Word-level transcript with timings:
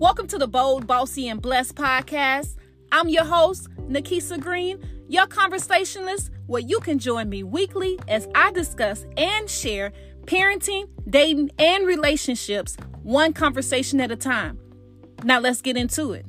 Welcome 0.00 0.28
to 0.28 0.38
the 0.38 0.48
Bold, 0.48 0.86
Bossy, 0.86 1.28
and 1.28 1.42
Blessed 1.42 1.74
podcast. 1.74 2.56
I'm 2.90 3.10
your 3.10 3.26
host, 3.26 3.68
Nikisa 3.80 4.40
Green, 4.40 4.82
your 5.10 5.26
conversationalist, 5.26 6.30
where 6.46 6.62
you 6.62 6.80
can 6.80 6.98
join 6.98 7.28
me 7.28 7.42
weekly 7.42 7.98
as 8.08 8.26
I 8.34 8.50
discuss 8.52 9.04
and 9.18 9.50
share 9.50 9.92
parenting, 10.24 10.88
dating, 11.06 11.50
and 11.58 11.86
relationships, 11.86 12.78
one 13.02 13.34
conversation 13.34 14.00
at 14.00 14.10
a 14.10 14.16
time. 14.16 14.58
Now, 15.22 15.38
let's 15.38 15.60
get 15.60 15.76
into 15.76 16.12
it. 16.12 16.24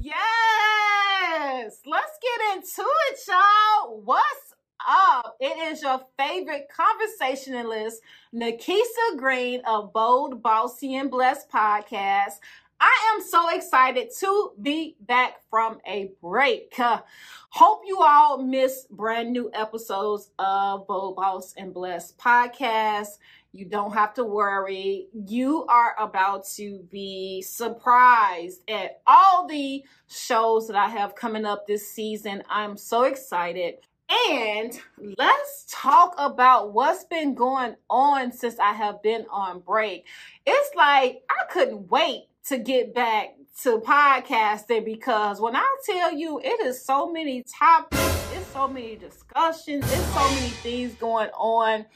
Yes, 0.00 1.78
let's 1.86 2.18
get 2.20 2.56
into 2.56 2.82
it, 2.82 3.18
y'all. 3.28 4.00
What's 4.04 4.54
up? 4.88 5.36
It 5.38 5.72
is 5.72 5.80
your 5.80 6.00
favorite 6.18 6.66
conversationalist, 6.76 8.02
Nikisa 8.34 9.16
Green 9.16 9.62
of 9.64 9.92
Bold, 9.92 10.42
Bossy, 10.42 10.96
and 10.96 11.08
Blessed 11.08 11.48
podcast. 11.50 12.40
I 12.80 13.14
am 13.14 13.22
so 13.22 13.48
excited 13.54 14.10
to 14.20 14.52
be 14.60 14.96
back 15.00 15.36
from 15.48 15.78
a 15.86 16.10
break. 16.20 16.78
Uh, 16.78 17.00
hope 17.50 17.82
you 17.86 18.00
all 18.00 18.42
miss 18.42 18.86
brand 18.90 19.32
new 19.32 19.50
episodes 19.54 20.30
of 20.38 20.86
Bold 20.86 21.16
Boss 21.16 21.54
and 21.56 21.72
Blessed 21.72 22.18
podcast. 22.18 23.18
You 23.52 23.64
don't 23.64 23.94
have 23.94 24.12
to 24.14 24.24
worry. 24.24 25.08
You 25.14 25.64
are 25.66 25.96
about 25.98 26.46
to 26.56 26.80
be 26.90 27.40
surprised 27.40 28.60
at 28.68 29.00
all 29.06 29.48
the 29.48 29.82
shows 30.08 30.66
that 30.66 30.76
I 30.76 30.88
have 30.88 31.14
coming 31.14 31.46
up 31.46 31.66
this 31.66 31.90
season. 31.90 32.42
I'm 32.50 32.76
so 32.76 33.04
excited. 33.04 33.76
And 34.30 34.78
let's 35.18 35.66
talk 35.70 36.14
about 36.18 36.72
what's 36.74 37.04
been 37.04 37.34
going 37.34 37.76
on 37.88 38.32
since 38.32 38.58
I 38.58 38.72
have 38.72 39.02
been 39.02 39.24
on 39.30 39.60
break. 39.60 40.06
It's 40.44 40.76
like 40.76 41.22
I 41.30 41.50
couldn't 41.50 41.90
wait 41.90 42.26
to 42.46 42.58
get 42.58 42.94
back 42.94 43.34
to 43.62 43.78
podcasting 43.78 44.84
because 44.84 45.40
when 45.40 45.56
I 45.56 45.76
tell 45.84 46.12
you 46.12 46.38
it 46.38 46.60
is 46.60 46.84
so 46.84 47.10
many 47.10 47.42
topics, 47.42 48.32
it's 48.34 48.46
so 48.52 48.68
many 48.68 48.94
discussions, 48.96 49.84
it's 49.84 50.14
so 50.14 50.30
many 50.30 50.48
things 50.48 50.94
going 50.94 51.30
on 51.30 51.86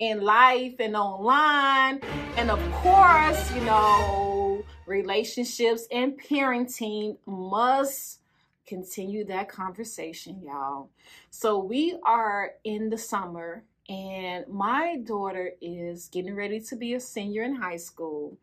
in 0.00 0.20
life 0.22 0.74
and 0.80 0.96
online. 0.96 2.00
And 2.36 2.50
of 2.50 2.60
course, 2.72 3.54
you 3.54 3.60
know, 3.60 4.64
relationships 4.86 5.86
and 5.92 6.20
parenting 6.20 7.16
must 7.26 8.20
continue 8.66 9.24
that 9.26 9.48
conversation, 9.48 10.40
y'all. 10.42 10.90
So 11.30 11.58
we 11.58 11.98
are 12.04 12.52
in 12.64 12.90
the 12.90 12.98
summer 12.98 13.64
and 13.90 14.46
my 14.46 14.98
daughter 14.98 15.50
is 15.60 16.08
getting 16.12 16.36
ready 16.36 16.60
to 16.60 16.76
be 16.76 16.94
a 16.94 17.00
senior 17.00 17.42
in 17.42 17.56
high 17.56 17.76
school. 17.76 18.38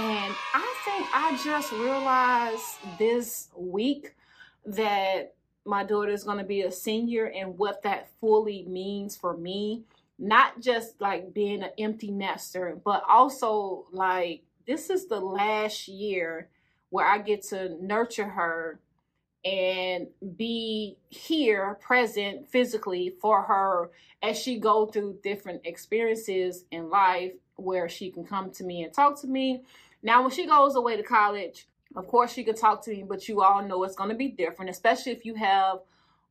And 0.00 0.34
I 0.52 0.74
think 0.84 1.06
I 1.14 1.40
just 1.44 1.70
realized 1.70 2.98
this 2.98 3.50
week 3.56 4.16
that 4.66 5.34
my 5.64 5.84
daughter 5.84 6.10
is 6.10 6.24
going 6.24 6.38
to 6.38 6.44
be 6.44 6.62
a 6.62 6.72
senior 6.72 7.26
and 7.26 7.56
what 7.56 7.84
that 7.84 8.08
fully 8.20 8.64
means 8.64 9.16
for 9.16 9.36
me. 9.36 9.84
Not 10.18 10.60
just 10.60 11.00
like 11.00 11.32
being 11.32 11.62
an 11.62 11.70
empty 11.78 12.10
nester, 12.10 12.76
but 12.84 13.04
also 13.08 13.86
like 13.92 14.42
this 14.66 14.90
is 14.90 15.06
the 15.06 15.20
last 15.20 15.86
year 15.86 16.48
where 16.88 17.06
I 17.06 17.18
get 17.18 17.44
to 17.44 17.76
nurture 17.80 18.28
her 18.28 18.80
and 19.44 20.06
be 20.36 20.96
here 21.08 21.78
present 21.80 22.48
physically 22.48 23.14
for 23.20 23.42
her 23.42 23.90
as 24.22 24.38
she 24.38 24.58
go 24.58 24.86
through 24.86 25.18
different 25.22 25.62
experiences 25.64 26.64
in 26.70 26.90
life 26.90 27.32
where 27.56 27.88
she 27.88 28.10
can 28.10 28.24
come 28.24 28.50
to 28.50 28.64
me 28.64 28.82
and 28.82 28.92
talk 28.92 29.20
to 29.20 29.26
me. 29.26 29.62
Now 30.02 30.22
when 30.22 30.30
she 30.30 30.46
goes 30.46 30.76
away 30.76 30.96
to 30.96 31.02
college 31.02 31.66
of 31.96 32.06
course 32.06 32.32
she 32.32 32.44
can 32.44 32.54
talk 32.54 32.84
to 32.84 32.90
me 32.90 33.04
but 33.06 33.28
you 33.28 33.42
all 33.42 33.62
know 33.66 33.82
it's 33.84 33.96
going 33.96 34.10
to 34.10 34.16
be 34.16 34.28
different 34.28 34.70
especially 34.70 35.12
if 35.12 35.24
you 35.24 35.34
have 35.34 35.80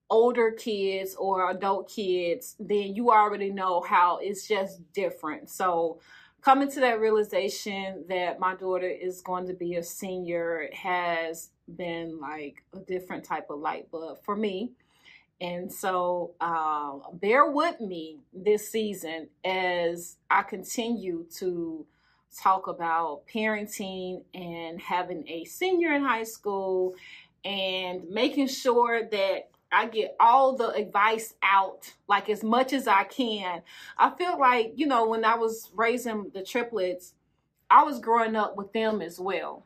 older 0.10 0.52
kids 0.52 1.16
or 1.16 1.52
adult 1.52 1.90
kids 1.90 2.56
then 2.60 2.96
you 2.96 3.12
already 3.12 3.50
know 3.50 3.82
how 3.82 4.18
it's 4.22 4.48
just 4.48 4.82
different. 4.94 5.50
So 5.50 6.00
coming 6.42 6.72
to 6.72 6.80
that 6.80 7.00
realization 7.00 8.06
that 8.08 8.40
my 8.40 8.56
daughter 8.56 8.88
is 8.88 9.22
going 9.22 9.48
to 9.48 9.54
be 9.54 9.76
a 9.76 9.84
senior 9.84 10.70
has 10.74 11.50
been 11.76 12.20
like 12.20 12.64
a 12.74 12.80
different 12.80 13.24
type 13.24 13.50
of 13.50 13.60
light 13.60 13.90
bulb 13.92 14.20
for 14.24 14.36
me. 14.36 14.72
And 15.42 15.72
so 15.72 16.32
uh, 16.42 16.98
bear 17.14 17.50
with 17.50 17.80
me 17.80 18.20
this 18.34 18.70
season 18.70 19.30
as 19.46 20.18
I 20.30 20.44
continue 20.44 21.26
to 21.38 21.86
talk 22.38 22.68
about 22.68 23.22
parenting 23.34 24.24
and 24.34 24.80
having 24.82 25.28
a 25.28 25.46
senior 25.46 25.94
in 25.94 26.04
high 26.04 26.24
school 26.24 26.96
and 27.46 28.08
making 28.10 28.48
sure 28.48 29.08
that 29.10 29.49
I 29.72 29.88
get 29.88 30.16
all 30.20 30.56
the 30.56 30.70
advice 30.70 31.36
out, 31.44 31.94
like 32.08 32.30
as 32.30 32.44
much 32.44 32.74
as 32.74 32.88
I 32.88 33.04
can. 33.04 33.62
I 33.98 34.10
feel 34.12 34.40
like, 34.40 34.74
you 34.76 34.88
know, 34.88 35.08
when 35.08 35.24
I 35.24 35.36
was 35.36 35.72
raising 35.76 36.32
the 36.34 36.44
triplets, 36.44 37.14
I 37.70 37.84
was 37.84 38.00
growing 38.00 38.36
up 38.36 38.56
with 38.56 38.74
them 38.74 39.02
as 39.02 39.20
well. 39.20 39.66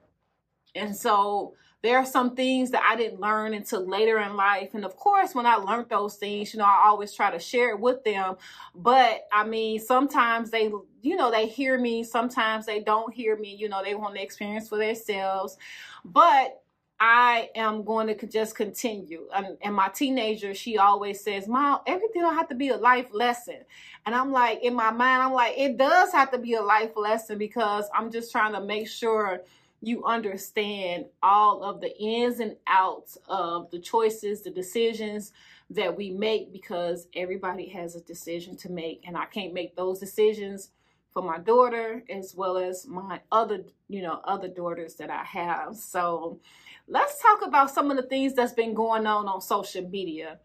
And 0.75 0.95
so 0.95 1.55
there 1.83 1.97
are 1.97 2.05
some 2.05 2.35
things 2.35 2.71
that 2.71 2.81
I 2.89 2.95
didn't 2.95 3.19
learn 3.19 3.53
until 3.53 3.87
later 3.87 4.17
in 4.19 4.35
life. 4.35 4.73
And 4.73 4.85
of 4.85 4.95
course, 4.95 5.35
when 5.35 5.45
I 5.45 5.55
learned 5.55 5.89
those 5.89 6.15
things, 6.15 6.53
you 6.53 6.59
know, 6.59 6.65
I 6.65 6.83
always 6.85 7.13
try 7.13 7.29
to 7.29 7.39
share 7.39 7.71
it 7.71 7.79
with 7.79 8.03
them. 8.05 8.37
But 8.73 9.27
I 9.31 9.45
mean, 9.45 9.79
sometimes 9.79 10.49
they, 10.49 10.71
you 11.01 11.15
know, 11.17 11.29
they 11.29 11.47
hear 11.47 11.77
me, 11.77 12.03
sometimes 12.03 12.65
they 12.65 12.79
don't 12.79 13.13
hear 13.13 13.37
me, 13.37 13.53
you 13.53 13.67
know, 13.67 13.83
they 13.83 13.95
want 13.95 14.15
the 14.15 14.21
experience 14.21 14.69
for 14.69 14.77
themselves. 14.77 15.57
But 16.05 16.62
I 16.99 17.49
am 17.55 17.83
going 17.83 18.07
to 18.07 18.27
just 18.27 18.55
continue. 18.55 19.27
And, 19.35 19.57
and, 19.61 19.75
my 19.75 19.89
teenager, 19.89 20.53
she 20.53 20.77
always 20.77 21.21
says, 21.21 21.47
Mom, 21.47 21.81
everything 21.85 22.21
don't 22.21 22.35
have 22.35 22.47
to 22.49 22.55
be 22.55 22.69
a 22.69 22.77
life 22.77 23.09
lesson. 23.11 23.57
And 24.05 24.15
I'm 24.15 24.31
like, 24.31 24.61
in 24.63 24.73
my 24.73 24.91
mind, 24.91 25.23
I'm 25.23 25.33
like, 25.33 25.57
it 25.57 25.77
does 25.77 26.11
have 26.13 26.31
to 26.31 26.37
be 26.37 26.53
a 26.53 26.61
life 26.61 26.91
lesson 26.95 27.37
because 27.37 27.89
I'm 27.93 28.11
just 28.11 28.31
trying 28.31 28.53
to 28.53 28.61
make 28.61 28.87
sure 28.87 29.41
you 29.81 30.05
understand 30.05 31.05
all 31.21 31.61
of 31.63 31.81
the 31.81 31.93
ins 31.99 32.39
and 32.39 32.55
outs 32.67 33.17
of 33.27 33.69
the 33.71 33.79
choices, 33.79 34.41
the 34.41 34.49
decisions 34.49 35.33
that 35.69 35.95
we 35.95 36.09
make 36.09 36.53
because 36.53 37.07
everybody 37.15 37.67
has 37.67 37.95
a 37.95 38.01
decision 38.01 38.55
to 38.57 38.71
make. 38.71 39.03
And 39.05 39.17
I 39.17 39.25
can't 39.25 39.53
make 39.53 39.75
those 39.75 39.99
decisions 39.99 40.69
for 41.11 41.21
my 41.21 41.37
daughter 41.37 42.03
as 42.09 42.33
well 42.35 42.57
as 42.57 42.87
my 42.87 43.19
other, 43.31 43.63
you 43.89 44.01
know, 44.01 44.21
other 44.23 44.47
daughters 44.47 44.95
that 44.95 45.09
I 45.09 45.23
have. 45.23 45.75
So 45.75 46.39
let's 46.87 47.21
talk 47.21 47.41
about 47.45 47.71
some 47.71 47.89
of 47.91 47.97
the 47.97 48.03
things 48.03 48.33
that's 48.33 48.53
been 48.53 48.73
going 48.73 49.07
on 49.07 49.27
on 49.27 49.41
social 49.41 49.87
media. 49.87 50.39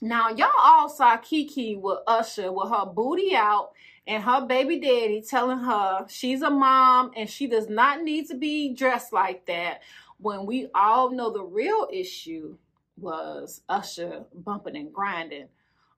Now, 0.00 0.30
y'all 0.30 0.48
all 0.58 0.88
saw 0.88 1.18
Kiki 1.18 1.76
with 1.76 1.98
Usher 2.06 2.50
with 2.52 2.70
her 2.70 2.86
booty 2.86 3.34
out 3.34 3.72
and 4.06 4.22
her 4.22 4.46
baby 4.46 4.80
daddy 4.80 5.22
telling 5.22 5.58
her 5.58 6.06
she's 6.08 6.42
a 6.42 6.50
mom 6.50 7.10
and 7.16 7.28
she 7.28 7.46
does 7.46 7.68
not 7.68 8.02
need 8.02 8.26
to 8.28 8.34
be 8.34 8.74
dressed 8.74 9.12
like 9.12 9.46
that 9.46 9.82
when 10.18 10.46
we 10.46 10.68
all 10.74 11.10
know 11.10 11.30
the 11.30 11.42
real 11.42 11.86
issue 11.92 12.56
was 12.96 13.62
Usher 13.68 14.24
bumping 14.34 14.76
and 14.76 14.92
grinding 14.92 15.48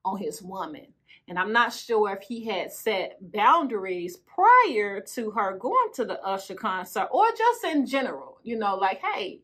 on 0.03 0.17
his 0.17 0.41
woman. 0.41 0.87
And 1.27 1.39
I'm 1.39 1.53
not 1.53 1.71
sure 1.71 2.11
if 2.11 2.23
he 2.23 2.45
had 2.45 2.71
set 2.71 3.17
boundaries 3.31 4.17
prior 4.17 4.99
to 5.13 5.31
her 5.31 5.57
going 5.57 5.93
to 5.93 6.03
the 6.03 6.21
Usher 6.21 6.55
concert 6.55 7.07
or 7.11 7.25
just 7.37 7.63
in 7.63 7.85
general, 7.85 8.39
you 8.43 8.57
know, 8.57 8.75
like, 8.75 9.01
hey, 9.01 9.39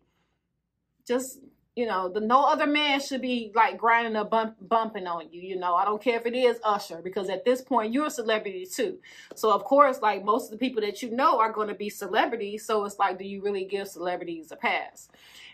just 1.09 1.39
you 1.79 1.85
know, 1.85 2.09
the 2.09 2.19
no 2.19 2.43
other 2.43 2.67
man 2.67 2.99
should 2.99 3.21
be 3.21 3.53
like 3.55 3.77
grinding 3.77 4.17
or 4.17 4.25
bump, 4.25 4.55
bumping 4.59 5.07
on 5.07 5.31
you. 5.31 5.39
You 5.41 5.55
know, 5.55 5.75
I 5.75 5.85
don't 5.85 6.01
care 6.01 6.17
if 6.17 6.25
it 6.25 6.35
is 6.35 6.59
Usher 6.61 7.01
because 7.01 7.29
at 7.29 7.45
this 7.45 7.61
point 7.61 7.93
you're 7.93 8.07
a 8.07 8.11
celebrity 8.11 8.65
too. 8.65 8.99
So 9.33 9.53
of 9.53 9.63
course, 9.63 10.01
like 10.01 10.25
most 10.25 10.51
of 10.51 10.51
the 10.51 10.57
people 10.57 10.81
that 10.81 11.01
you 11.01 11.09
know 11.09 11.39
are 11.39 11.53
going 11.53 11.69
to 11.69 11.73
be 11.73 11.89
celebrities. 11.89 12.65
So 12.65 12.83
it's 12.83 12.99
like, 12.99 13.17
do 13.17 13.23
you 13.23 13.41
really 13.41 13.63
give 13.63 13.87
celebrities 13.87 14.51
a 14.51 14.57
pass? 14.57 15.07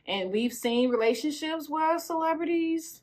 And 0.07 0.31
we've 0.31 0.51
seen 0.51 0.89
relationships 0.89 1.69
where 1.69 1.99
celebrities, 1.99 3.01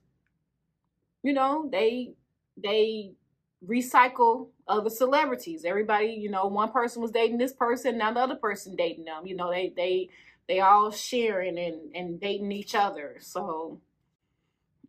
you 1.22 1.32
know, 1.32 1.68
they 1.70 2.14
they 2.56 3.12
recycle 3.64 4.48
other 4.66 4.90
celebrities. 4.90 5.64
Everybody, 5.64 6.08
you 6.08 6.28
know, 6.28 6.46
one 6.46 6.72
person 6.72 7.00
was 7.00 7.12
dating 7.12 7.38
this 7.38 7.52
person, 7.52 7.98
now 7.98 8.12
the 8.12 8.20
other 8.20 8.34
person 8.34 8.74
dating 8.74 9.04
them. 9.04 9.26
You 9.26 9.36
know, 9.36 9.48
they 9.48 9.72
they 9.76 10.08
they 10.52 10.60
all 10.60 10.90
sharing 10.90 11.58
and, 11.58 11.94
and 11.94 12.20
dating 12.20 12.52
each 12.52 12.74
other. 12.74 13.16
So 13.20 13.80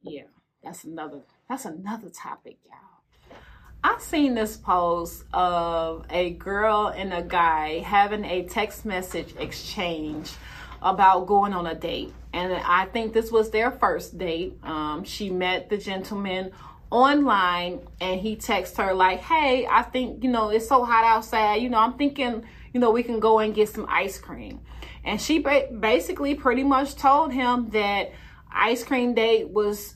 yeah, 0.01 0.23
that's 0.61 0.83
another 0.83 1.21
that's 1.47 1.63
another 1.63 2.09
topic, 2.09 2.57
y'all. 2.65 3.37
I've 3.81 4.01
seen 4.01 4.35
this 4.35 4.57
post 4.57 5.23
of 5.31 6.05
a 6.09 6.31
girl 6.31 6.87
and 6.93 7.13
a 7.13 7.21
guy 7.21 7.79
having 7.79 8.25
a 8.25 8.43
text 8.43 8.83
message 8.83 9.35
exchange 9.39 10.33
about 10.81 11.27
going 11.27 11.53
on 11.53 11.65
a 11.65 11.75
date. 11.75 12.11
And 12.33 12.51
I 12.53 12.85
think 12.85 13.13
this 13.13 13.31
was 13.31 13.49
their 13.51 13.71
first 13.71 14.17
date. 14.17 14.57
Um, 14.63 15.05
she 15.05 15.29
met 15.29 15.69
the 15.69 15.77
gentleman 15.77 16.51
online 16.89 17.87
and 18.01 18.19
he 18.19 18.35
texted 18.35 18.83
her 18.83 18.93
like, 18.93 19.19
hey, 19.21 19.65
I 19.65 19.83
think, 19.83 20.25
you 20.25 20.29
know, 20.29 20.49
it's 20.49 20.67
so 20.67 20.83
hot 20.83 21.05
outside. 21.05 21.61
You 21.61 21.69
know, 21.69 21.79
I'm 21.79 21.93
thinking 21.93 22.43
you 22.73 22.79
know, 22.79 22.91
we 22.91 23.03
can 23.03 23.19
go 23.19 23.39
and 23.39 23.53
get 23.53 23.69
some 23.69 23.85
ice 23.87 24.17
cream. 24.17 24.59
And 25.03 25.19
she 25.19 25.39
ba- 25.39 25.69
basically 25.77 26.35
pretty 26.35 26.63
much 26.63 26.95
told 26.95 27.33
him 27.33 27.69
that 27.71 28.11
ice 28.51 28.83
cream 28.83 29.13
date 29.13 29.49
was 29.49 29.95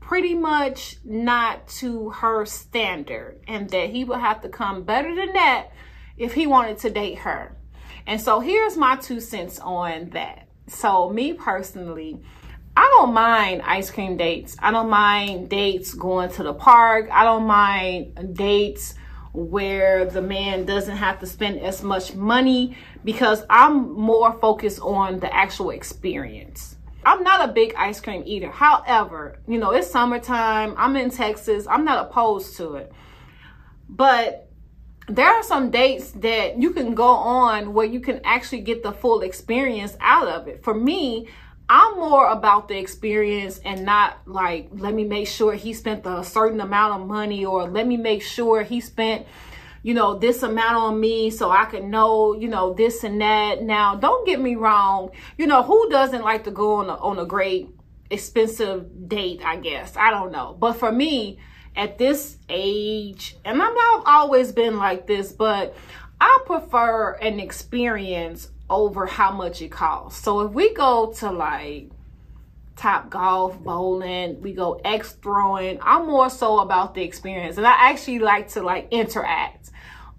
pretty 0.00 0.34
much 0.34 0.96
not 1.04 1.66
to 1.66 2.10
her 2.10 2.46
standard 2.46 3.40
and 3.48 3.68
that 3.70 3.90
he 3.90 4.04
would 4.04 4.20
have 4.20 4.40
to 4.40 4.48
come 4.48 4.84
better 4.84 5.14
than 5.14 5.32
that 5.32 5.68
if 6.16 6.32
he 6.32 6.46
wanted 6.46 6.78
to 6.78 6.90
date 6.90 7.18
her. 7.18 7.56
And 8.06 8.20
so 8.20 8.38
here's 8.40 8.76
my 8.76 8.96
two 8.96 9.20
cents 9.20 9.58
on 9.58 10.10
that. 10.10 10.48
So 10.68 11.10
me 11.10 11.32
personally, 11.32 12.22
I 12.76 12.84
don't 12.98 13.14
mind 13.14 13.62
ice 13.62 13.90
cream 13.90 14.16
dates. 14.16 14.56
I 14.60 14.70
don't 14.70 14.90
mind 14.90 15.48
dates 15.48 15.92
going 15.94 16.30
to 16.32 16.42
the 16.42 16.54
park. 16.54 17.08
I 17.10 17.24
don't 17.24 17.46
mind 17.46 18.36
dates 18.36 18.94
where 19.36 20.06
the 20.06 20.22
man 20.22 20.64
doesn't 20.64 20.96
have 20.96 21.20
to 21.20 21.26
spend 21.26 21.60
as 21.60 21.82
much 21.82 22.14
money 22.14 22.76
because 23.04 23.44
I'm 23.50 23.92
more 23.92 24.32
focused 24.32 24.80
on 24.80 25.20
the 25.20 25.32
actual 25.32 25.70
experience. 25.70 26.76
I'm 27.04 27.22
not 27.22 27.48
a 27.48 27.52
big 27.52 27.74
ice 27.76 28.00
cream 28.00 28.22
eater. 28.24 28.50
However, 28.50 29.38
you 29.46 29.58
know, 29.58 29.70
it's 29.70 29.90
summertime. 29.90 30.74
I'm 30.78 30.96
in 30.96 31.10
Texas. 31.10 31.66
I'm 31.68 31.84
not 31.84 32.06
opposed 32.06 32.56
to 32.56 32.76
it. 32.76 32.92
But 33.88 34.50
there 35.06 35.28
are 35.28 35.42
some 35.42 35.70
dates 35.70 36.10
that 36.12 36.60
you 36.60 36.70
can 36.70 36.94
go 36.94 37.08
on 37.08 37.74
where 37.74 37.86
you 37.86 38.00
can 38.00 38.20
actually 38.24 38.62
get 38.62 38.82
the 38.82 38.92
full 38.92 39.20
experience 39.20 39.96
out 40.00 40.28
of 40.28 40.48
it. 40.48 40.64
For 40.64 40.74
me, 40.74 41.28
I'm 41.68 41.96
more 41.96 42.28
about 42.30 42.68
the 42.68 42.78
experience 42.78 43.58
and 43.58 43.84
not 43.84 44.18
like, 44.26 44.68
let 44.72 44.94
me 44.94 45.04
make 45.04 45.26
sure 45.26 45.54
he 45.54 45.72
spent 45.72 46.06
a 46.06 46.22
certain 46.22 46.60
amount 46.60 47.00
of 47.00 47.08
money 47.08 47.44
or 47.44 47.68
let 47.68 47.86
me 47.86 47.96
make 47.96 48.22
sure 48.22 48.62
he 48.62 48.80
spent 48.80 49.26
you 49.86 49.94
know, 49.94 50.18
this 50.18 50.42
amount 50.42 50.74
on 50.74 50.98
me 50.98 51.30
so 51.30 51.48
I 51.48 51.64
can 51.66 51.90
know, 51.90 52.34
you 52.34 52.48
know, 52.48 52.74
this 52.74 53.04
and 53.04 53.20
that. 53.20 53.62
Now, 53.62 53.94
don't 53.94 54.26
get 54.26 54.40
me 54.40 54.56
wrong. 54.56 55.10
You 55.38 55.46
know, 55.46 55.62
who 55.62 55.88
doesn't 55.90 56.22
like 56.22 56.42
to 56.42 56.50
go 56.50 56.74
on 56.74 56.90
a, 56.90 56.94
on 56.94 57.20
a 57.20 57.24
great 57.24 57.68
expensive 58.10 59.08
date, 59.08 59.42
I 59.44 59.54
guess. 59.54 59.96
I 59.96 60.10
don't 60.10 60.32
know. 60.32 60.56
But 60.58 60.72
for 60.72 60.90
me, 60.90 61.38
at 61.76 61.98
this 61.98 62.36
age, 62.48 63.36
and 63.44 63.58
not 63.58 64.02
always 64.06 64.50
been 64.50 64.76
like 64.76 65.06
this, 65.06 65.30
but 65.30 65.76
I 66.20 66.40
prefer 66.46 67.12
an 67.12 67.38
experience 67.38 68.50
over 68.68 69.06
how 69.06 69.32
much 69.32 69.62
it 69.62 69.70
costs. 69.70 70.22
So 70.22 70.40
if 70.40 70.52
we 70.52 70.74
go 70.74 71.12
to 71.18 71.30
like 71.30 71.90
Topgolf, 72.76 73.62
bowling, 73.62 74.40
we 74.42 74.52
go 74.52 74.80
axe 74.84 75.12
throwing, 75.12 75.78
I'm 75.80 76.06
more 76.06 76.28
so 76.30 76.60
about 76.60 76.94
the 76.94 77.02
experience. 77.02 77.56
And 77.56 77.66
I 77.66 77.90
actually 77.90 78.18
like 78.18 78.48
to 78.50 78.62
like 78.62 78.88
interact. 78.90 79.70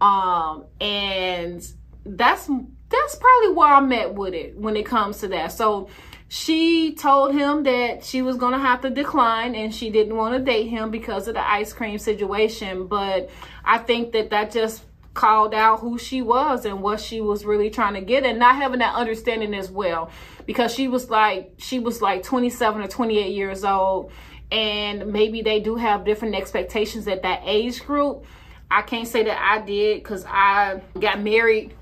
Um, 0.01 0.65
and 0.79 1.65
that's 2.05 2.49
that's 2.89 3.15
probably 3.15 3.53
where 3.53 3.73
I'm 3.73 3.91
at 3.91 4.15
with 4.15 4.33
it 4.33 4.57
when 4.57 4.75
it 4.77 4.85
comes 4.85 5.19
to 5.19 5.27
that. 5.29 5.51
So 5.51 5.89
she 6.29 6.93
told 6.93 7.33
him 7.33 7.63
that 7.63 8.03
she 8.03 8.21
was 8.21 8.37
gonna 8.37 8.59
have 8.59 8.81
to 8.81 8.89
decline 8.89 9.55
and 9.55 9.73
she 9.73 9.89
didn't 9.89 10.15
want 10.15 10.35
to 10.35 10.39
date 10.39 10.67
him 10.67 10.91
because 10.91 11.27
of 11.27 11.35
the 11.35 11.47
ice 11.47 11.73
cream 11.73 11.97
situation. 11.97 12.87
But 12.87 13.29
I 13.63 13.77
think 13.77 14.13
that 14.13 14.29
that 14.31 14.51
just 14.51 14.83
called 15.17 15.53
out 15.53 15.79
who 15.79 15.97
she 15.97 16.21
was 16.21 16.63
and 16.63 16.81
what 16.81 17.01
she 17.01 17.19
was 17.19 17.43
really 17.43 17.69
trying 17.69 17.95
to 17.95 18.01
get 18.01 18.23
and 18.23 18.37
not 18.37 18.55
having 18.55 18.79
that 18.79 18.93
understanding 18.93 19.53
as 19.55 19.71
well 19.71 20.11
because 20.45 20.73
she 20.73 20.87
was 20.87 21.09
like 21.09 21.51
she 21.57 21.79
was 21.79 22.01
like 22.01 22.21
27 22.21 22.81
or 22.81 22.87
28 22.87 23.33
years 23.33 23.63
old 23.63 24.11
and 24.51 25.11
maybe 25.11 25.41
they 25.41 25.59
do 25.59 25.75
have 25.75 26.05
different 26.05 26.35
expectations 26.35 27.07
at 27.07 27.23
that 27.23 27.41
age 27.45 27.83
group 27.83 28.25
I 28.69 28.81
can't 28.81 29.07
say 29.07 29.23
that 29.23 29.41
I 29.41 29.65
did 29.65 30.03
because 30.03 30.25
I 30.27 30.81
got 30.99 31.21
married 31.21 31.73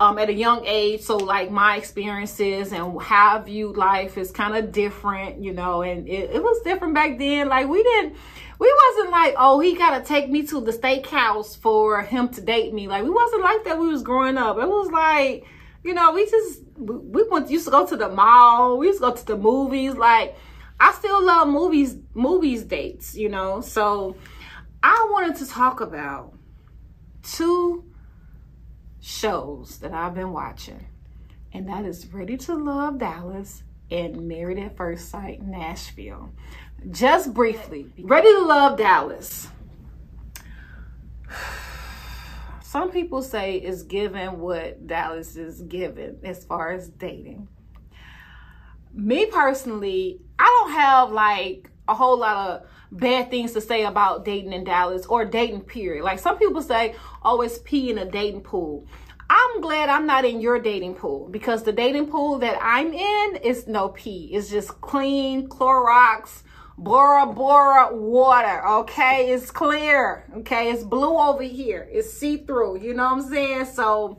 um, 0.00 0.16
at 0.18 0.30
a 0.30 0.32
young 0.32 0.64
age. 0.64 1.02
So 1.02 1.18
like 1.18 1.50
my 1.50 1.76
experiences 1.76 2.72
and 2.72 3.00
how 3.00 3.36
I 3.36 3.42
viewed 3.42 3.76
life 3.76 4.16
is 4.16 4.30
kind 4.30 4.56
of 4.56 4.72
different, 4.72 5.42
you 5.42 5.52
know, 5.52 5.82
and 5.82 6.08
it, 6.08 6.30
it 6.30 6.42
was 6.42 6.62
different 6.62 6.94
back 6.94 7.18
then. 7.18 7.48
Like 7.48 7.68
we 7.68 7.82
didn't, 7.82 8.16
we 8.60 8.76
wasn't 8.86 9.10
like, 9.10 9.34
oh, 9.38 9.58
he 9.58 9.74
got 9.74 9.98
to 9.98 10.04
take 10.04 10.28
me 10.28 10.46
to 10.48 10.60
the 10.60 10.70
steakhouse 10.70 11.56
for 11.56 12.02
him 12.02 12.28
to 12.28 12.42
date 12.42 12.74
me. 12.74 12.86
Like 12.88 13.02
we 13.02 13.10
wasn't 13.10 13.42
like 13.42 13.64
that. 13.64 13.78
We 13.78 13.88
was 13.88 14.02
growing 14.02 14.36
up. 14.36 14.58
It 14.58 14.68
was 14.68 14.90
like, 14.90 15.46
you 15.82 15.94
know, 15.94 16.12
we 16.12 16.30
just, 16.30 16.60
we 16.76 17.26
went, 17.30 17.50
used 17.50 17.64
to 17.64 17.70
go 17.70 17.86
to 17.86 17.96
the 17.96 18.10
mall. 18.10 18.76
We 18.76 18.88
used 18.88 19.00
to 19.00 19.06
go 19.06 19.14
to 19.16 19.26
the 19.26 19.36
movies. 19.38 19.94
Like 19.94 20.36
I 20.78 20.92
still 20.92 21.24
love 21.24 21.48
movies, 21.48 21.96
movies 22.12 22.62
dates, 22.64 23.16
you 23.16 23.30
know, 23.30 23.62
so 23.62 24.16
I 24.82 25.08
wanted 25.10 25.36
to 25.36 25.46
talk 25.46 25.80
about 25.80 26.34
two 27.22 27.84
shows 29.00 29.78
that 29.78 29.92
I've 29.92 30.14
been 30.14 30.32
watching, 30.32 30.86
and 31.52 31.66
that 31.68 31.84
is 31.86 32.06
Ready 32.12 32.36
to 32.38 32.54
Love 32.54 32.98
Dallas 32.98 33.62
and 33.90 34.28
Married 34.28 34.58
at 34.58 34.76
First 34.76 35.08
Sight 35.08 35.42
Nashville. 35.42 36.30
Just 36.90 37.34
briefly, 37.34 37.86
Ready 37.98 38.32
to 38.32 38.40
Love 38.40 38.78
Dallas. 38.78 39.48
Some 42.62 42.90
people 42.90 43.22
say 43.22 43.56
it's 43.56 43.82
given 43.82 44.38
what 44.38 44.86
Dallas 44.86 45.36
is 45.36 45.60
given 45.62 46.18
as 46.22 46.44
far 46.44 46.72
as 46.72 46.88
dating. 46.88 47.48
Me 48.92 49.26
personally, 49.26 50.20
I 50.38 50.44
don't 50.44 50.72
have 50.72 51.10
like 51.10 51.70
a 51.88 51.94
whole 51.94 52.18
lot 52.18 52.36
of 52.36 52.66
bad 52.92 53.30
things 53.30 53.52
to 53.52 53.60
say 53.60 53.84
about 53.84 54.24
dating 54.24 54.52
in 54.52 54.64
Dallas 54.64 55.06
or 55.06 55.24
dating 55.24 55.62
period. 55.62 56.04
Like 56.04 56.18
some 56.18 56.38
people 56.38 56.62
say, 56.62 56.94
oh, 57.22 57.40
it's 57.42 57.58
pee 57.58 57.90
in 57.90 57.98
a 57.98 58.04
dating 58.04 58.42
pool. 58.42 58.86
I'm 59.32 59.60
glad 59.60 59.88
I'm 59.88 60.06
not 60.06 60.24
in 60.24 60.40
your 60.40 60.58
dating 60.58 60.96
pool 60.96 61.28
because 61.28 61.62
the 61.62 61.70
dating 61.70 62.08
pool 62.08 62.40
that 62.40 62.58
I'm 62.60 62.92
in 62.92 63.36
is 63.36 63.68
no 63.68 63.90
pee. 63.90 64.30
It's 64.32 64.50
just 64.50 64.80
clean 64.80 65.48
Clorox, 65.48 66.42
Bora 66.76 67.26
Bora 67.26 67.94
water. 67.94 68.66
Okay, 68.66 69.30
it's 69.30 69.52
clear. 69.52 70.24
Okay, 70.38 70.72
it's 70.72 70.82
blue 70.82 71.16
over 71.16 71.44
here. 71.44 71.88
It's 71.92 72.12
see 72.12 72.38
through. 72.38 72.80
You 72.80 72.92
know 72.92 73.04
what 73.04 73.22
I'm 73.22 73.30
saying? 73.30 73.66
So, 73.66 74.18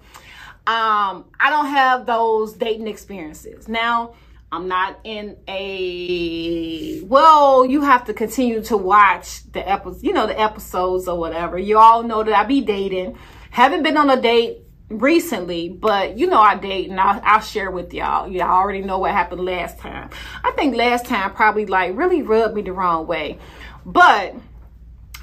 um, 0.66 1.26
I 1.38 1.50
don't 1.50 1.66
have 1.66 2.06
those 2.06 2.54
dating 2.54 2.88
experiences 2.88 3.68
now. 3.68 4.14
I'm 4.50 4.70
not 4.70 4.98
in 5.04 5.36
a 5.50 7.02
well, 7.02 7.66
you 7.66 7.82
have 7.82 8.06
to 8.06 8.14
continue 8.14 8.62
to 8.64 8.78
watch 8.78 9.44
the 9.52 9.70
episodes, 9.70 10.06
you 10.06 10.14
know, 10.14 10.28
the 10.28 10.40
episodes 10.40 11.10
or 11.10 11.20
whatever. 11.20 11.58
You 11.58 11.80
all 11.80 12.02
know 12.02 12.24
that 12.24 12.34
I 12.34 12.46
be 12.46 12.62
dating. 12.62 13.18
Haven't 13.50 13.84
been 13.84 13.98
on 13.98 14.10
a 14.10 14.22
date 14.22 14.60
recently, 15.00 15.70
but 15.70 16.18
you 16.18 16.28
know 16.28 16.40
I 16.40 16.56
date 16.56 16.90
and 16.90 17.00
I'll, 17.00 17.22
I'll 17.24 17.42
share 17.42 17.72
with 17.72 17.94
y'all. 17.94 18.30
Y'all 18.30 18.50
already 18.50 18.82
know 18.82 19.00
what 19.00 19.12
happened 19.12 19.46
last 19.46 19.80
time. 19.80 20.10
I 20.44 20.52
think 20.52 20.76
last 20.76 21.06
time 21.06 21.34
probably 21.34 21.66
like 21.66 21.96
really 21.96 22.22
rubbed 22.22 22.56
me 22.56 22.62
the 22.62 22.74
wrong 22.74 23.08
way. 23.08 23.40
But 23.86 24.36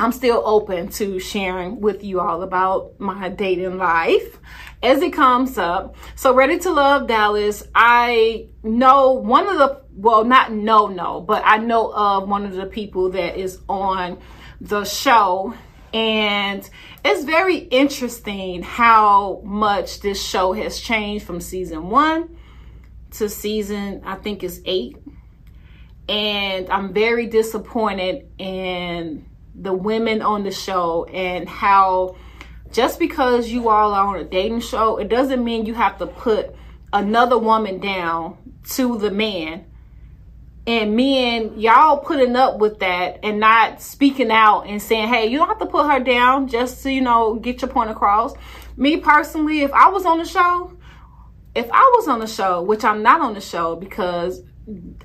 I'm 0.01 0.13
still 0.13 0.43
open 0.45 0.89
to 0.93 1.19
sharing 1.19 1.81
with 1.81 2.05
you 2.05 2.21
all 2.21 2.43
about 2.43 3.01
my 3.01 3.29
dating 3.29 3.79
life 3.79 4.39
as 4.81 5.03
it 5.03 5.13
comes 5.13 5.59
up. 5.59 5.97
So 6.15 6.35
Ready 6.35 6.59
to 6.61 6.71
Love 6.71 7.09
Dallas, 7.09 7.65
I 7.75 8.47
know 8.63 9.13
one 9.13 9.49
of 9.49 9.59
the, 9.59 9.83
well, 9.93 10.25
not 10.25 10.53
know, 10.53 10.87
no, 10.87 11.21
but 11.21 11.43
I 11.45 11.59
know 11.59 11.93
of 11.93 12.29
one 12.29 12.45
of 12.45 12.55
the 12.55 12.67
people 12.67 13.11
that 13.11 13.37
is 13.37 13.59
on 13.69 14.21
the 14.61 14.85
show. 14.85 15.55
And 15.93 16.69
it's 17.05 17.25
very 17.25 17.57
interesting 17.57 18.63
how 18.63 19.41
much 19.45 20.01
this 20.01 20.23
show 20.23 20.53
has 20.53 20.79
changed 20.79 21.25
from 21.25 21.41
season 21.41 21.89
one 21.89 22.37
to 23.13 23.29
season, 23.29 24.03
I 24.05 24.17
think 24.17 24.43
it's 24.43 24.61
eight. 24.65 24.99
And 26.09 26.69
I'm 26.71 26.93
very 26.93 27.27
disappointed 27.27 28.29
in 28.39 29.27
the 29.55 29.73
women 29.73 30.23
on 30.23 30.45
the 30.45 30.51
show 30.51 31.05
and 31.05 31.49
how 31.49 32.17
just 32.73 32.99
because 32.99 33.49
you 33.49 33.69
all 33.69 33.95
are 33.95 34.17
on 34.17 34.21
a 34.21 34.25
dating 34.25 34.61
show, 34.61 34.99
it 34.99 35.09
doesn't 35.09 35.43
mean 35.43 35.67
you 35.67 35.75
have 35.75 35.99
to 35.99 36.07
put 36.07 36.55
another 36.93 37.39
woman 37.39 37.81
down 37.81 38.37
to 38.71 38.99
the 38.99 39.11
man. 39.11 39.65
And 40.69 40.95
men, 40.97 41.59
y'all 41.59 41.97
putting 41.97 42.37
up 42.37 42.59
with 42.59 42.81
that 42.81 43.21
and 43.23 43.41
not 43.41 43.81
speaking 43.81 44.31
out 44.31 44.65
and 44.67 44.83
saying, 44.83 45.09
hey, 45.09 45.27
you 45.27 45.39
don't 45.39 45.49
have 45.49 45.61
to 45.61 45.67
put 45.67 45.91
her 45.91 45.99
down 45.99 46.47
just 46.47 46.83
to, 46.83 46.93
you 46.93 47.01
know, 47.01 47.37
get 47.37 47.63
your 47.63 47.71
point 47.71 47.89
across. 47.89 48.35
Me 48.77 48.99
personally, 48.99 49.63
if 49.63 49.73
I 49.73 49.89
was 49.89 50.05
on 50.05 50.19
the 50.19 50.27
show, 50.27 50.77
if 51.55 51.71
I 51.73 51.95
was 51.97 52.07
on 52.07 52.19
the 52.19 52.27
show, 52.27 52.61
which 52.61 52.85
I'm 52.85 53.03
not 53.03 53.23
on 53.23 53.33
the 53.33 53.41
show 53.41 53.77
because 53.77 54.43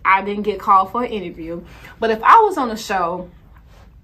I 0.04 0.22
didn't 0.22 0.44
get 0.44 0.60
called 0.60 0.92
for 0.92 1.06
an 1.06 1.10
interview, 1.10 1.64
but 1.98 2.10
if 2.10 2.22
I 2.24 2.42
was 2.42 2.58
on 2.58 2.68
the 2.68 2.76
show, 2.76 3.32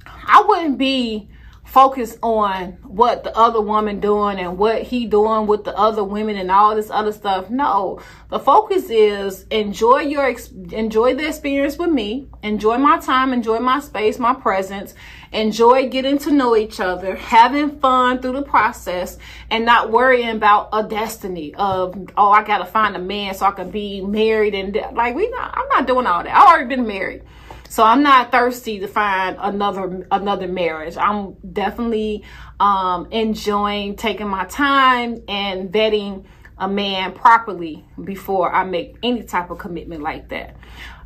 I 0.05 0.41
wouldn't 0.47 0.77
be 0.77 1.27
focus 1.69 2.17
on 2.23 2.71
what 2.83 3.23
the 3.23 3.38
other 3.38 3.61
woman 3.61 3.99
doing 3.99 4.39
and 4.39 4.57
what 4.57 4.81
he 4.81 5.05
doing 5.05 5.45
with 5.45 5.63
the 5.65 5.77
other 5.77 6.03
women 6.03 6.35
and 6.35 6.49
all 6.49 6.75
this 6.75 6.89
other 6.89 7.11
stuff. 7.11 7.47
No, 7.51 8.01
the 8.29 8.39
focus 8.39 8.89
is 8.89 9.43
enjoy 9.51 9.99
your 9.99 10.35
enjoy 10.71 11.13
the 11.13 11.27
experience 11.27 11.77
with 11.77 11.91
me, 11.91 12.27
enjoy 12.41 12.77
my 12.79 12.97
time, 12.97 13.33
enjoy 13.33 13.59
my 13.59 13.79
space, 13.81 14.17
my 14.17 14.33
presence, 14.33 14.95
enjoy 15.31 15.89
getting 15.89 16.17
to 16.19 16.31
know 16.31 16.55
each 16.55 16.79
other, 16.79 17.15
having 17.15 17.79
fun 17.79 18.19
through 18.19 18.33
the 18.33 18.41
process, 18.41 19.19
and 19.51 19.63
not 19.63 19.91
worrying 19.91 20.35
about 20.35 20.69
a 20.73 20.81
destiny 20.81 21.53
of 21.53 21.95
oh 22.17 22.31
I 22.31 22.43
gotta 22.43 22.65
find 22.65 22.95
a 22.95 22.99
man 22.99 23.35
so 23.35 23.45
I 23.45 23.51
can 23.51 23.69
be 23.69 24.01
married 24.01 24.55
and 24.55 24.75
like 24.93 25.13
we 25.13 25.29
not. 25.29 25.55
I'm 25.55 25.67
not 25.69 25.85
doing 25.85 26.07
all 26.07 26.23
that. 26.23 26.35
I 26.35 26.51
already 26.51 26.75
been 26.75 26.88
married. 26.88 27.21
So 27.69 27.83
I'm 27.83 28.01
not 28.01 28.31
thirsty 28.31 28.79
to 28.79 28.88
find 28.88 29.38
another 29.39 30.07
another 30.11 30.47
marriage. 30.47 30.97
I'm 30.97 31.33
definitely 31.53 32.23
um, 32.59 33.07
enjoying 33.11 33.95
taking 33.95 34.27
my 34.27 34.45
time 34.45 35.21
and 35.27 35.71
vetting 35.71 36.25
a 36.57 36.67
man 36.67 37.13
properly 37.13 37.85
before 38.03 38.51
I 38.51 38.63
make 38.65 38.97
any 39.03 39.21
type 39.21 39.51
of 39.51 39.59
commitment 39.59 40.01
like 40.01 40.29
that. 40.29 40.57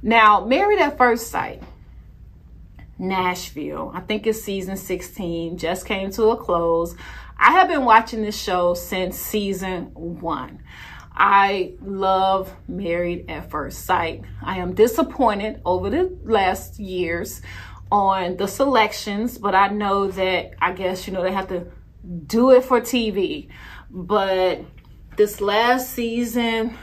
Now, 0.02 0.46
Married 0.46 0.80
at 0.80 0.98
First 0.98 1.28
Sight, 1.28 1.62
Nashville. 2.98 3.92
I 3.94 4.00
think 4.00 4.26
it's 4.26 4.42
season 4.42 4.78
16, 4.78 5.58
just 5.58 5.86
came 5.86 6.12
to 6.12 6.30
a 6.30 6.38
close. 6.38 6.96
I 7.38 7.52
have 7.52 7.68
been 7.68 7.84
watching 7.84 8.22
this 8.22 8.42
show 8.42 8.74
since 8.74 9.18
season 9.18 9.94
one. 9.94 10.64
I 11.16 11.74
love 11.82 12.54
Married 12.68 13.30
at 13.30 13.50
First 13.50 13.86
Sight. 13.86 14.24
I 14.42 14.58
am 14.58 14.74
disappointed 14.74 15.62
over 15.66 15.90
the 15.90 16.18
last 16.24 16.80
years 16.80 17.42
on 17.92 18.38
the 18.38 18.48
selections, 18.48 19.38
but 19.38 19.54
I 19.54 19.68
know 19.68 20.08
that 20.10 20.54
I 20.60 20.74
guess, 20.74 21.08
you 21.08 21.14
know, 21.14 21.22
they 21.22 21.32
have 21.32 21.50
to 21.50 21.68
do 22.26 22.52
it 22.52 22.66
for 22.66 22.82
TV. 22.82 23.50
But 23.92 24.62
this 25.16 25.40
last 25.40 25.92
season, 25.92 26.76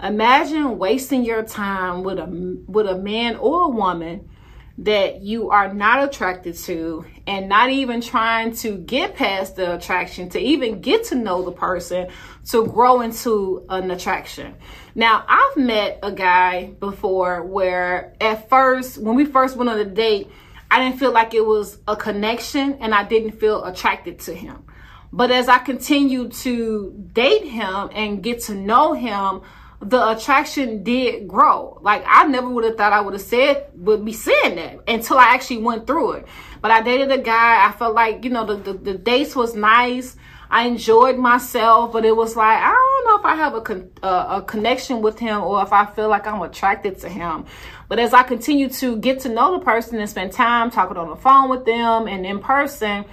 imagine 0.00 0.78
wasting 0.78 1.24
your 1.24 1.42
time 1.42 2.04
with 2.04 2.18
a 2.18 2.62
with 2.66 2.86
a 2.86 2.96
man 2.96 3.36
or 3.36 3.64
a 3.64 3.68
woman 3.68 4.30
that 4.78 5.22
you 5.22 5.50
are 5.50 5.72
not 5.72 6.02
attracted 6.02 6.56
to 6.56 7.04
and 7.26 7.48
not 7.48 7.70
even 7.70 8.00
trying 8.00 8.52
to 8.52 8.76
get 8.76 9.14
past 9.14 9.54
the 9.54 9.74
attraction 9.74 10.28
to 10.28 10.38
even 10.38 10.80
get 10.80 11.04
to 11.04 11.14
know 11.14 11.44
the 11.44 11.52
person 11.52 12.08
to 12.44 12.66
grow 12.66 13.00
into 13.00 13.64
an 13.68 13.90
attraction. 13.90 14.54
Now, 14.94 15.24
I've 15.28 15.56
met 15.56 16.00
a 16.02 16.10
guy 16.10 16.72
before 16.80 17.44
where 17.44 18.14
at 18.20 18.48
first, 18.48 18.98
when 18.98 19.14
we 19.14 19.24
first 19.24 19.56
went 19.56 19.70
on 19.70 19.78
a 19.78 19.84
date, 19.84 20.28
I 20.70 20.82
didn't 20.82 20.98
feel 20.98 21.12
like 21.12 21.34
it 21.34 21.46
was 21.46 21.78
a 21.86 21.94
connection 21.94 22.74
and 22.80 22.92
I 22.92 23.04
didn't 23.04 23.38
feel 23.38 23.62
attracted 23.64 24.18
to 24.20 24.34
him. 24.34 24.64
But 25.12 25.30
as 25.30 25.48
I 25.48 25.58
continued 25.58 26.32
to 26.32 26.92
date 27.12 27.44
him 27.44 27.90
and 27.92 28.20
get 28.20 28.40
to 28.44 28.54
know 28.56 28.92
him, 28.92 29.42
the 29.88 30.10
attraction 30.10 30.82
did 30.82 31.28
grow. 31.28 31.78
Like 31.82 32.04
I 32.06 32.24
never 32.26 32.48
would 32.48 32.64
have 32.64 32.76
thought 32.76 32.92
I 32.92 33.00
would 33.00 33.14
have 33.14 33.22
said 33.22 33.68
would 33.74 34.04
be 34.04 34.12
saying 34.12 34.56
that 34.56 34.80
until 34.88 35.18
I 35.18 35.34
actually 35.34 35.58
went 35.58 35.86
through 35.86 36.12
it. 36.12 36.26
But 36.60 36.70
I 36.70 36.82
dated 36.82 37.12
a 37.12 37.18
guy. 37.18 37.66
I 37.66 37.72
felt 37.72 37.94
like 37.94 38.24
you 38.24 38.30
know 38.30 38.44
the 38.46 38.56
the, 38.56 38.72
the 38.72 38.94
dates 38.94 39.36
was 39.36 39.54
nice. 39.54 40.16
I 40.50 40.66
enjoyed 40.66 41.18
myself, 41.18 41.92
but 41.92 42.04
it 42.04 42.14
was 42.14 42.36
like 42.36 42.58
I 42.58 42.70
don't 42.70 43.04
know 43.06 43.18
if 43.18 43.24
I 43.24 43.36
have 43.36 43.54
a 43.54 43.60
con- 43.60 43.90
uh, 44.02 44.40
a 44.40 44.42
connection 44.42 45.02
with 45.02 45.18
him 45.18 45.42
or 45.42 45.62
if 45.62 45.72
I 45.72 45.86
feel 45.86 46.08
like 46.08 46.26
I'm 46.26 46.42
attracted 46.42 47.00
to 47.00 47.08
him. 47.08 47.46
But 47.88 47.98
as 47.98 48.14
I 48.14 48.22
continue 48.22 48.68
to 48.70 48.96
get 48.96 49.20
to 49.20 49.28
know 49.28 49.58
the 49.58 49.64
person 49.64 49.98
and 49.98 50.08
spend 50.08 50.32
time 50.32 50.70
talking 50.70 50.96
on 50.96 51.10
the 51.10 51.16
phone 51.16 51.50
with 51.50 51.64
them 51.64 52.08
and 52.08 52.24
in 52.24 52.38
person, 52.40 53.04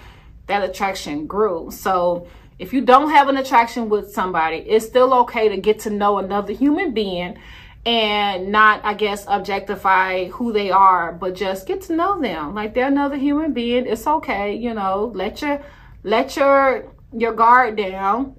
that 0.48 0.64
attraction 0.64 1.28
grew. 1.28 1.72
So 1.72 2.28
if 2.62 2.74
you 2.74 2.82
don't 2.82 3.10
have 3.10 3.28
an 3.28 3.38
attraction 3.38 3.90
with 3.90 4.14
somebody, 4.14 4.58
it's 4.58 4.86
still 4.86 5.16
okay 5.22 5.50
to 5.50 5.58
get 5.58 5.80
to 5.80 5.90
know 5.90 6.20
another 6.20 6.54
human 6.54 6.94
being 6.94 7.40
and 7.88 8.52
not, 8.52 8.86
I 8.86 8.94
guess, 8.94 9.26
objectify 9.28 10.28
who 10.28 10.54
they 10.54 10.70
are, 10.70 11.12
but 11.12 11.34
just 11.34 11.66
get 11.66 11.82
to 11.84 11.96
know 11.96 12.22
them. 12.22 12.54
Like 12.54 12.76
they're 12.76 12.86
another 12.86 13.18
human 13.18 13.54
being. 13.54 13.88
It's 13.88 14.06
okay, 14.06 14.56
you 14.56 14.76
know, 14.76 15.12
let 15.16 15.42
your 15.42 15.64
let 16.04 16.36
your 16.36 16.94
your 17.12 17.34
guard 17.34 17.78
down 17.78 18.36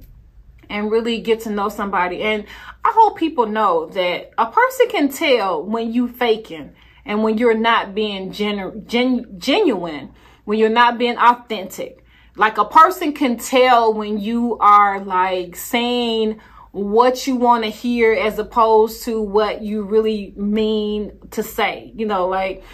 and 0.70 0.88
really 0.88 1.20
get 1.20 1.40
to 1.40 1.50
know 1.50 1.68
somebody. 1.68 2.22
And 2.22 2.44
I 2.84 2.92
hope 2.94 3.18
people 3.18 3.46
know 3.46 3.86
that 3.86 4.30
a 4.38 4.46
person 4.46 4.86
can 4.88 5.08
tell 5.08 5.64
when 5.64 5.92
you 5.92 6.06
faking 6.06 6.74
and 7.04 7.24
when 7.24 7.38
you're 7.38 7.58
not 7.58 7.92
being 7.92 8.30
genu- 8.30 8.82
gen- 8.86 9.34
genuine, 9.36 10.14
when 10.44 10.60
you're 10.60 10.68
not 10.68 10.96
being 10.96 11.16
authentic. 11.16 12.01
Like 12.36 12.58
a 12.58 12.64
person 12.64 13.12
can 13.12 13.36
tell 13.36 13.92
when 13.92 14.18
you 14.18 14.56
are 14.58 15.00
like 15.00 15.54
saying 15.56 16.40
what 16.72 17.26
you 17.26 17.36
want 17.36 17.64
to 17.64 17.70
hear 17.70 18.14
as 18.14 18.38
opposed 18.38 19.04
to 19.04 19.20
what 19.20 19.62
you 19.62 19.82
really 19.82 20.32
mean 20.36 21.12
to 21.32 21.42
say. 21.42 21.92
You 21.94 22.06
know, 22.06 22.28
like, 22.28 22.64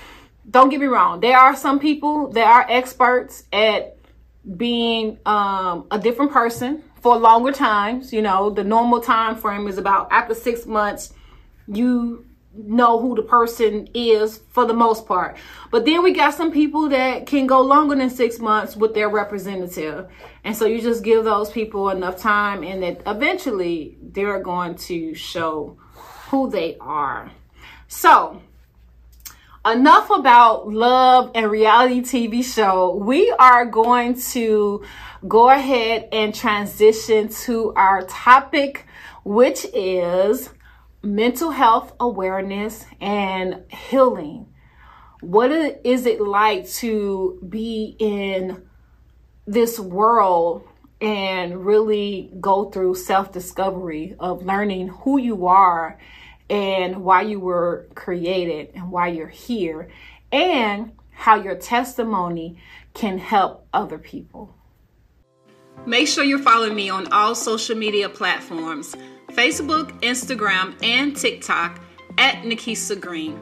don't 0.48 0.68
get 0.70 0.80
me 0.80 0.86
wrong. 0.86 1.20
There 1.20 1.36
are 1.36 1.56
some 1.56 1.80
people 1.80 2.28
that 2.32 2.46
are 2.46 2.66
experts 2.70 3.44
at 3.52 3.98
being 4.56 5.18
um, 5.26 5.86
a 5.90 5.98
different 5.98 6.32
person 6.32 6.84
for 7.02 7.16
longer 7.16 7.52
times. 7.52 8.12
You 8.12 8.22
know, 8.22 8.50
the 8.50 8.64
normal 8.64 9.00
time 9.00 9.34
frame 9.34 9.66
is 9.66 9.78
about 9.78 10.12
after 10.12 10.34
six 10.34 10.64
months, 10.64 11.12
you 11.66 12.24
know 12.66 13.00
who 13.00 13.14
the 13.14 13.22
person 13.22 13.88
is 13.94 14.40
for 14.50 14.64
the 14.66 14.74
most 14.74 15.06
part. 15.06 15.36
But 15.70 15.84
then 15.84 16.02
we 16.02 16.12
got 16.12 16.34
some 16.34 16.52
people 16.52 16.88
that 16.90 17.26
can 17.26 17.46
go 17.46 17.60
longer 17.60 17.94
than 17.94 18.10
six 18.10 18.38
months 18.38 18.76
with 18.76 18.94
their 18.94 19.08
representative. 19.08 20.08
And 20.44 20.56
so 20.56 20.66
you 20.66 20.80
just 20.80 21.04
give 21.04 21.24
those 21.24 21.50
people 21.50 21.90
enough 21.90 22.18
time 22.18 22.62
and 22.62 22.82
that 22.82 23.02
eventually 23.06 23.96
they're 24.02 24.42
going 24.42 24.74
to 24.76 25.14
show 25.14 25.78
who 26.30 26.50
they 26.50 26.76
are. 26.80 27.30
So 27.86 28.42
enough 29.64 30.10
about 30.10 30.68
love 30.68 31.30
and 31.34 31.50
reality 31.50 32.00
TV 32.00 32.44
show. 32.44 32.94
We 32.94 33.30
are 33.38 33.64
going 33.64 34.20
to 34.32 34.84
go 35.26 35.50
ahead 35.50 36.08
and 36.12 36.34
transition 36.34 37.28
to 37.28 37.72
our 37.74 38.02
topic, 38.02 38.86
which 39.24 39.66
is 39.74 40.50
mental 41.02 41.50
health 41.50 41.92
awareness 42.00 42.84
and 43.00 43.64
healing. 43.70 44.46
What 45.20 45.50
is 45.52 46.06
it 46.06 46.20
like 46.20 46.68
to 46.74 47.40
be 47.48 47.96
in 47.98 48.62
this 49.46 49.78
world 49.78 50.64
and 51.00 51.64
really 51.64 52.32
go 52.40 52.70
through 52.70 52.94
self 52.96 53.32
discovery 53.32 54.16
of 54.18 54.44
learning 54.44 54.88
who 54.88 55.18
you 55.18 55.46
are 55.46 55.98
and 56.50 57.04
why 57.04 57.22
you 57.22 57.40
were 57.40 57.88
created 57.94 58.70
and 58.74 58.90
why 58.90 59.08
you're 59.08 59.28
here, 59.28 59.90
and 60.32 60.92
how 61.10 61.36
your 61.36 61.54
testimony 61.54 62.58
can 62.94 63.18
help 63.18 63.66
other 63.72 63.98
people? 63.98 64.54
Make 65.86 66.08
sure 66.08 66.24
you're 66.24 66.38
following 66.38 66.74
me 66.74 66.90
on 66.90 67.12
all 67.12 67.34
social 67.34 67.76
media 67.76 68.08
platforms 68.08 68.96
Facebook, 69.32 69.90
Instagram, 70.00 70.74
and 70.82 71.16
TikTok 71.16 71.80
at 72.18 72.42
Nikisa 72.42 73.00
Green. 73.00 73.40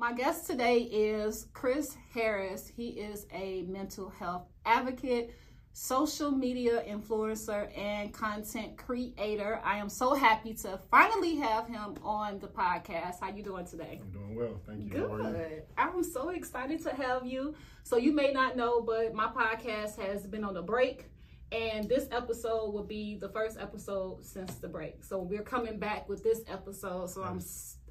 My 0.00 0.14
guest 0.14 0.46
today 0.46 0.78
is 0.78 1.48
Chris 1.52 1.94
Harris. 2.14 2.72
He 2.74 2.88
is 2.88 3.26
a 3.34 3.64
mental 3.68 4.08
health 4.08 4.46
advocate, 4.64 5.34
social 5.74 6.30
media 6.30 6.82
influencer, 6.88 7.68
and 7.78 8.10
content 8.10 8.78
creator. 8.78 9.60
I 9.62 9.76
am 9.76 9.90
so 9.90 10.14
happy 10.14 10.54
to 10.54 10.80
finally 10.90 11.36
have 11.36 11.68
him 11.68 11.96
on 12.02 12.38
the 12.38 12.46
podcast. 12.46 13.20
How 13.20 13.28
you 13.28 13.42
doing 13.42 13.66
today? 13.66 14.00
I'm 14.00 14.10
doing 14.10 14.34
well. 14.36 14.58
Thank 14.66 14.84
you. 14.84 14.88
Good. 14.88 15.64
I'm 15.76 16.02
so 16.02 16.30
excited 16.30 16.82
to 16.84 16.94
have 16.94 17.26
you. 17.26 17.54
So 17.82 17.98
you 17.98 18.14
may 18.14 18.32
not 18.32 18.56
know, 18.56 18.80
but 18.80 19.12
my 19.12 19.26
podcast 19.26 19.98
has 19.98 20.26
been 20.26 20.44
on 20.44 20.56
a 20.56 20.62
break. 20.62 21.10
And 21.52 21.90
this 21.90 22.08
episode 22.10 22.72
will 22.72 22.84
be 22.84 23.16
the 23.16 23.28
first 23.28 23.58
episode 23.60 24.24
since 24.24 24.54
the 24.54 24.68
break. 24.68 25.04
So 25.04 25.20
we're 25.20 25.42
coming 25.42 25.78
back 25.78 26.08
with 26.08 26.22
this 26.22 26.40
episode. 26.48 27.10
So. 27.10 27.22
I'm 27.22 27.42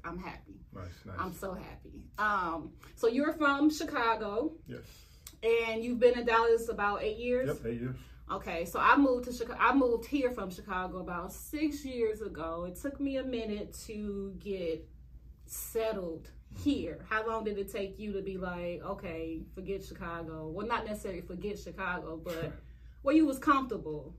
I'm 0.04 0.18
happy. 0.18 0.60
Nice, 0.74 0.84
nice. 1.04 1.16
I'm 1.18 1.32
so 1.32 1.54
happy. 1.54 2.04
Um, 2.18 2.72
so 2.96 3.08
you're 3.08 3.32
from 3.32 3.70
Chicago. 3.70 4.52
Yes. 4.66 4.80
And 5.42 5.82
you've 5.82 5.98
been 5.98 6.18
in 6.18 6.26
Dallas 6.26 6.68
about 6.68 7.02
eight 7.02 7.18
years. 7.18 7.48
Yep, 7.48 7.72
eight 7.72 7.80
years. 7.80 7.96
Okay, 8.30 8.64
so 8.64 8.78
I 8.78 8.96
moved 8.96 9.24
to 9.24 9.32
Chicago. 9.32 9.58
I 9.60 9.74
moved 9.74 10.06
here 10.06 10.30
from 10.30 10.50
Chicago 10.50 10.98
about 10.98 11.32
six 11.32 11.84
years 11.84 12.20
ago. 12.20 12.64
It 12.68 12.80
took 12.80 13.00
me 13.00 13.16
a 13.16 13.24
minute 13.24 13.76
to 13.86 14.34
get 14.38 14.88
settled 15.46 16.30
here. 16.56 17.04
How 17.08 17.26
long 17.26 17.44
did 17.44 17.58
it 17.58 17.72
take 17.72 17.98
you 17.98 18.12
to 18.12 18.22
be 18.22 18.36
like, 18.36 18.82
okay, 18.84 19.42
forget 19.54 19.84
Chicago? 19.84 20.48
Well, 20.48 20.66
not 20.66 20.86
necessarily 20.86 21.22
forget 21.22 21.58
Chicago, 21.58 22.20
but 22.22 22.52
where 23.02 23.16
you 23.16 23.26
was 23.26 23.38
comfortable. 23.38 24.14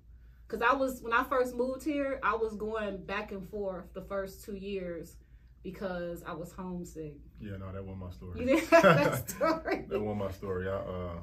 Because 0.45 0.61
I 0.61 0.73
was 0.75 1.01
when 1.01 1.13
I 1.13 1.23
first 1.23 1.55
moved 1.55 1.83
here, 1.83 2.19
I 2.21 2.35
was 2.35 2.55
going 2.55 3.05
back 3.05 3.31
and 3.31 3.47
forth 3.49 3.93
the 3.93 4.01
first 4.01 4.43
two 4.43 4.55
years 4.55 5.15
because 5.63 6.23
I 6.23 6.33
was 6.33 6.51
homesick. 6.51 7.15
Yeah, 7.39 7.57
no, 7.57 7.71
that 7.71 7.83
wasn't 7.83 7.99
my 7.99 8.11
story. 8.11 8.39
You 8.39 8.45
didn't 8.45 8.69
that 8.71 9.29
story. 9.35 9.85
that 9.87 9.99
wasn't 9.99 10.17
my 10.17 10.31
story. 10.31 10.69
I, 10.69 10.73
uh, 10.73 11.19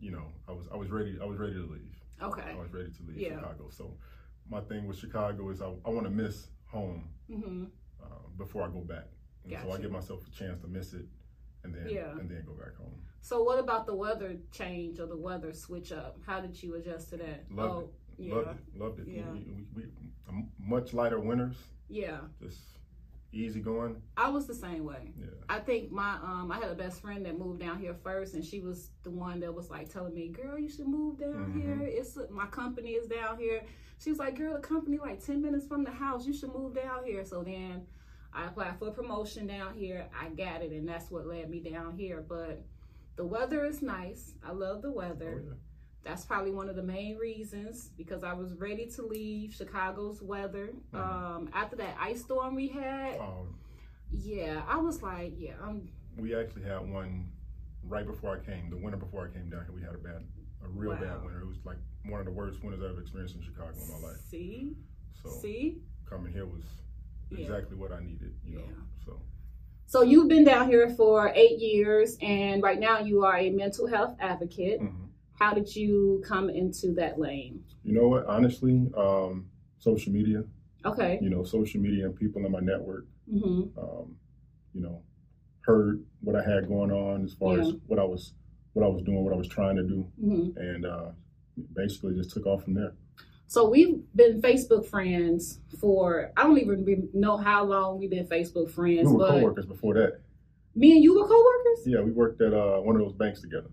you 0.00 0.10
know, 0.10 0.26
I 0.48 0.52
was 0.52 0.66
I 0.72 0.76
was 0.76 0.90
ready. 0.90 1.18
I 1.20 1.24
was 1.24 1.38
ready 1.38 1.54
to 1.54 1.60
leave. 1.60 1.96
Okay. 2.22 2.52
I 2.52 2.56
was 2.60 2.72
ready 2.72 2.90
to 2.90 3.02
leave 3.06 3.16
Yeah. 3.16 3.36
Chicago. 3.36 3.68
So 3.70 3.96
my 4.48 4.60
thing 4.60 4.86
with 4.86 4.98
Chicago 4.98 5.50
is 5.50 5.60
I, 5.62 5.66
I 5.84 5.90
want 5.90 6.04
to 6.04 6.10
miss 6.10 6.48
home 6.66 7.08
hmm 7.28 7.64
uh, 8.02 8.06
before 8.36 8.62
I 8.64 8.68
go 8.68 8.80
back. 8.80 9.06
And 9.44 9.56
so 9.62 9.72
I 9.72 9.78
give 9.78 9.90
myself 9.90 10.20
a 10.26 10.30
chance 10.30 10.60
to 10.60 10.68
miss 10.68 10.92
it, 10.92 11.06
and 11.64 11.74
then 11.74 11.88
Yeah. 11.88 12.10
and 12.12 12.30
then 12.30 12.44
go 12.46 12.52
back 12.52 12.76
home. 12.76 12.94
So 13.20 13.42
what 13.42 13.58
about 13.58 13.86
the 13.86 13.94
weather 13.94 14.36
change 14.52 14.98
or 15.00 15.06
the 15.06 15.16
weather 15.16 15.52
switch 15.52 15.92
up? 15.92 16.18
How 16.26 16.40
did 16.40 16.60
you 16.62 16.74
adjust 16.76 17.10
to 17.10 17.16
that? 17.18 17.44
Loved 17.50 17.72
oh, 17.74 17.90
it. 18.18 18.24
yeah. 18.24 18.34
Loved 18.34 18.48
it. 18.48 18.80
Loved 18.80 19.00
it. 19.00 19.06
Yeah. 19.08 19.30
We, 19.32 19.46
we, 19.74 19.82
we, 19.84 20.44
much 20.58 20.92
lighter 20.92 21.20
winters, 21.20 21.56
Yeah. 21.88 22.18
just 22.40 22.58
easy 23.32 23.60
going. 23.60 24.00
I 24.16 24.28
was 24.28 24.46
the 24.46 24.54
same 24.54 24.84
way. 24.84 25.12
Yeah. 25.18 25.26
I 25.48 25.58
think 25.58 25.90
my 25.90 26.14
um 26.22 26.50
I 26.52 26.56
had 26.58 26.70
a 26.70 26.74
best 26.74 27.00
friend 27.00 27.24
that 27.26 27.38
moved 27.38 27.60
down 27.60 27.78
here 27.78 27.94
first 28.02 28.34
and 28.34 28.44
she 28.44 28.60
was 28.60 28.90
the 29.02 29.10
one 29.10 29.40
that 29.40 29.54
was 29.54 29.70
like 29.70 29.88
telling 29.92 30.14
me, 30.14 30.28
Girl, 30.28 30.58
you 30.58 30.68
should 30.68 30.86
move 30.88 31.18
down 31.18 31.52
Mhm. 31.52 31.60
here. 31.60 31.78
It's 31.82 32.18
my 32.30 32.46
company 32.46 32.90
is 32.90 33.06
down 33.08 33.38
here. 33.38 33.62
She 33.98 34.10
was 34.10 34.18
like, 34.18 34.36
Girl, 34.36 34.54
the 34.54 34.60
company 34.60 34.98
like 34.98 35.24
ten 35.24 35.40
minutes 35.42 35.66
from 35.66 35.84
the 35.84 35.90
house. 35.90 36.26
You 36.26 36.32
should 36.32 36.52
move 36.54 36.74
down 36.74 37.04
here. 37.04 37.24
So 37.24 37.42
then 37.42 37.86
I 38.32 38.46
applied 38.46 38.78
for 38.78 38.88
a 38.88 38.92
promotion 38.92 39.46
down 39.46 39.74
here. 39.74 40.06
I 40.18 40.28
got 40.30 40.62
it 40.62 40.72
and 40.72 40.88
that's 40.88 41.10
what 41.10 41.26
led 41.26 41.48
me 41.50 41.60
down 41.60 41.96
here. 41.96 42.24
But 42.26 42.62
the 43.16 43.24
weather 43.26 43.64
is 43.64 43.82
nice. 43.82 44.34
I 44.44 44.52
love 44.52 44.82
the 44.82 44.88
Oh, 44.88 44.92
weather. 44.92 45.42
yeah. 45.46 45.54
That's 46.04 46.24
probably 46.24 46.50
one 46.50 46.68
of 46.68 46.74
the 46.76 46.82
main 46.82 47.16
reasons 47.16 47.90
because 47.96 48.24
I 48.24 48.32
was 48.32 48.54
ready 48.54 48.86
to 48.96 49.02
leave 49.02 49.54
Chicago's 49.54 50.20
weather. 50.20 50.70
Mhm. 50.92 50.98
Um, 50.98 51.48
after 51.52 51.76
that 51.76 51.96
ice 51.98 52.22
storm 52.22 52.54
we 52.56 52.68
had, 52.68 53.20
Um, 53.20 53.54
yeah, 54.10 54.64
I 54.66 54.78
was 54.78 55.02
like, 55.02 55.34
yeah, 55.38 55.54
I'm 55.62 55.88
we 56.18 56.34
actually 56.34 56.62
had 56.64 56.90
one 56.90 57.30
right 57.84 58.04
before 58.06 58.36
I 58.36 58.40
came. 58.44 58.68
The 58.68 58.76
winter 58.76 58.98
before 58.98 59.26
I 59.28 59.30
came 59.32 59.48
down 59.48 59.64
here, 59.64 59.72
we 59.74 59.80
had 59.80 59.94
a 59.94 59.98
bad, 59.98 60.22
a 60.62 60.68
real 60.68 60.90
Wow. 60.90 61.00
bad 61.00 61.24
winter. 61.24 61.40
It 61.40 61.46
was 61.46 61.64
like 61.64 61.78
one 62.06 62.20
of 62.20 62.26
the 62.26 62.32
worst 62.32 62.62
winters 62.62 62.82
I've 62.82 62.98
experienced 62.98 63.36
in 63.36 63.42
Chicago 63.42 63.70
in 63.80 63.88
my 63.88 64.08
life. 64.08 64.18
See, 64.22 64.76
So 65.14 65.28
see. 65.30 65.80
coming 66.04 66.32
here 66.32 66.46
was 66.46 66.64
Yeah. 67.30 67.38
exactly 67.38 67.76
what 67.76 67.92
I 67.92 68.00
needed. 68.00 68.34
You 68.44 68.56
know. 68.56 68.64
Yeah. 68.64 68.72
So 69.04 69.20
So 69.86 70.02
you've 70.02 70.28
been 70.28 70.44
down 70.44 70.68
here 70.68 70.88
for 70.90 71.30
eight 71.34 71.58
years, 71.60 72.16
and 72.22 72.62
right 72.62 72.80
now 72.80 72.98
you 73.00 73.24
are 73.24 73.36
a 73.36 73.50
mental 73.50 73.86
health 73.86 74.16
advocate. 74.20 74.80
mhm. 74.80 75.08
How 75.42 75.52
did 75.52 75.74
you 75.74 76.22
come 76.24 76.48
into 76.48 76.94
that 76.94 77.18
lane? 77.18 77.64
you 77.82 77.92
know 77.92 78.06
what? 78.06 78.24
Honestly, 78.26 78.88
um, 78.96 79.46
social 79.80 80.12
media. 80.12 80.44
Okay. 80.84 81.18
You 81.20 81.30
know, 81.30 81.42
social 81.42 81.80
media 81.80 82.06
and 82.06 82.14
people 82.14 82.46
in 82.46 82.52
my 82.52 82.60
network. 82.60 83.06
hmm 83.28 83.62
Um, 83.76 84.14
you 84.72 84.82
know, 84.82 85.02
heard 85.62 86.04
what 86.20 86.36
I 86.36 86.48
had 86.48 86.68
going 86.68 86.92
on 86.92 87.24
as 87.24 87.34
far 87.34 87.58
as 87.58 87.72
what 87.88 87.98
I 87.98 88.04
was, 88.04 88.34
what 88.74 88.84
I 88.84 88.88
was 88.88 89.02
doing, 89.02 89.24
what 89.24 89.34
I 89.34 89.36
was 89.36 89.48
trying 89.48 89.74
to 89.76 89.82
do, 89.82 90.06
hmm 90.20 90.50
and 90.56 90.86
uh, 90.86 91.08
basically 91.74 92.14
just 92.14 92.30
took 92.30 92.46
off 92.46 92.62
from 92.62 92.74
there. 92.74 92.92
So 93.48 93.68
we've 93.68 93.96
been 94.14 94.40
Facebook 94.40 94.86
friends 94.86 95.58
for 95.80 96.30
I 96.36 96.44
don't 96.44 96.58
even 96.58 97.08
know 97.14 97.36
how 97.36 97.64
long 97.64 97.98
we've 97.98 98.10
been 98.10 98.28
Facebook 98.28 98.70
friends, 98.70 99.08
We 99.08 99.14
were 99.16 99.18
but 99.18 99.30
coworkers 99.30 99.66
before 99.66 99.94
that. 99.94 100.20
me 100.76 100.92
and 100.94 101.02
you 101.02 101.12
were 101.18 101.26
coworkers. 101.26 101.80
Yeah, 101.84 102.00
we 102.00 102.12
worked 102.12 102.40
at 102.40 102.54
uh, 102.54 102.78
one 102.78 102.94
of 102.94 103.02
those 103.02 103.14
banks 103.14 103.40
together. 103.40 103.70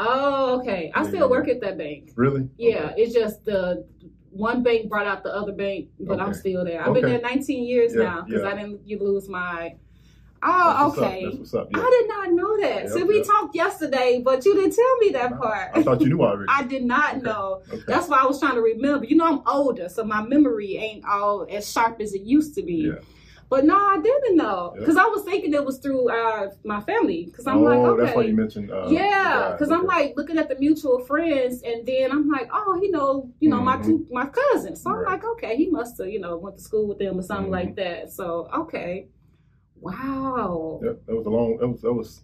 Oh, 0.00 0.58
okay. 0.60 0.90
I 0.94 1.02
Yeah, 1.02 1.08
still 1.08 1.30
work 1.30 1.48
at 1.48 1.60
that 1.60 1.78
bank. 1.78 2.10
Really? 2.16 2.48
Yeah, 2.58 2.86
Okay. 2.90 3.02
it's 3.02 3.14
just 3.14 3.44
the 3.44 3.86
one 4.30 4.62
bank 4.64 4.88
brought 4.88 5.06
out 5.06 5.22
the 5.22 5.32
other 5.32 5.52
bank, 5.52 5.90
but 6.00 6.20
I'm 6.20 6.34
still 6.34 6.64
there. 6.64 6.84
I've 6.84 6.92
been 6.94 7.04
there 7.04 7.20
19 7.20 7.64
years 7.64 7.94
Yeah, 7.94 8.02
now 8.02 8.22
because 8.22 8.42
yeah. 8.42 8.48
I 8.50 8.54
didn't 8.54 8.86
you 8.86 8.98
lose 8.98 9.28
my. 9.28 9.74
That's 10.42 10.52
Oh, 10.56 10.88
what's 10.88 10.98
up. 10.98 11.04
okay. 11.04 11.24
That's 11.24 11.36
what's 11.38 11.54
up. 11.54 11.68
Yeah. 11.70 11.78
I 11.78 11.88
did 12.02 12.08
not 12.08 12.32
know 12.32 12.60
that. 12.60 12.82
Yep, 12.82 12.88
so 12.92 13.06
we 13.06 13.16
yep. 13.18 13.26
talked 13.26 13.54
yesterday, 13.54 14.20
but 14.22 14.44
you 14.44 14.54
didn't 14.54 14.74
tell 14.74 14.96
me 14.98 15.08
that 15.10 15.38
part. 15.40 15.70
I 15.72 15.82
thought 15.82 16.02
you 16.02 16.08
knew 16.08 16.20
already. 16.22 16.46
I 16.48 16.64
did 16.64 16.84
not 16.84 17.12
Okay. 17.14 17.20
know. 17.22 17.62
okay. 17.72 17.82
That's 17.86 18.08
why 18.08 18.18
I 18.18 18.26
was 18.26 18.40
trying 18.40 18.56
to 18.56 18.60
remember. 18.60 19.06
You 19.06 19.16
know, 19.16 19.24
I'm 19.26 19.40
older, 19.46 19.88
so 19.88 20.04
my 20.04 20.20
memory 20.22 20.76
ain't 20.76 21.04
all 21.06 21.46
as 21.50 21.70
sharp 21.70 21.98
as 22.02 22.12
it 22.12 22.22
used 22.22 22.54
to 22.56 22.62
be. 22.62 22.90
Yeah. 22.92 23.00
But 23.48 23.64
no, 23.64 23.76
I 23.76 24.00
didn't 24.02 24.36
know 24.36 24.72
Yep. 24.74 24.80
because 24.80 24.96
I 24.96 25.04
was 25.06 25.22
thinking 25.24 25.52
it 25.54 25.64
was 25.64 25.78
through 25.78 26.08
uh, 26.10 26.50
my 26.64 26.80
family. 26.80 27.26
Because 27.26 27.46
I'm 27.46 27.58
oh, 27.58 27.62
like, 27.64 27.78
okay, 27.78 28.02
that's 28.04 28.16
why 28.16 28.22
you 28.24 28.34
mentioned. 28.34 28.70
Uh, 28.70 28.86
yeah, 28.88 29.50
because 29.52 29.70
I'm 29.70 29.86
like 29.86 30.14
looking 30.16 30.38
at 30.38 30.48
the 30.48 30.56
mutual 30.58 31.00
friends, 31.00 31.62
and 31.62 31.86
then 31.86 32.10
I'm 32.10 32.28
like, 32.28 32.48
oh, 32.52 32.78
you 32.82 32.90
know, 32.90 33.30
you 33.40 33.48
know, 33.50 33.60
my 33.60 33.76
Mhm. 33.76 33.84
two 33.84 34.06
my 34.10 34.26
cousins. 34.26 34.82
So 34.82 34.90
I'm 34.90 35.04
like, 35.04 35.24
okay, 35.24 35.56
he 35.56 35.68
must 35.70 35.98
have, 35.98 36.08
you 36.08 36.20
know, 36.20 36.36
went 36.36 36.56
to 36.56 36.62
school 36.62 36.88
with 36.88 36.98
them 36.98 37.18
or 37.18 37.22
something 37.22 37.48
Mhm. 37.48 37.52
like 37.60 37.76
that. 37.76 38.12
So 38.12 38.48
okay, 38.54 39.08
wow, 39.80 40.80
Yep, 40.82 41.06
that 41.06 41.16
was 41.16 41.26
a 41.26 41.30
long. 41.30 41.56
That 41.58 41.68
was 41.68 41.82
that 41.82 41.92
was 41.92 42.22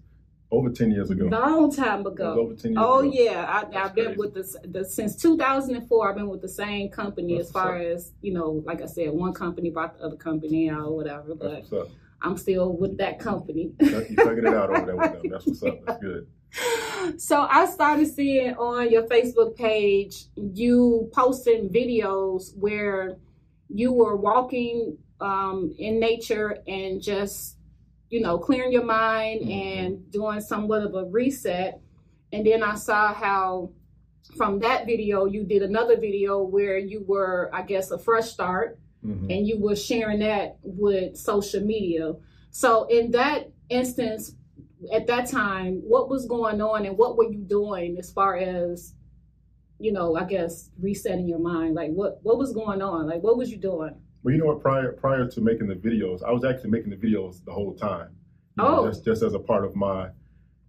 over 0.51 0.71
ten 0.71 0.91
years 0.91 1.11
ago. 1.11 1.27
long 1.27 1.75
time 1.75 2.05
ago. 2.07 2.39
over 2.39 2.55
ten 2.55 2.73
years 2.73 2.83
Oh 2.85 3.01
ago. 3.01 3.11
yeah, 3.13 3.45
I, 3.73 3.85
I've 3.85 3.95
been 3.95 4.17
with 4.17 4.35
this 4.35 4.57
the, 4.65 4.85
since 4.85 5.17
2004. 5.17 6.11
I've 6.11 6.17
been 6.17 6.29
with 6.29 6.43
the 6.43 6.49
same 6.49 6.89
company 6.89 7.37
That's 7.37 7.49
as 7.49 7.53
far 7.53 7.77
as 7.77 8.13
you 8.21 8.33
know, 8.33 8.63
like 8.67 8.83
I 8.83 8.87
said, 8.87 9.11
one 9.11 9.33
company 9.33 9.71
brought 9.71 9.99
the 9.99 10.05
other 10.05 10.17
company 10.17 10.69
out 10.71 10.87
or 10.87 10.97
whatever. 10.97 11.35
But 11.35 11.51
That's 11.53 11.73
up. 11.73 11.89
I'm 12.23 12.37
still 12.37 12.77
with 12.77 12.99
that 12.99 13.19
company. 13.19 13.73
You 13.81 13.87
figured 13.89 14.45
it 14.45 14.55
out 14.55 14.71
over 14.71 14.87
there 14.87 14.97
with 14.97 15.13
them. 15.13 15.31
That's 15.31 15.47
what's 15.47 15.63
up. 15.63 15.79
That's 15.87 16.03
good. 16.03 16.27
so 17.21 17.47
I 17.49 17.65
started 17.67 18.09
seeing 18.09 18.55
on 18.57 18.91
your 18.91 19.05
Facebook 19.05 19.57
page 19.57 20.25
you 20.37 21.09
posting 21.15 21.69
videos 21.71 22.57
where 22.57 23.17
you 23.69 23.93
were 23.93 24.17
walking 24.17 24.99
um, 25.21 25.75
in 25.79 26.01
nature 26.01 26.59
and 26.67 27.01
just 27.01 27.57
you 28.11 28.21
know 28.21 28.39
clearing 28.39 28.73
your 28.73 28.85
mind 28.85 29.43
Mhm. 29.43 29.51
and 29.51 30.11
doing 30.11 30.41
somewhat 30.41 30.83
of 30.83 30.95
a 30.95 31.05
reset. 31.05 31.81
And 32.33 32.47
then 32.47 32.63
I 32.63 32.75
saw 32.75 33.13
how 33.15 33.71
from 34.37 34.59
that 34.61 34.87
video 34.87 35.25
you 35.25 35.45
did 35.45 35.63
another 35.63 35.97
video 35.97 36.43
where 36.43 36.79
you 36.79 37.03
were, 37.07 37.51
I 37.53 37.63
guess, 37.63 37.91
a 37.91 37.99
fresh 37.99 38.29
start 38.31 38.79
Mhm. 39.05 39.35
and 39.35 39.47
you 39.47 39.59
were 39.59 39.77
sharing 39.77 40.21
that 40.21 40.59
with 40.63 41.17
social 41.17 41.63
media. 41.63 42.15
So 42.51 42.85
in 42.85 43.13
that 43.13 43.51
instance, 43.69 44.35
at 44.93 45.07
that 45.07 45.27
time, 45.29 45.83
what 45.87 46.09
was 46.09 46.27
going 46.27 46.61
on 46.61 46.87
and 46.87 46.97
what 46.99 47.17
were 47.17 47.31
you 47.31 47.41
doing 47.41 47.99
as 47.99 48.11
far 48.13 48.37
as, 48.37 48.95
you 49.79 49.93
know, 49.93 50.17
I 50.17 50.25
guess 50.25 50.71
resetting 50.81 51.29
your 51.29 51.39
mind? 51.39 51.75
Like 51.75 51.93
what 51.93 52.21
what 52.23 52.39
was 52.39 52.53
going 52.53 52.83
on? 52.83 53.07
Like 53.07 53.23
what 53.23 53.37
was 53.39 53.51
you 53.51 53.57
doing? 53.59 53.95
Well, 54.23 54.33
you 54.35 54.41
know 54.41 54.47
what? 54.47 54.61
Prior 54.61 54.93
prior 54.93 55.27
to 55.27 55.41
making 55.41 55.69
the 55.69 55.75
videos, 55.75 56.23
I 56.23 56.31
was 56.33 56.45
actually 56.45 56.71
making 56.71 56.91
the 56.91 56.97
videos 56.97 57.45
the 57.45 57.53
whole 57.53 57.75
time. 57.75 58.11
You 58.57 58.65
know, 58.65 58.81
Oh. 58.81 58.89
just 58.89 59.05
just 59.05 59.23
as 59.23 59.35
a 59.35 59.39
part 59.39 59.65
of 59.65 59.75
my, 59.75 60.11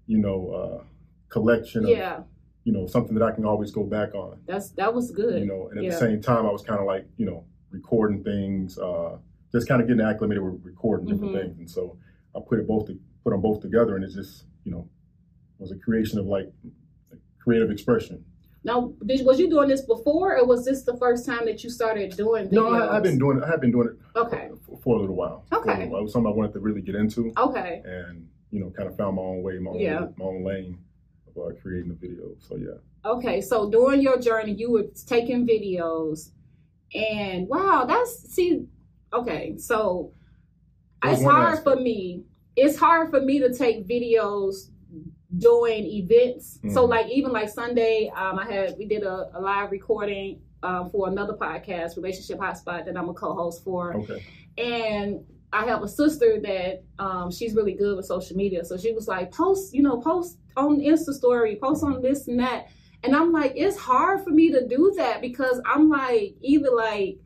you 0.08 0.18
know, 0.20 0.50
uh, 0.52 0.84
collection 1.30 1.84
of 1.84 1.90
Yeah, 1.92 2.24
you 2.64 2.72
know 2.72 2.86
something 2.88 3.14
that 3.16 3.24
I 3.24 3.32
can 3.32 3.46
always 3.46 3.72
go 3.72 3.84
back 3.84 4.14
on. 4.16 4.40
that's 4.46 4.72
that 4.72 4.94
was 4.94 5.12
good. 5.12 5.40
You 5.42 5.48
know, 5.48 5.68
and 5.70 5.78
at 5.80 5.84
Yeah. 5.86 5.90
the 5.92 5.98
same 5.98 6.22
time, 6.22 6.46
I 6.46 6.52
was 6.52 6.62
kind 6.62 6.80
of 6.80 6.86
like 6.86 7.06
you 7.18 7.26
know 7.26 7.46
recording 7.72 8.24
things, 8.24 8.78
uh, 8.78 9.18
just 9.52 9.68
kind 9.68 9.82
of 9.82 9.88
getting 9.88 10.04
acclimated 10.06 10.44
with 10.44 10.64
recording 10.64 11.06
different 11.08 11.34
Mhm. 11.34 11.42
things, 11.42 11.58
and 11.60 11.70
so 11.70 11.98
I 12.36 12.40
put 12.40 12.60
it 12.60 12.68
both 12.68 12.86
to, 12.88 12.98
put 13.24 13.32
them 13.32 13.42
both 13.42 13.62
together, 13.62 13.96
and 13.96 14.04
it 14.06 14.12
just 14.12 14.46
you 14.64 14.72
know 14.72 14.88
was 15.60 15.72
a 15.72 15.78
creation 15.78 16.20
of 16.20 16.26
like 16.26 16.52
creative 17.40 17.70
expression. 17.72 18.24
Now, 18.64 18.94
did, 19.06 19.26
was 19.26 19.40
you 19.40 19.50
doing 19.50 19.70
this 19.70 19.82
before, 19.82 20.38
or 20.38 20.46
was 20.46 20.66
this 20.66 20.84
the 20.84 20.96
first 20.98 21.26
time 21.26 21.46
that 21.46 21.64
you 21.64 21.70
started 21.70 22.16
doing 22.16 22.48
videos? 22.48 22.52
No, 22.52 22.74
I, 22.74 22.96
I've 22.98 23.04
been 23.04 23.18
doing 23.18 23.38
it. 23.40 23.44
I 23.44 23.50
have 23.50 23.62
been 23.62 23.72
doing 23.72 23.88
it 23.90 24.20
Okay. 24.20 24.50
for, 24.66 24.78
for 24.84 24.98
a 24.98 25.00
little 25.00 25.16
while. 25.16 25.46
Okay. 25.52 25.72
little 25.78 25.90
while. 25.90 26.02
It 26.02 26.04
was 26.04 26.14
something 26.14 26.32
I 26.32 26.36
wanted 26.36 26.54
to 26.54 26.60
really 26.60 26.82
get 26.82 26.96
into. 26.96 27.34
Okay. 27.38 27.82
and 27.86 28.28
you 28.52 28.60
know, 28.60 28.70
kind 28.70 28.90
of 28.90 28.98
found 28.98 29.16
my 29.16 29.22
own 29.22 29.42
way, 29.44 29.58
my 29.60 29.72
own, 29.72 29.80
Yeah. 29.80 30.08
my 30.18 30.26
own 30.26 30.44
lane 30.44 30.78
of 31.28 31.42
uh, 31.42 31.56
creating 31.62 31.90
the 31.90 31.96
video. 31.96 32.36
So 32.40 32.58
yeah, 32.58 32.72
Okay, 33.06 33.40
so 33.42 33.70
during 33.72 34.02
your 34.02 34.20
journey, 34.20 34.52
you 34.52 34.70
were 34.72 34.84
taking 35.08 35.48
videos, 35.48 36.32
and 36.94 37.48
wow, 37.48 37.86
that's 37.88 38.30
see. 38.30 38.66
Okay, 39.14 39.56
so 39.58 40.12
it's 41.04 41.24
hard 41.24 41.64
for 41.64 41.78
me. 41.78 42.26
It's 42.58 42.78
hard 42.78 43.10
for 43.10 43.22
me 43.22 43.40
to 43.40 43.54
take 43.54 43.88
videos 43.88 44.70
doing 45.38 45.86
events. 45.86 46.60
So 46.74 46.86
Mhm. 46.86 46.90
like 46.90 47.10
even 47.10 47.32
like 47.32 47.50
Sunday, 47.50 48.12
um, 48.16 48.38
I 48.40 48.46
had 48.52 48.76
we 48.78 48.86
did 48.86 49.04
a, 49.04 49.30
a 49.34 49.40
live 49.42 49.72
recording 49.72 50.42
um, 50.64 50.90
for 50.90 51.08
another 51.08 51.34
podcast, 51.34 51.96
Relationship 51.96 52.38
Hotspot, 52.40 52.86
that 52.86 52.96
I'm 52.98 53.10
a 53.10 53.14
co-host 53.14 53.64
for, 53.64 53.96
okay, 53.96 54.22
and 54.58 55.24
I 55.54 55.66
have 55.66 55.84
a 55.84 55.88
sister 55.88 56.40
that 56.42 56.84
um, 57.00 57.32
she's 57.32 57.56
really 57.56 57.74
good 57.74 57.98
with 57.98 58.06
social 58.06 58.38
media. 58.38 58.64
So 58.64 58.78
she 58.78 58.94
was 58.94 59.08
like, 59.08 59.32
post, 59.32 59.74
you 59.74 59.82
know, 59.82 60.00
post 60.00 60.38
on 60.56 60.80
Insta 60.80 61.14
story, 61.14 61.58
post 61.62 61.84
on 61.84 62.02
this 62.02 62.28
and 62.28 62.40
that. 62.40 62.68
And 63.04 63.16
I'm 63.16 63.32
like, 63.32 63.54
it's 63.56 63.78
hard 63.78 64.24
for 64.24 64.30
me 64.30 64.52
to 64.52 64.68
do 64.68 64.94
that 64.98 65.20
because 65.22 65.60
I'm 65.66 65.90
like 65.90 66.36
either 66.42 66.70
like 66.72 67.18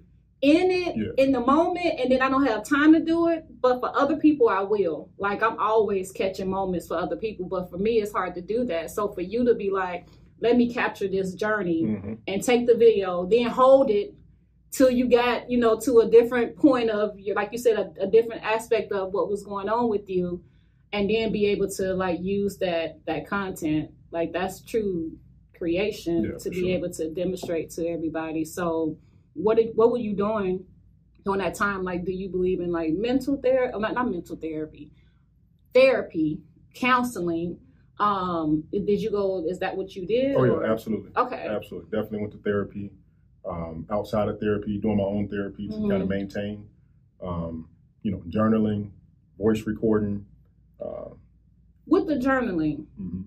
in 0.42 0.70
it 0.70 0.96
Yeah. 0.96 1.24
in 1.24 1.32
the 1.32 1.40
moment 1.40 2.00
and 2.00 2.12
then 2.12 2.22
I 2.22 2.30
don't 2.30 2.46
have 2.46 2.64
time 2.68 2.94
to 2.94 3.00
do 3.00 3.28
it. 3.30 3.46
But 3.62 3.80
for 3.80 3.96
other 3.98 4.18
people 4.18 4.50
I 4.50 4.62
will. 4.62 5.10
Like 5.18 5.42
I'm 5.42 5.58
always 5.60 6.12
catching 6.12 6.50
moments 6.50 6.88
for 6.88 6.98
other 6.98 7.16
people. 7.16 7.46
But 7.48 7.70
for 7.70 7.78
me 7.78 8.00
it's 8.00 8.12
hard 8.12 8.36
to 8.36 8.42
do 8.42 8.66
that. 8.66 8.92
So 8.92 9.08
for 9.10 9.22
you 9.22 9.46
to 9.46 9.56
be 9.56 9.72
like, 9.72 10.08
let 10.42 10.58
me 10.58 10.72
capture 10.74 11.08
this 11.08 11.34
journey 11.34 11.84
Mhm. 11.84 12.18
and 12.28 12.44
take 12.44 12.68
the 12.68 12.76
video, 12.76 13.26
then 13.26 13.48
hold 13.48 13.90
it 13.90 14.14
till 14.72 14.90
you 14.92 15.08
got, 15.10 15.50
you 15.50 15.58
know, 15.58 15.80
to 15.80 16.00
a 16.00 16.10
different 16.10 16.58
point 16.58 16.90
of 16.90 17.18
your 17.20 17.36
like 17.36 17.52
you 17.54 17.58
said, 17.58 17.78
a, 17.78 18.04
a 18.04 18.08
different 18.08 18.44
aspect 18.44 18.92
of 18.92 19.14
what 19.14 19.30
was 19.30 19.44
going 19.44 19.70
on 19.70 19.88
with 19.90 20.10
you, 20.10 20.44
and 20.92 21.10
then 21.10 21.32
be 21.32 21.46
able 21.48 21.70
to 21.70 21.94
like 21.94 22.20
use 22.22 22.58
that 22.58 23.00
that 23.06 23.26
content. 23.28 23.92
Like 24.12 24.34
that's 24.34 24.62
true 24.62 25.14
creation 25.58 26.24
Yeah, 26.24 26.38
to 26.38 26.50
be 26.50 26.60
sure. 26.62 26.70
able 26.72 26.90
to 26.92 27.10
demonstrate 27.10 27.70
to 27.72 27.88
everybody. 27.88 28.44
So 28.44 28.98
what 29.36 29.58
did 29.58 29.76
what 29.76 29.92
were 29.92 29.98
you 30.00 30.16
doing 30.16 30.66
during 31.24 31.40
that 31.42 31.54
time? 31.56 31.84
Like 31.84 32.04
do 32.06 32.12
you 32.12 32.30
believe 32.30 32.60
in 32.60 32.72
like 32.72 32.94
mental 32.94 33.38
therapy 33.38 33.78
not 33.80 33.94
not 33.94 34.10
mental 34.10 34.36
therapy, 34.36 34.92
therapy, 35.74 36.40
counseling? 36.74 37.60
Um 38.00 38.64
did 38.72 39.02
you 39.02 39.12
go 39.12 39.46
is 39.48 39.60
that 39.60 39.76
what 39.78 39.96
you 39.96 40.06
did? 40.06 40.36
Oh 40.36 40.40
or- 40.40 40.64
yeah, 40.66 40.72
absolutely. 40.72 41.12
Okay. 41.16 41.48
Absolutely. 41.48 41.90
Definitely 41.92 42.20
went 42.20 42.32
to 42.34 42.40
therapy. 42.40 42.92
Um, 43.48 43.86
outside 43.92 44.28
of 44.28 44.40
therapy, 44.40 44.80
doing 44.80 44.98
my 44.98 45.04
own 45.04 45.28
therapy 45.28 45.68
to 45.68 45.74
Mhm. 45.76 45.90
kind 45.92 46.02
of 46.02 46.10
maintain, 46.10 46.68
um, 47.22 47.70
you 48.02 48.10
know, 48.10 48.18
journaling, 48.28 48.90
voice 49.38 49.68
recording. 49.68 50.26
Uh, 50.84 51.10
With 51.86 52.08
the 52.08 52.16
journaling, 52.16 52.88
mhm. 53.00 53.26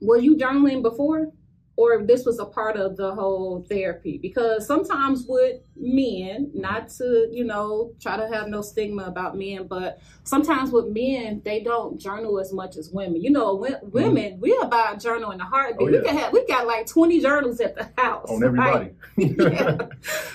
were 0.00 0.16
you 0.16 0.36
journaling 0.38 0.80
before 0.80 1.30
or 1.78 1.92
if 1.92 2.08
this 2.08 2.26
was 2.26 2.40
a 2.40 2.44
part 2.44 2.76
of 2.76 2.96
the 2.96 3.14
whole 3.14 3.64
therapy 3.68 4.18
because 4.18 4.66
sometimes 4.66 5.24
with 5.28 5.60
men 5.76 6.50
not 6.52 6.88
to 6.88 7.28
you 7.30 7.44
know 7.44 7.92
try 8.00 8.16
to 8.16 8.26
have 8.26 8.48
no 8.48 8.60
stigma 8.60 9.04
about 9.04 9.38
men 9.38 9.64
but 9.68 10.00
sometimes 10.24 10.72
with 10.72 10.86
men 10.88 11.40
they 11.44 11.62
don't 11.62 12.00
journal 12.00 12.40
as 12.40 12.52
much 12.52 12.76
as 12.76 12.90
women 12.90 13.22
you 13.22 13.30
know 13.30 13.54
wo- 13.54 13.68
mm-hmm. 13.68 13.90
women 13.92 14.40
we 14.40 14.58
about 14.60 15.00
journal 15.00 15.30
in 15.30 15.40
a 15.40 15.44
heartbeat 15.44 15.88
Oh, 15.88 15.90
we 15.90 15.96
yeah. 15.98 16.02
can 16.02 16.16
have 16.18 16.32
we 16.32 16.44
got 16.46 16.66
like 16.66 16.86
20 16.86 17.20
journals 17.20 17.60
at 17.60 17.76
the 17.76 17.88
house 17.96 18.28
On 18.28 18.40
right? 18.40 18.92
everybody. 19.16 19.36
Yeah. 19.38 19.86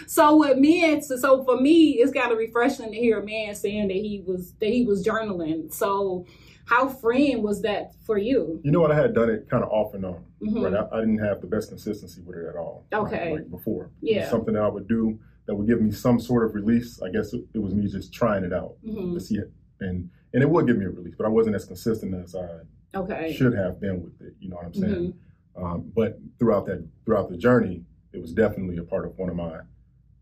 so 0.08 0.38
with 0.38 0.58
men 0.58 1.02
so, 1.02 1.18
so 1.18 1.44
for 1.44 1.60
me 1.60 1.92
it's 2.00 2.14
kind 2.14 2.32
of 2.32 2.38
refreshing 2.38 2.90
to 2.92 2.98
hear 2.98 3.20
a 3.20 3.26
man 3.26 3.54
saying 3.54 3.90
that 3.90 3.98
he 3.98 4.24
was 4.26 4.54
that 4.62 4.70
he 4.70 4.86
was 4.86 5.06
journaling 5.06 5.74
so 5.74 6.26
how 6.66 6.88
freeing 6.88 7.42
was 7.44 7.62
that 7.62 7.94
for 8.06 8.18
you 8.18 8.60
You 8.64 8.72
know 8.72 8.80
what? 8.80 8.92
I 8.92 8.96
had 8.96 9.14
done 9.14 9.30
it 9.30 9.50
kind 9.50 9.64
of 9.64 9.70
off 9.70 9.94
and 9.94 10.06
on. 10.06 10.24
Mhm. 10.42 10.64
Right. 10.64 10.74
I, 10.92 10.98
I 10.98 11.00
didn't 11.02 11.20
have 11.20 11.42
the 11.42 11.48
best 11.48 11.70
consistency 11.70 12.22
with 12.22 12.38
it 12.38 12.48
at 12.48 12.56
all. 12.56 12.86
Okay. 12.94 13.34
Like 13.34 13.50
before. 13.52 13.92
Yeah. 14.02 14.30
something 14.30 14.54
that 14.54 14.64
I 14.64 14.68
would 14.70 14.88
do 14.88 15.20
that 15.46 15.56
would 15.56 15.68
give 15.68 15.82
me 15.82 15.92
some 15.92 16.20
sort 16.20 16.46
of 16.46 16.56
release. 16.56 17.02
I 17.02 17.10
guess 17.10 17.34
it, 17.34 17.44
it 17.54 17.60
was 17.60 17.74
me 17.74 17.88
just 17.88 18.14
trying 18.14 18.44
it 18.46 18.54
out 18.54 18.76
Mhm. 18.86 19.14
to 19.14 19.20
see 19.20 19.36
it. 19.38 19.52
And 19.80 20.10
and 20.34 20.42
it 20.42 20.50
would 20.50 20.66
give 20.66 20.78
me 20.78 20.86
a 20.86 20.90
release, 20.90 21.14
but 21.18 21.26
I 21.26 21.30
wasn't 21.30 21.56
as 21.56 21.66
consistent 21.66 22.16
as 22.16 22.34
I 22.36 22.48
Okay. 22.96 23.34
should 23.34 23.54
have 23.56 23.80
been 23.80 24.02
with 24.02 24.20
it. 24.22 24.34
You 24.40 24.50
know 24.50 24.56
what 24.56 24.66
I'm 24.66 24.74
saying? 24.74 25.14
Mhm. 25.58 25.64
Um, 25.64 25.92
but 25.96 26.20
throughout 26.40 26.66
that 26.68 26.88
throughout 27.06 27.30
the 27.30 27.38
journey, 27.38 27.84
it 28.14 28.22
was 28.22 28.34
definitely 28.34 28.78
a 28.78 28.84
part 28.84 29.06
of 29.06 29.18
one 29.18 29.30
of 29.30 29.36
my, 29.36 29.60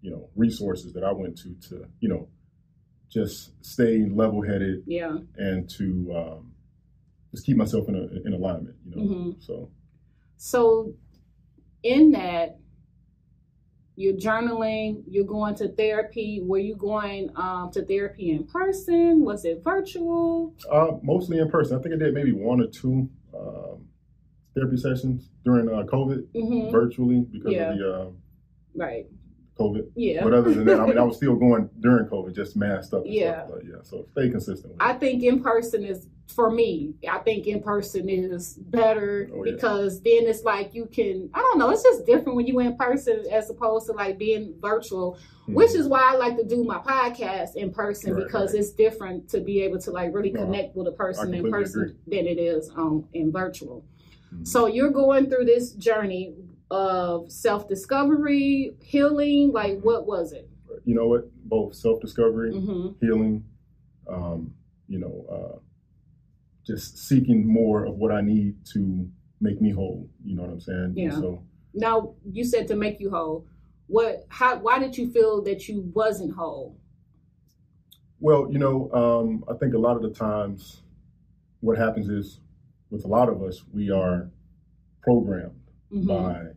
you 0.02 0.10
know, 0.12 0.30
resources 0.36 0.92
that 0.94 1.04
I 1.04 1.12
went 1.12 1.38
to 1.40 1.54
to 1.70 1.86
you 2.00 2.10
know, 2.10 2.28
just 3.12 3.52
stay 3.64 4.06
level 4.10 4.42
headed 4.42 4.84
Yeah. 4.88 5.18
and 5.36 5.70
to 5.72 6.12
um, 6.16 6.52
just 7.32 7.46
keep 7.46 7.58
myself 7.58 7.88
in 7.90 7.96
a, 7.96 8.26
in 8.26 8.34
alignment. 8.34 8.76
You 8.86 8.96
know, 8.96 9.02
Mhm. 9.04 9.44
so 9.44 9.70
So, 10.38 10.96
in 11.84 12.12
that, 12.14 12.58
you're 13.96 14.16
journaling, 14.16 15.04
you're 15.08 15.26
going 15.26 15.54
to 15.56 15.68
therapy. 15.68 16.42
Were 16.42 16.58
you 16.58 16.76
going 16.76 17.30
um, 17.36 17.70
to 17.72 17.86
therapy 17.86 18.32
in 18.32 18.46
person? 18.46 19.24
Was 19.24 19.46
it 19.46 19.62
virtual? 19.64 20.56
uh, 20.72 20.94
mostly 21.04 21.38
in 21.40 21.50
person. 21.50 21.78
I 21.78 21.82
think 21.82 21.94
I 21.94 21.98
did 21.98 22.14
maybe 22.14 22.32
one 22.32 22.62
or 22.62 22.68
two 22.68 23.10
um, 23.38 23.86
therapy 24.56 24.78
sessions 24.78 25.30
during 25.44 25.68
uh, 25.68 25.84
COVID, 25.84 26.26
hmm 26.34 26.72
virtually 26.72 27.22
because 27.32 27.54
Yeah. 27.54 27.72
of 27.74 27.78
the 27.78 27.94
uh, 27.94 28.10
Right. 28.74 29.06
COVID. 29.60 29.92
Yeah. 29.96 30.24
But 30.24 30.34
other 30.34 30.54
than 30.54 30.66
that, 30.66 30.80
I 30.80 30.86
mean, 30.86 30.98
I 30.98 31.04
was 31.04 31.18
still 31.22 31.36
going 31.36 31.70
during 31.80 32.06
COVID, 32.08 32.34
just 32.36 32.56
masked 32.56 32.94
up. 32.94 33.04
Yeah. 33.06 33.46
Stuff, 33.46 33.50
but 33.54 33.66
yeah. 33.66 33.76
So 33.84 34.06
stay 34.12 34.30
consistent. 34.30 34.74
With 34.74 34.82
I 34.82 34.94
it. 34.94 35.00
think 35.00 35.24
in 35.24 35.42
person 35.42 35.84
is 35.84 36.08
for 36.28 36.50
me. 36.50 36.94
I 37.10 37.18
think 37.20 37.46
in 37.48 37.62
person 37.62 38.08
is 38.08 38.54
better 38.54 39.30
Oh, 39.34 39.44
yeah. 39.44 39.52
because 39.54 40.02
then 40.02 40.28
it's 40.28 40.44
like 40.44 40.74
you 40.74 40.86
can. 40.86 41.30
I 41.34 41.40
don't 41.40 41.58
know. 41.60 41.70
It's 41.70 41.84
just 41.84 42.06
different 42.06 42.36
when 42.38 42.48
you 42.48 42.60
in 42.60 42.78
person 42.78 43.24
as 43.32 43.50
opposed 43.50 43.88
to 43.88 43.94
like 43.94 44.18
being 44.18 44.56
virtual. 44.62 45.18
Mhm. 45.48 45.56
which 45.56 45.74
is 45.74 45.88
why 45.88 46.08
I 46.14 46.16
like 46.18 46.38
to 46.38 46.44
do 46.46 46.64
my 46.64 46.78
podcast 46.78 47.56
in 47.56 47.72
person 47.72 48.14
Right, 48.14 48.24
because 48.24 48.52
right. 48.54 48.60
it's 48.60 48.72
different 48.74 49.28
to 49.30 49.42
be 49.42 49.62
able 49.64 49.80
to 49.80 49.90
like 49.90 50.14
really 50.14 50.32
No, 50.32 50.46
connect 50.46 50.76
with 50.76 50.88
a 50.88 50.92
person 50.92 51.34
in 51.34 51.50
person 51.50 51.82
agree. 51.82 51.96
than 52.08 52.28
it 52.28 52.38
is 52.38 52.70
um 52.78 53.06
in 53.14 53.32
virtual. 53.32 53.84
Mhm. 54.34 54.48
So 54.48 54.68
you're 54.68 54.92
going 54.92 55.30
through 55.32 55.46
this 55.46 55.72
journey 55.74 56.36
of 56.72 57.32
self 57.32 57.68
discovery, 57.68 58.72
healing. 58.82 59.52
Like 59.52 59.80
what 59.82 60.08
was 60.08 60.32
it? 60.34 60.50
you 60.86 60.96
know 60.96 61.08
what? 61.08 61.30
Both 61.46 61.76
self 61.76 62.00
discovery, 62.02 62.52
hmm 62.54 62.90
healing, 63.02 63.44
um, 64.08 64.54
you 64.88 65.00
know, 65.00 65.26
uh, 65.30 65.60
just 66.66 66.98
seeking 66.98 67.46
more 67.46 67.86
of 67.86 67.96
what 67.96 68.12
I 68.12 68.22
need 68.22 68.56
to 68.74 69.08
make 69.42 69.62
me 69.62 69.72
whole. 69.72 70.10
You 70.24 70.36
know 70.36 70.44
what 70.44 70.52
I'm 70.52 70.60
saying? 70.62 70.94
Yeah. 70.96 71.12
So 71.12 71.44
Now 71.74 72.16
you 72.32 72.44
said 72.44 72.68
to 72.70 72.76
make 72.76 73.00
you 73.00 73.12
whole. 73.12 73.46
What? 73.88 74.26
How? 74.30 74.58
Why 74.60 74.80
did 74.80 74.98
you 74.98 75.12
feel 75.12 75.42
that 75.44 75.68
you 75.68 75.92
wasn't 75.94 76.34
whole? 76.36 76.78
Well, 78.20 78.48
you 78.52 78.60
know, 78.60 78.90
um, 78.94 79.44
I 79.50 79.58
think 79.58 79.74
a 79.74 79.80
lot 79.80 79.96
of 79.98 80.04
the 80.04 80.12
times 80.12 80.84
what 81.60 81.78
happens 81.78 82.08
is 82.08 82.40
with 82.92 83.04
a 83.04 83.08
lot 83.08 83.30
of 83.30 83.42
us, 83.44 83.64
we 83.74 83.90
are 83.92 84.30
programmed 85.02 85.60
Mhm. 85.92 86.08
by 86.08 86.52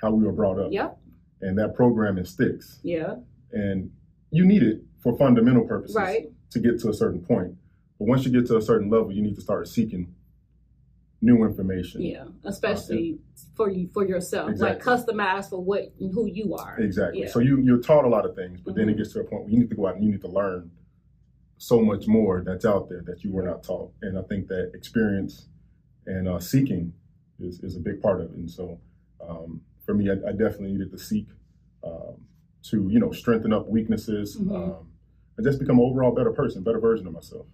how 0.00 0.10
we 0.10 0.24
were 0.24 0.32
brought 0.32 0.58
up. 0.58 0.72
Yep. 0.72 0.98
And 1.40 1.58
that 1.58 1.74
programming 1.74 2.24
sticks. 2.24 2.80
Yeah. 2.82 3.16
And 3.52 3.90
you 4.30 4.44
need 4.44 4.62
it 4.62 4.82
for 5.02 5.16
fundamental 5.16 5.64
purposes 5.66 5.96
Right. 5.96 6.30
to 6.50 6.58
get 6.60 6.80
to 6.80 6.88
a 6.88 6.94
certain 6.94 7.20
point. 7.20 7.54
But 7.98 8.08
once 8.08 8.24
you 8.24 8.32
get 8.32 8.46
to 8.48 8.56
a 8.56 8.62
certain 8.62 8.90
level, 8.90 9.12
you 9.12 9.22
need 9.22 9.34
to 9.36 9.40
start 9.40 9.68
seeking 9.68 10.14
new 11.20 11.44
information. 11.44 12.02
Yeah. 12.02 12.26
Especially 12.44 13.18
for 13.56 13.68
you 13.68 13.88
for 13.88 14.06
yourself, 14.06 14.46
like 14.60 14.76
Exactly. 14.76 15.14
customized 15.14 15.50
for 15.50 15.62
what 15.62 15.92
and 15.98 16.12
who 16.12 16.26
you 16.26 16.54
are. 16.54 16.78
Exactly. 16.78 17.22
Yeah. 17.22 17.28
So 17.28 17.40
you 17.40 17.58
you're 17.60 17.78
taught 17.80 18.04
a 18.04 18.08
lot 18.08 18.24
of 18.24 18.36
things, 18.36 18.60
but 18.60 18.76
then 18.76 18.86
Mhm. 18.86 18.92
it 18.92 18.96
gets 18.98 19.12
to 19.14 19.20
a 19.20 19.24
point 19.24 19.42
where 19.44 19.50
you 19.52 19.58
need 19.58 19.68
to 19.70 19.74
go 19.74 19.86
out 19.88 19.96
and 19.96 20.04
you 20.04 20.12
need 20.12 20.20
to 20.20 20.28
learn 20.28 20.70
so 21.56 21.80
much 21.82 22.06
more 22.06 22.42
that's 22.46 22.64
out 22.64 22.88
there 22.88 23.02
that 23.06 23.24
you 23.24 23.32
were 23.32 23.42
not 23.42 23.64
taught. 23.64 23.92
And 24.02 24.16
I 24.16 24.22
think 24.22 24.46
that 24.46 24.70
experience 24.74 25.48
and 26.06 26.28
uh, 26.28 26.38
seeking 26.38 26.92
is, 27.40 27.58
is 27.64 27.76
a 27.76 27.80
big 27.80 28.00
part 28.00 28.20
of 28.20 28.30
it. 28.30 28.36
And 28.36 28.48
so 28.50 28.78
um, 29.20 29.60
for 29.88 29.94
me, 29.94 30.10
I, 30.10 30.16
I 30.28 30.32
definitely 30.32 30.72
needed 30.72 30.90
to 30.90 30.98
seek 30.98 31.28
um, 31.82 32.20
to 32.64 32.88
you 32.90 33.00
know 33.00 33.10
strengthen 33.10 33.54
up 33.54 33.68
weaknesses 33.70 34.36
Mhm. 34.36 34.54
um, 34.54 34.86
and 35.38 35.46
just 35.46 35.58
become 35.58 35.78
an 35.78 35.84
overall 35.86 36.14
better 36.14 36.30
person, 36.30 36.62
better 36.62 36.78
version 36.78 37.06
of 37.06 37.14
myself. 37.14 37.46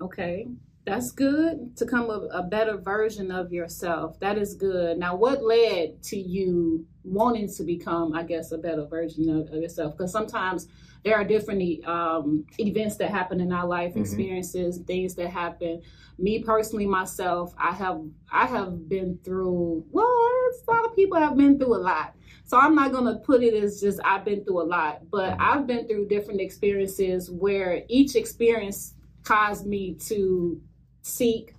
Okay, 0.00 0.48
that's 0.84 1.12
good 1.12 1.76
to 1.76 1.86
come 1.86 2.10
a, 2.10 2.18
a 2.32 2.42
better 2.42 2.76
version 2.78 3.30
of 3.30 3.52
yourself. 3.52 4.18
That 4.18 4.38
is 4.38 4.54
good. 4.54 4.98
Now, 4.98 5.14
what 5.14 5.44
led 5.44 6.02
to 6.04 6.16
you 6.18 6.84
wanting 7.04 7.48
to 7.54 7.62
become, 7.62 8.12
I 8.12 8.24
guess, 8.24 8.50
a 8.50 8.58
better 8.58 8.86
version 8.86 9.28
of, 9.30 9.46
of 9.54 9.62
yourself? 9.62 9.96
Because 9.96 10.10
sometimes 10.10 10.66
there 11.04 11.14
are 11.14 11.22
different 11.24 11.62
um, 11.86 12.44
events 12.58 12.96
that 12.96 13.10
happen 13.10 13.40
in 13.40 13.52
our 13.52 13.66
life, 13.68 13.94
Mhm. 13.94 14.00
experiences, 14.00 14.78
things 14.78 15.14
that 15.14 15.28
happen. 15.30 15.80
Me 16.18 16.42
personally, 16.42 16.86
myself, 16.86 17.54
I 17.56 17.70
have 17.72 18.00
I 18.32 18.46
have 18.46 18.88
been 18.88 19.18
through. 19.22 19.84
Well, 19.92 20.12
it's 20.48 20.62
a 20.66 20.70
lot 20.70 20.84
of 20.84 20.96
people 20.96 21.18
have 21.18 21.36
been 21.36 21.58
through 21.58 21.76
a 21.76 21.78
lot. 21.78 22.14
So 22.44 22.58
I'm 22.58 22.74
not 22.74 22.92
gonna 22.92 23.16
put 23.16 23.42
it 23.42 23.54
as 23.54 23.80
just 23.80 24.00
I've 24.04 24.24
been 24.24 24.44
through 24.44 24.62
a 24.62 24.64
lot, 24.64 25.10
but. 25.10 25.36
I've 25.38 25.66
been 25.66 25.86
through 25.86 26.08
different 26.08 26.40
experiences 26.40 27.30
where 27.30 27.82
each 27.88 28.16
experience 28.16 28.94
caused 29.22 29.66
me 29.66 29.94
to 30.06 30.60
seek 31.02 31.54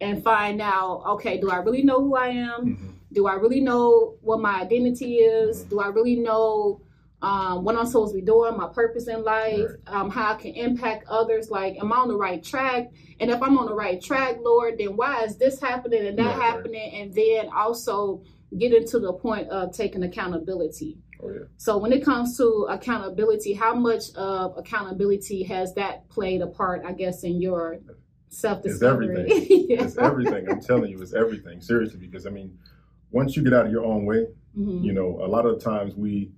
and 0.00 0.22
find 0.22 0.60
out 0.60 1.02
okay 1.06 1.38
do 1.38 1.50
i 1.50 1.56
really 1.56 1.82
know 1.82 2.00
who 2.00 2.16
i 2.16 2.28
am 2.28 2.66
mm-hmm. 2.66 2.88
do 3.12 3.26
i 3.26 3.34
really 3.34 3.60
know 3.60 4.16
what 4.20 4.40
my 4.40 4.60
identity 4.60 5.16
is 5.16 5.62
do 5.64 5.80
i 5.80 5.86
really 5.86 6.16
know 6.16 6.80
um, 7.24 7.64
what 7.64 7.74
i'm 7.76 7.86
supposed 7.86 8.12
to 8.14 8.20
be 8.20 8.24
doing 8.24 8.56
my 8.56 8.68
purpose 8.68 9.08
in 9.08 9.22
life 9.24 9.70
um, 9.86 10.10
how 10.10 10.32
i 10.32 10.34
can 10.36 10.52
impact 10.54 11.04
others 11.08 11.50
like 11.50 11.76
am 11.80 11.92
i 11.92 11.96
on 11.96 12.08
the 12.08 12.16
right 12.16 12.42
track 12.44 12.90
and 13.20 13.30
if 13.30 13.42
i'm 13.42 13.56
on 13.58 13.66
the 13.66 13.74
right 13.74 14.00
track 14.02 14.36
lord 14.42 14.76
then 14.78 14.96
why 14.96 15.22
is 15.24 15.36
this 15.38 15.60
happening 15.60 16.06
and 16.06 16.18
that 16.18 16.36
right. 16.36 16.42
happening 16.42 16.92
and 16.94 17.14
then 17.14 17.48
also 17.54 18.22
getting 18.58 18.86
to 18.86 18.98
the 18.98 19.12
point 19.12 19.48
of 19.48 19.72
taking 19.72 20.02
accountability 20.04 20.98
Oh 21.22 21.30
yeah. 21.30 21.40
so 21.56 21.78
when 21.78 21.92
it 21.92 22.04
comes 22.04 22.36
to 22.38 22.66
accountability, 22.68 23.52
how 23.54 23.72
much 23.74 24.12
of 24.16 24.58
accountability 24.58 25.42
has 25.44 25.72
that 25.74 26.06
played 26.10 26.42
a 26.42 26.48
part, 26.48 26.82
I 26.84 26.92
guess, 26.92 27.22
in 27.22 27.40
your 27.40 27.78
self 28.28 28.58
It's 28.64 28.74
discovery? 28.74 29.08
everything. 29.20 29.66
It's 29.84 29.96
everything. 29.96 30.50
I'm 30.50 30.60
telling 30.60 30.90
you, 30.90 31.00
it's 31.00 31.14
everything. 31.14 31.60
Seriously, 31.62 31.98
because 31.98 32.26
I 32.26 32.30
mean, 32.30 32.58
once 33.10 33.36
you 33.36 33.42
get 33.42 33.54
out 33.54 33.64
of 33.66 33.72
your 33.72 33.84
own 33.86 34.04
way, 34.04 34.26
Mhm. 34.58 34.84
you 34.84 34.92
know, 34.92 35.08
a 35.24 35.28
lot 35.28 35.46
of 35.46 35.62
times 35.62 35.94
we 35.94 36.30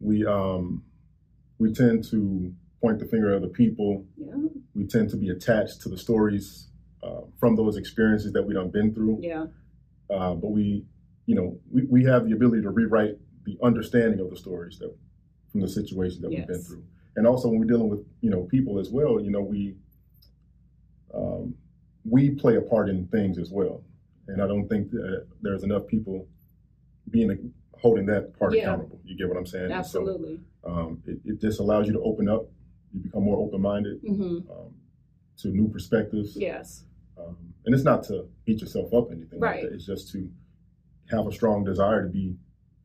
we 0.00 0.26
um 0.26 0.82
we 1.58 1.72
tend 1.72 2.04
to 2.10 2.52
point 2.80 2.98
the 2.98 3.06
finger 3.06 3.30
at 3.30 3.38
other 3.38 3.48
people. 3.48 4.04
Yeah. 4.16 4.34
We 4.74 4.86
tend 4.86 5.10
to 5.10 5.16
be 5.16 5.30
attached 5.30 5.80
to 5.82 5.88
the 5.88 5.96
stories 5.98 6.68
uh, 7.02 7.22
from 7.38 7.56
those 7.56 7.76
experiences 7.76 8.32
that 8.32 8.42
we 8.42 8.54
done 8.54 8.70
been 8.70 8.94
through. 8.94 9.20
Yeah. 9.22 9.46
Uh, 10.10 10.34
but 10.34 10.48
we, 10.48 10.84
you 11.24 11.34
know, 11.34 11.58
we, 11.70 11.84
we 11.84 12.04
have 12.04 12.26
the 12.26 12.32
ability 12.32 12.62
to 12.62 12.70
rewrite 12.70 13.16
the 13.44 13.56
understanding 13.62 14.20
of 14.20 14.30
the 14.30 14.36
stories 14.36 14.78
that 14.78 14.94
from 15.50 15.60
the 15.60 15.68
situations 15.68 16.20
that 16.20 16.28
we've 16.28 16.46
been 16.46 16.62
through. 16.62 16.84
And 17.16 17.26
also 17.26 17.48
when 17.48 17.58
we're 17.58 17.66
dealing 17.66 17.88
with, 17.88 18.04
you 18.20 18.28
know, 18.28 18.42
people 18.42 18.78
as 18.78 18.90
well, 18.90 19.20
you 19.20 19.30
know, 19.30 19.40
we 19.40 19.74
um, 21.14 21.54
we 22.04 22.30
play 22.30 22.56
a 22.56 22.60
part 22.60 22.88
in 22.88 23.06
things 23.08 23.38
as 23.38 23.50
well. 23.50 23.82
And 24.28 24.42
I 24.42 24.46
don't 24.46 24.68
think 24.68 24.90
that 24.90 25.26
there's 25.40 25.64
enough 25.64 25.86
people 25.86 26.28
being 27.10 27.52
holding 27.86 28.06
that 28.06 28.36
part 28.38 28.52
Yeah. 28.54 28.62
accountable. 28.62 28.98
You 29.04 29.16
get 29.16 29.28
what 29.28 29.36
I'm 29.38 29.46
saying? 29.46 29.70
And 29.70 29.86
so, 29.86 30.00
Absolutely. 30.00 30.40
um, 30.64 31.02
it, 31.06 31.18
it 31.24 31.40
just 31.40 31.60
allows 31.60 31.86
you 31.86 31.92
to 31.94 32.00
open 32.00 32.28
up. 32.28 32.46
You 32.92 33.00
become 33.00 33.24
more 33.24 33.38
open-minded 33.38 34.00
hmm 34.00 34.38
um, 34.50 34.74
to 35.38 35.48
new 35.48 35.68
perspectives. 35.68 36.36
Yes. 36.36 36.84
Um, 37.18 37.36
and 37.64 37.74
it's 37.74 37.84
not 37.84 38.02
to 38.04 38.28
beat 38.44 38.60
yourself 38.60 38.86
up 38.94 39.08
or 39.10 39.12
anything 39.12 39.38
Right. 39.40 39.64
like. 39.64 39.72
It's 39.72 39.86
just 39.86 40.10
to 40.12 40.28
have 41.10 41.26
a 41.26 41.32
strong 41.32 41.64
desire 41.64 42.02
to 42.04 42.08
be 42.08 42.36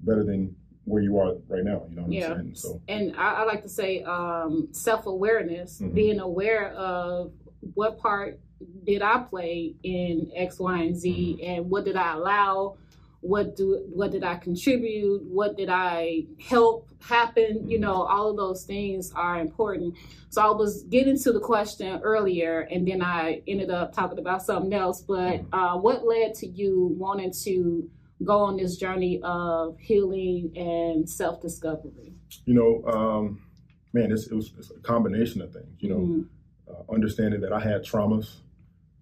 better 0.01 0.23
than 0.23 0.55
where 0.85 1.01
you 1.01 1.17
are 1.17 1.35
right 1.47 1.63
now. 1.63 1.85
You 1.89 1.95
know 1.95 2.01
what 2.03 2.11
Yeah. 2.11 2.31
I'm 2.33 2.37
saying? 2.37 2.55
So 2.55 2.81
and 2.87 3.15
I, 3.15 3.41
I 3.41 3.43
like 3.45 3.63
to 3.63 3.69
say 3.69 4.03
um, 4.03 4.67
self 4.71 5.05
awareness, 5.05 5.79
Mhm. 5.81 5.93
being 5.93 6.19
aware 6.19 6.69
of 6.73 7.31
what 7.73 7.97
part 7.99 8.39
did 8.85 9.01
I 9.01 9.19
play 9.29 9.75
in 9.83 10.31
X, 10.35 10.59
Y, 10.59 10.77
and 10.83 10.95
Z, 10.95 11.09
Mm-hmm. 11.41 11.49
and 11.51 11.69
what 11.69 11.85
did 11.85 11.95
I 11.95 12.13
allow, 12.13 12.77
what 13.21 13.55
do 13.55 13.83
what 13.93 14.11
did 14.11 14.23
I 14.23 14.35
contribute, 14.35 15.23
what 15.23 15.55
did 15.55 15.69
I 15.69 16.25
help 16.39 16.87
happen. 16.99 17.67
You 17.67 17.77
Mhm. 17.77 17.81
know, 17.81 18.03
all 18.03 18.29
of 18.29 18.37
those 18.37 18.63
things 18.65 19.11
are 19.15 19.39
important. 19.39 19.95
So 20.29 20.41
I 20.41 20.51
was 20.51 20.83
getting 20.83 21.17
to 21.19 21.31
the 21.31 21.39
question 21.39 21.99
earlier, 22.03 22.61
and 22.71 22.87
then 22.87 23.01
I 23.01 23.41
ended 23.47 23.69
up 23.69 23.93
talking 23.93 24.19
about 24.19 24.41
something 24.43 24.73
else. 24.73 25.01
But 25.01 25.41
Mhm. 25.41 25.45
uh, 25.53 25.79
what 25.79 26.05
led 26.05 26.33
to 26.35 26.47
you 26.47 26.95
wanting 26.97 27.31
to 27.43 27.89
go 28.23 28.37
on 28.39 28.57
this 28.57 28.77
journey 28.77 29.19
of 29.23 29.77
healing 29.79 30.51
and 30.55 31.09
self 31.09 31.41
discovery? 31.41 32.13
you 32.45 32.53
know, 32.53 32.83
um, 32.87 33.41
man, 33.93 34.11
it's, 34.11 34.27
it 34.27 34.33
was 34.33 34.53
it's 34.57 34.71
a 34.71 34.79
combination 34.79 35.41
of 35.41 35.51
things. 35.51 35.75
You 35.79 35.89
know, 35.89 35.97
Mhm. 35.99 36.25
uh, 36.69 36.93
understanding 36.93 37.41
that 37.41 37.51
I 37.51 37.59
had 37.59 37.83
traumas. 37.83 38.37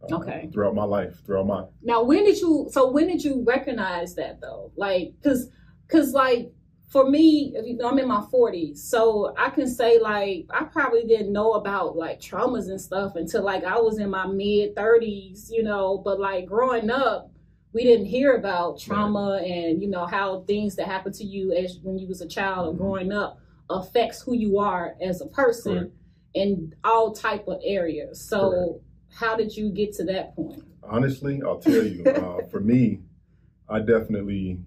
Uh, 0.04 0.16
Okay. 0.16 0.50
Throughout 0.54 0.76
my 0.76 0.84
life, 0.86 1.22
throughout 1.26 1.48
my 1.48 1.66
Now, 1.82 2.04
when 2.04 2.24
did 2.24 2.40
you? 2.40 2.68
So 2.72 2.90
when 2.92 3.08
did 3.08 3.24
you 3.24 3.44
recognize 3.46 4.16
that 4.16 4.40
though? 4.42 4.72
Like, 4.76 5.14
cause, 5.24 5.50
cause 5.88 6.14
like 6.14 6.52
for 6.88 7.08
me, 7.10 7.54
you 7.64 7.78
know, 7.78 7.90
I'm 7.90 8.00
in 8.00 8.08
my 8.08 8.22
40s, 8.34 8.78
so 8.78 9.34
I 9.38 9.50
can 9.52 9.68
say 9.68 10.00
like 10.00 10.46
I 10.50 10.64
probably 10.64 11.04
didn't 11.04 11.32
know 11.32 11.54
about 11.54 11.96
like 11.96 12.20
traumas 12.20 12.70
and 12.70 12.82
stuff 12.82 13.16
until 13.16 13.44
like 13.44 13.64
I 13.64 13.78
was 13.80 14.00
in 14.00 14.10
my 14.10 14.26
mid 14.26 14.76
30s, 14.76 15.52
you 15.52 15.64
know. 15.64 15.98
But 16.04 16.20
like 16.20 16.46
growing 16.48 16.90
up, 16.90 17.32
we 17.74 17.84
didn't 17.84 18.08
hear 18.08 18.36
about 18.36 18.80
trauma 18.80 19.40
and 19.46 19.82
you 19.82 19.88
know 19.90 20.06
how 20.08 20.42
things 20.48 20.76
that 20.78 20.88
happen 20.88 21.12
to 21.14 21.24
you 21.24 21.52
as 21.54 21.78
when 21.84 22.00
you 22.00 22.08
was 22.08 22.22
a 22.22 22.28
child 22.28 22.70
and 22.70 22.76
Mhm. 22.80 22.82
growing 22.82 23.12
up 23.12 23.38
affects 23.70 24.22
who 24.24 24.34
you 24.34 24.58
are 24.58 24.96
as 25.00 25.22
a 25.22 25.28
person 25.28 25.74
Correct. 25.78 25.92
in 26.34 26.74
all 26.84 27.12
type 27.14 27.48
of 27.48 27.60
areas. 27.64 28.20
So 28.20 28.82
how 29.14 29.36
did 29.36 29.56
you 29.56 29.70
get 29.70 29.94
to 29.94 30.04
that 30.06 30.36
point? 30.36 30.64
honestly, 30.90 31.42
I'll 31.46 31.60
tell 31.60 31.84
you, 31.84 32.04
uh, 32.06 32.48
for 32.50 32.60
me, 32.60 33.00
I 33.70 33.80
definitely 33.80 34.60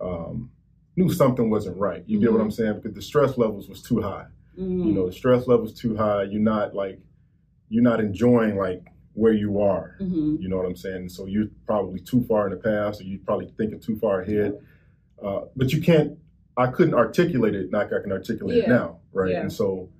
um, 0.00 0.50
knew 0.96 1.12
something 1.12 1.50
wasn't 1.50 1.76
right. 1.78 2.02
You 2.06 2.20
get 2.20 2.32
what 2.32 2.40
I'm 2.40 2.50
saying? 2.50 2.76
Because 2.76 2.94
the 2.94 3.02
stress 3.02 3.36
levels 3.36 3.68
was 3.68 3.82
too 3.82 4.00
high. 4.00 4.26
Mm. 4.58 4.86
You 4.86 4.92
know, 4.92 5.06
the 5.06 5.12
stress 5.12 5.46
levels 5.46 5.78
too 5.78 5.96
high. 5.96 6.24
You're 6.24 6.40
not 6.40 6.74
like 6.74 6.98
you're 7.68 7.82
not 7.82 8.00
enjoying 8.00 8.56
like 8.56 8.86
where 9.12 9.32
you 9.32 9.60
are. 9.60 9.96
hmm 9.98 10.36
You 10.40 10.48
know 10.48 10.56
what 10.56 10.66
I'm 10.66 10.76
saying? 10.76 11.10
So 11.10 11.26
you're 11.26 11.48
probably 11.66 12.00
too 12.00 12.24
far 12.24 12.46
in 12.46 12.52
the 12.52 12.58
past, 12.58 13.00
or 13.00 13.04
you're 13.04 13.20
probably 13.24 13.52
thinking 13.56 13.80
too 13.80 13.98
far 13.98 14.22
ahead. 14.22 14.58
Uh, 15.22 15.42
but 15.54 15.72
you 15.72 15.80
can't. 15.80 16.18
I 16.58 16.68
couldn't 16.68 16.94
articulate 16.94 17.54
it 17.54 17.70
like 17.70 17.92
I 17.92 18.00
can 18.02 18.12
articulate 18.12 18.64
it 18.64 18.68
now, 18.68 19.00
right? 19.12 19.32
Yeah. 19.32 19.42
And 19.42 19.52
so 19.52 19.90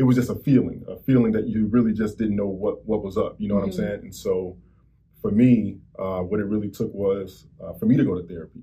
it 0.00 0.04
was 0.04 0.16
just 0.16 0.30
a 0.30 0.34
feeling, 0.34 0.82
a 0.88 0.96
feeling 0.96 1.30
that 1.32 1.46
you 1.46 1.66
really 1.66 1.92
just 1.92 2.16
didn't 2.16 2.34
know 2.34 2.46
what 2.46 2.86
what 2.86 3.04
was 3.04 3.18
up. 3.18 3.36
You 3.38 3.48
know 3.48 3.56
what 3.56 3.64
I'm 3.64 3.70
Mhm. 3.70 3.74
saying? 3.74 4.00
And 4.04 4.14
so 4.14 4.56
for 5.20 5.30
me, 5.30 5.78
uh, 5.98 6.22
what 6.22 6.40
it 6.40 6.46
really 6.46 6.70
took 6.70 6.92
was 6.94 7.46
uh, 7.62 7.74
for 7.74 7.84
me 7.84 7.98
to 7.98 8.04
go 8.04 8.14
to 8.18 8.26
therapy, 8.26 8.62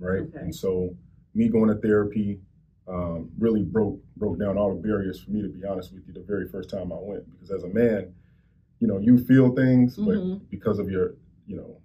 right? 0.00 0.22
Okay. 0.22 0.38
And 0.40 0.52
so 0.52 0.96
me 1.34 1.48
going 1.48 1.68
to 1.68 1.76
therapy 1.76 2.40
um, 2.88 3.30
really 3.38 3.62
broke 3.62 4.00
broke 4.16 4.40
down 4.40 4.58
all 4.58 4.74
the 4.74 4.82
barriers 4.82 5.20
for 5.20 5.30
me. 5.30 5.40
To 5.40 5.48
be 5.48 5.64
honest 5.64 5.92
with 5.92 6.02
you, 6.08 6.12
the 6.14 6.26
very 6.32 6.48
first 6.48 6.68
time 6.68 6.90
I 6.92 6.96
went, 6.98 7.30
because 7.30 7.52
as 7.52 7.62
a 7.62 7.68
man, 7.68 8.12
you 8.80 8.88
know, 8.88 8.98
you 8.98 9.18
feel 9.18 9.54
things, 9.54 9.96
Mhm. 9.96 10.04
but 10.40 10.50
because 10.50 10.80
of 10.80 10.90
your, 10.90 11.14
you 11.46 11.54
know, 11.58 11.76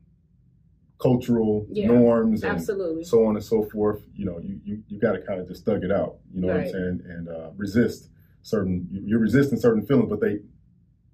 cultural 0.98 1.68
Yeah, 1.70 1.86
norms 1.86 2.44
and 2.44 2.54
Absolutely. 2.54 3.04
so 3.04 3.26
on 3.28 3.36
and 3.36 3.46
so 3.46 3.62
forth, 3.62 4.02
you 4.16 4.26
know, 4.26 4.40
you 4.40 4.60
you, 4.66 4.84
you 4.88 4.98
got 4.98 5.12
to 5.12 5.20
kind 5.22 5.40
of 5.40 5.48
just 5.48 5.66
thug 5.66 5.84
it 5.84 5.92
out. 5.92 6.18
You 6.34 6.42
know 6.42 6.48
what 6.48 6.58
I'm 6.62 6.70
saying? 6.72 7.02
And 7.08 7.30
uh, 7.30 7.52
resist 7.56 8.10
certain. 8.48 8.88
you- 8.92 9.02
You're 9.06 9.20
resisting 9.20 9.60
certain 9.60 9.86
feelings, 9.86 10.10
but 10.10 10.22
they, 10.22 10.40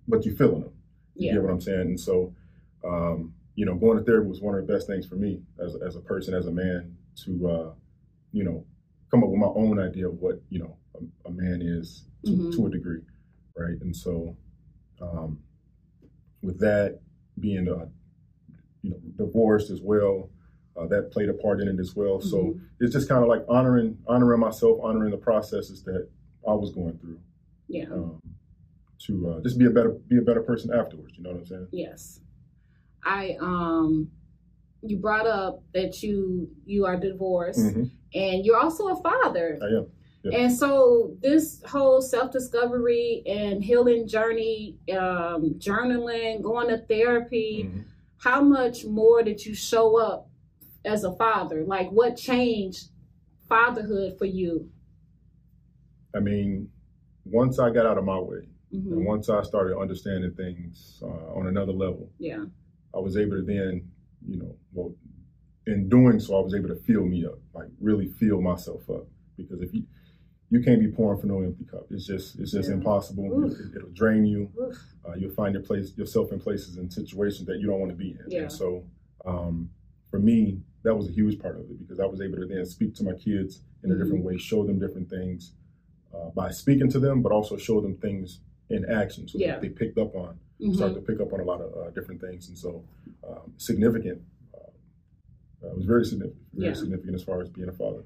but 0.07 0.23
you're 0.25 0.35
feeling 0.35 0.61
them. 0.61 0.73
You 1.15 1.27
yeah. 1.27 1.33
get 1.33 1.43
what 1.43 1.51
I'm 1.51 1.61
saying? 1.61 1.81
And 1.81 1.99
so, 1.99 2.33
um, 2.83 3.33
you 3.55 3.65
know, 3.65 3.75
going 3.75 3.97
to 3.97 4.03
therapy 4.03 4.27
was 4.27 4.41
one 4.41 4.55
of 4.55 4.65
the 4.65 4.71
best 4.73 4.87
things 4.87 5.05
for 5.05 5.15
me 5.15 5.41
as 5.59 5.75
as 5.87 5.95
a 5.95 6.01
person, 6.01 6.33
as 6.33 6.45
a 6.47 6.51
man, 6.51 6.95
to 7.23 7.31
uh, 7.49 7.73
you 8.31 8.43
know, 8.43 8.65
come 9.09 9.23
up 9.23 9.29
with 9.29 9.39
my 9.39 9.47
own 9.63 9.79
idea 9.79 10.07
of 10.07 10.19
what 10.19 10.41
you 10.49 10.59
know 10.59 10.77
a, 10.95 11.29
a 11.29 11.31
man 11.31 11.61
is 11.61 12.05
to, 12.25 12.31
Mhm. 12.31 12.51
to 12.55 12.67
a 12.67 12.69
degree, 12.69 13.01
right? 13.57 13.79
And 13.81 13.95
so, 13.95 14.35
um, 15.01 15.39
with 16.41 16.59
that 16.59 16.99
being 17.39 17.67
uh, 17.67 17.87
you 18.81 18.91
know 18.91 18.99
divorced 19.17 19.69
as 19.71 19.81
well, 19.81 20.29
uh, 20.75 20.87
that 20.87 21.11
played 21.11 21.29
a 21.29 21.33
part 21.33 21.61
in 21.61 21.67
it 21.67 21.79
as 21.79 21.95
well. 21.95 22.19
So 22.21 22.37
Mhm. 22.43 22.61
it's 22.79 22.93
just 22.93 23.07
kind 23.09 23.21
of 23.23 23.29
like 23.29 23.43
honoring 23.47 23.97
honoring 24.07 24.39
myself, 24.39 24.79
honoring 24.81 25.11
the 25.11 25.17
processes 25.17 25.83
that 25.83 26.09
I 26.47 26.53
was 26.53 26.71
going 26.73 26.97
through 26.99 27.19
Yeah. 27.67 27.85
um, 27.91 28.19
to 29.05 29.29
uh, 29.29 29.41
just 29.41 29.57
be 29.57 29.65
a 29.65 29.69
better 29.69 29.91
be 30.07 30.17
a 30.17 30.21
better 30.21 30.41
person 30.41 30.71
afterwards. 30.73 31.17
You 31.17 31.23
know 31.23 31.31
what 31.31 31.39
I'm 31.39 31.45
saying? 31.45 31.67
Yes. 31.71 32.19
I 33.03 33.35
um 33.39 34.09
you 34.81 34.97
brought 34.97 35.27
up 35.27 35.61
that 35.73 36.03
you 36.03 36.49
you 36.65 36.85
are 36.85 36.97
divorced 36.97 37.59
Mhm. 37.59 37.89
and 38.13 38.45
you're 38.45 38.57
also 38.57 38.87
a 38.89 39.01
father. 39.01 39.57
I 39.61 39.65
am. 39.77 39.87
Yeah. 40.23 40.37
And 40.39 40.51
so 40.53 41.17
this 41.21 41.61
whole 41.63 42.01
self-discovery 42.01 43.23
and 43.25 43.61
healing 43.61 44.07
journey, 44.07 44.77
um, 44.91 45.55
journaling, 45.59 46.41
going 46.41 46.69
to 46.69 46.77
therapy, 46.77 47.65
Mhm. 47.69 47.83
how 48.17 48.41
much 48.41 48.85
more 48.85 49.21
did 49.21 49.45
you 49.45 49.53
show 49.53 49.97
up 49.99 50.29
as 50.85 51.03
a 51.03 51.11
father? 51.15 51.65
Like 51.65 51.91
what 51.91 52.15
changed 52.15 52.89
fatherhood 53.49 54.17
for 54.17 54.25
you? 54.25 54.69
I 56.15 56.19
mean, 56.19 56.69
once 57.25 57.59
I 57.59 57.69
got 57.71 57.85
out 57.85 57.97
of 57.97 58.03
my 58.05 58.19
way, 58.19 58.47
Mhm. 58.73 58.91
and 58.91 59.05
once 59.05 59.29
I 59.29 59.41
started 59.43 59.77
understanding 59.77 60.31
things 60.33 60.99
uh, 61.03 61.33
on 61.35 61.47
another 61.47 61.73
level, 61.73 62.09
Yeah. 62.19 62.45
I 62.93 62.99
was 62.99 63.17
able 63.17 63.37
to 63.37 63.43
then, 63.43 63.89
you 64.25 64.37
know, 64.37 64.55
well, 64.73 64.95
in 65.65 65.89
doing 65.89 66.19
so, 66.19 66.35
I 66.35 66.41
was 66.43 66.53
able 66.53 66.69
to 66.69 66.75
fill 66.75 67.05
me 67.05 67.25
up, 67.25 67.39
like 67.53 67.69
really 67.79 68.07
fill 68.07 68.41
myself 68.41 68.89
up. 68.89 69.07
Because 69.37 69.61
if 69.61 69.73
you 69.73 69.83
you 70.49 70.61
can't 70.61 70.79
be 70.79 70.87
pouring 70.91 71.19
from 71.19 71.29
no 71.29 71.41
empty 71.41 71.63
cup, 71.63 71.87
it's 71.89 72.05
just 72.05 72.37
it's 72.39 72.51
just 72.51 72.69
Yeah. 72.69 72.75
impossible. 72.75 73.25
It, 73.51 73.81
will 73.83 73.89
drain 73.93 74.23
you. 74.23 74.51
Uh, 75.03 75.13
you'll 75.17 75.31
find 75.31 75.55
your 75.55 75.63
place 75.63 75.97
yourself 75.97 76.31
in 76.31 76.39
places 76.39 76.77
and 76.77 76.93
situations 76.93 77.47
that 77.47 77.59
you 77.59 77.65
don't 77.65 77.79
want 77.79 77.91
to 77.91 77.97
be 77.97 78.11
in. 78.11 78.19
Yeah. 78.27 78.41
And 78.43 78.51
so, 78.51 78.83
um, 79.25 79.71
for 80.11 80.19
me, 80.19 80.61
that 80.83 80.95
was 80.95 81.07
a 81.07 81.11
huge 81.11 81.39
part 81.39 81.55
of 81.55 81.61
it 81.71 81.79
because 81.79 81.99
I 81.99 82.05
was 82.05 82.21
able 82.21 82.37
to 82.37 82.45
then 82.45 82.65
speak 82.67 82.93
to 82.95 83.03
my 83.03 83.13
kids 83.13 83.63
in 83.83 83.91
a 83.91 83.95
Mhm. 83.95 83.97
different 84.03 84.23
way, 84.25 84.37
show 84.37 84.63
them 84.63 84.77
different 84.77 85.09
things 85.09 85.53
uh, 86.13 86.29
by 86.29 86.49
speaking 86.51 86.89
to 86.89 86.99
them, 86.99 87.21
but 87.21 87.31
also 87.31 87.57
show 87.57 87.81
them 87.81 87.95
things 87.97 88.39
in 88.69 88.85
action 88.89 89.27
so 89.27 89.37
Yeah. 89.37 89.53
that 89.53 89.61
they 89.61 89.69
picked 89.69 89.97
up 89.97 90.15
on 90.15 90.39
Mhm. 90.59 90.75
started 90.75 90.95
to 90.95 91.01
pick 91.01 91.19
up 91.19 91.33
on 91.33 91.39
a 91.39 91.43
lot 91.43 91.59
of 91.61 91.73
uh, 91.75 91.89
different 91.91 92.21
things, 92.21 92.47
and 92.47 92.57
so 92.57 92.83
um, 93.27 93.53
significant. 93.57 94.21
Uh, 94.53 95.67
it 95.69 95.75
was 95.75 95.85
very 95.85 96.05
significant, 96.05 96.41
very 96.53 96.67
Yeah. 96.69 96.73
significant 96.73 97.15
as 97.15 97.23
far 97.23 97.41
as 97.41 97.49
being 97.49 97.67
a 97.69 97.73
father. 97.73 98.03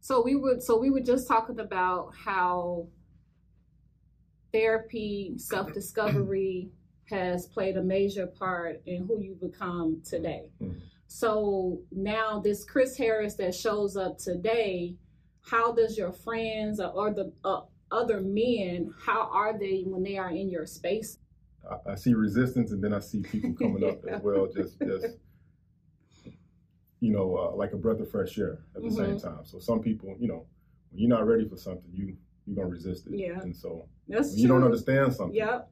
So 0.00 0.22
we 0.22 0.36
would 0.36 0.62
so 0.62 0.78
we 0.78 0.90
were 0.90 1.00
just 1.00 1.26
talking 1.28 1.60
about 1.60 2.14
how 2.14 2.88
therapy, 4.52 5.34
self-discovery 5.36 6.70
has 7.10 7.46
played 7.46 7.76
a 7.76 7.82
major 7.82 8.26
part 8.26 8.80
in 8.86 9.04
who 9.06 9.20
you 9.20 9.34
become 9.34 10.00
today. 10.04 10.50
Mhm. 10.60 10.80
So 11.06 11.80
now 11.90 12.40
this 12.40 12.64
Chris 12.64 12.96
Harris 12.96 13.34
that 13.36 13.54
shows 13.54 13.96
up 13.96 14.18
today, 14.18 14.94
how 15.50 15.72
does 15.72 15.96
your 15.96 16.12
friends 16.12 16.80
or, 16.80 16.88
or 16.88 17.12
the 17.12 17.32
uh, 17.44 17.62
other 17.90 18.20
men, 18.20 18.92
how 19.04 19.28
are 19.32 19.58
they 19.58 19.82
when 19.86 20.02
they 20.02 20.16
are 20.16 20.30
in 20.30 20.50
your 20.50 20.66
space? 20.66 21.18
I, 21.68 21.92
I 21.92 21.94
see 21.94 22.14
resistance, 22.14 22.72
and 22.72 22.82
then 22.82 22.92
I 22.92 23.00
see 23.00 23.20
people 23.20 23.54
coming 23.54 23.84
up 23.84 24.04
as 24.06 24.22
well, 24.22 24.48
just 24.54 24.78
just 24.80 25.06
you 27.00 27.12
know, 27.12 27.36
uh, 27.36 27.56
like 27.56 27.72
a 27.72 27.76
breath 27.76 28.00
of 28.00 28.10
fresh 28.10 28.36
air 28.38 28.58
at 28.74 28.82
the 28.82 28.90
same 28.90 29.20
time. 29.20 29.44
So 29.44 29.58
some 29.58 29.80
people, 29.80 30.16
you 30.18 30.26
know, 30.26 30.46
when 30.90 31.00
you're 31.00 31.08
not 31.08 31.26
ready 31.26 31.48
for 31.48 31.56
something, 31.56 31.90
you 31.92 32.16
you're 32.46 32.56
gonna 32.56 32.68
resist 32.68 33.06
it. 33.06 33.18
Yeah. 33.18 33.40
And 33.40 33.54
so 33.54 33.86
That's 34.08 34.30
when 34.30 34.38
you 34.38 34.48
don't 34.48 34.64
understand 34.64 35.12
something, 35.12 35.36
Yep. 35.36 35.70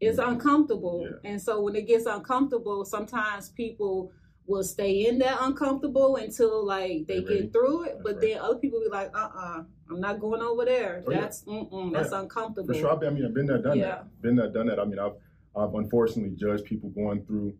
It's 0.00 0.18
uncomfortable. 0.18 1.06
Yeah. 1.08 1.30
And 1.30 1.40
so 1.40 1.62
when 1.62 1.76
it 1.76 1.86
gets 1.86 2.06
uncomfortable, 2.06 2.84
sometimes 2.84 3.50
people 3.50 4.12
will 4.46 4.62
stay 4.62 5.06
in 5.06 5.18
that 5.18 5.38
uncomfortable 5.40 6.16
until 6.16 6.64
like 6.66 7.06
they 7.06 7.20
ready. 7.20 7.42
get 7.42 7.52
through 7.52 7.84
it. 7.84 7.92
That's 7.94 8.02
but 8.02 8.12
right. 8.16 8.20
then 8.20 8.38
other 8.38 8.56
people 8.56 8.80
be 8.80 8.88
like, 8.90 9.10
uh 9.14 9.18
uh-uh, 9.20 9.62
I'm 9.90 10.00
not 10.00 10.20
going 10.20 10.42
over 10.42 10.64
there. 10.64 11.02
Oh, 11.06 11.10
yeah. 11.10 11.20
that's 11.20 11.44
mm-mm, 11.44 11.92
that's 11.92 12.12
Yeah. 12.12 12.20
uncomfortable. 12.20 12.66
for 12.68 12.74
sure. 12.78 12.90
I 12.90 12.96
mean, 12.98 13.06
I 13.08 13.10
mean, 13.12 13.24
I've 13.26 13.34
been 13.34 13.46
there, 13.46 13.58
done 13.58 13.78
Yeah. 13.78 13.84
that. 13.86 14.22
Been 14.22 14.36
there, 14.36 14.48
done 14.50 14.66
that. 14.66 14.78
I 14.78 14.84
mean, 14.84 14.98
I've 14.98 15.14
I've 15.56 15.74
unfortunately 15.74 16.34
judged 16.36 16.64
people 16.64 16.90
going 16.90 17.24
through, 17.24 17.54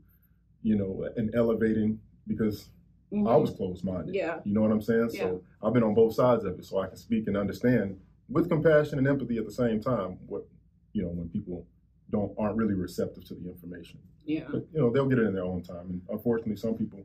you 0.63 0.77
know, 0.77 1.09
and 1.17 1.33
elevating 1.35 2.01
because 2.27 2.69
Mhm. 3.13 3.29
I 3.31 3.37
was 3.37 3.51
closed 3.53 3.85
minded. 3.85 4.15
Yeah. 4.15 4.41
You 4.45 4.53
know 4.53 4.63
what 4.63 4.73
I'm 4.73 4.83
saying? 4.83 5.11
So 5.11 5.43
I've 5.63 5.73
been 5.73 5.85
on 5.85 5.95
both 5.95 6.15
sides 6.15 6.45
of 6.45 6.59
it, 6.59 6.65
so 6.65 6.79
I 6.79 6.89
can 6.89 6.97
speak 6.97 7.29
and 7.29 7.37
understand 7.37 8.01
with 8.29 8.49
compassion 8.49 8.99
and 8.99 9.07
empathy 9.07 9.39
at 9.39 9.45
the 9.45 9.53
same 9.53 9.81
time. 9.81 10.19
What 10.27 10.47
you 10.93 11.03
know 11.03 11.09
when 11.09 11.29
people 11.29 11.67
don't 12.11 12.33
aren't 12.39 12.57
really 12.57 12.75
receptive 12.75 13.25
to 13.27 13.35
the 13.35 13.49
information, 13.49 13.99
Yeah. 14.25 14.45
but 14.51 14.67
you 14.73 14.81
know 14.81 14.91
they'll 14.91 15.09
get 15.09 15.19
it 15.19 15.27
in 15.27 15.35
their 15.35 15.45
own 15.45 15.63
time. 15.63 15.87
And 15.91 16.03
unfortunately, 16.11 16.57
some 16.57 16.75
people 16.75 17.05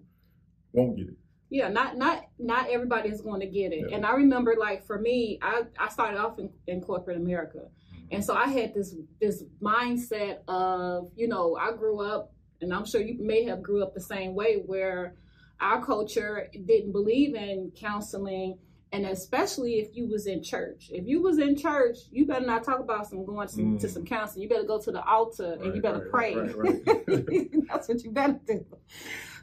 won't 0.73 0.97
get 0.97 1.07
it. 1.07 1.17
Yeah, 1.49 1.69
not 1.69 1.97
not 1.97 2.25
not 2.37 2.69
everybody 2.69 3.09
is 3.09 3.21
going 3.21 3.41
to 3.41 3.47
get 3.47 3.73
it. 3.73 3.85
Yeah. 3.89 3.95
And 3.95 4.05
I 4.05 4.13
remember 4.13 4.55
like 4.59 4.85
for 4.85 4.99
me, 4.99 5.39
I 5.41 5.63
I 5.79 5.89
started 5.89 6.19
off 6.19 6.37
in, 6.37 6.49
in 6.67 6.81
corporate 6.81 7.17
America. 7.17 7.59
Mm-hmm. 7.59 8.15
And 8.15 8.23
so 8.23 8.35
I 8.35 8.47
had 8.47 8.73
this 8.73 8.95
this 9.19 9.43
mindset 9.61 10.39
of, 10.47 11.11
you 11.15 11.27
know, 11.27 11.55
I 11.55 11.71
grew 11.71 12.01
up 12.01 12.33
and 12.61 12.73
I'm 12.73 12.85
sure 12.85 13.01
you 13.01 13.17
may 13.19 13.43
have 13.45 13.63
grew 13.63 13.81
up 13.81 13.93
the 13.93 14.01
same 14.01 14.35
way 14.35 14.57
where 14.65 15.15
our 15.59 15.83
culture 15.83 16.49
didn't 16.65 16.91
believe 16.91 17.35
in 17.35 17.71
counseling 17.75 18.57
and 18.91 19.05
especially 19.05 19.73
if 19.75 19.95
you 19.95 20.07
was 20.07 20.25
in 20.25 20.41
church. 20.43 20.89
If 20.91 21.05
you 21.07 21.21
was 21.21 21.37
in 21.37 21.55
church, 21.55 21.97
you 22.11 22.25
better 22.25 22.45
not 22.45 22.63
talk 22.63 22.79
about 22.79 23.07
some 23.07 23.23
going 23.25 23.47
to, 23.49 23.55
Mm. 23.57 23.79
to 23.81 23.87
some 23.89 24.05
counseling. 24.05 24.43
You 24.43 24.49
better 24.49 24.63
go 24.67 24.79
to 24.81 24.91
the 24.91 25.03
altar 25.03 25.57
and 25.61 25.75
you 25.75 25.81
better 25.81 26.09
right, 26.11 26.33
pray. 26.33 26.35
right, 26.35 26.55
right. 26.57 27.49
That's 27.69 27.87
what 27.87 28.03
you 28.03 28.11
better 28.11 28.39
do. 28.47 28.65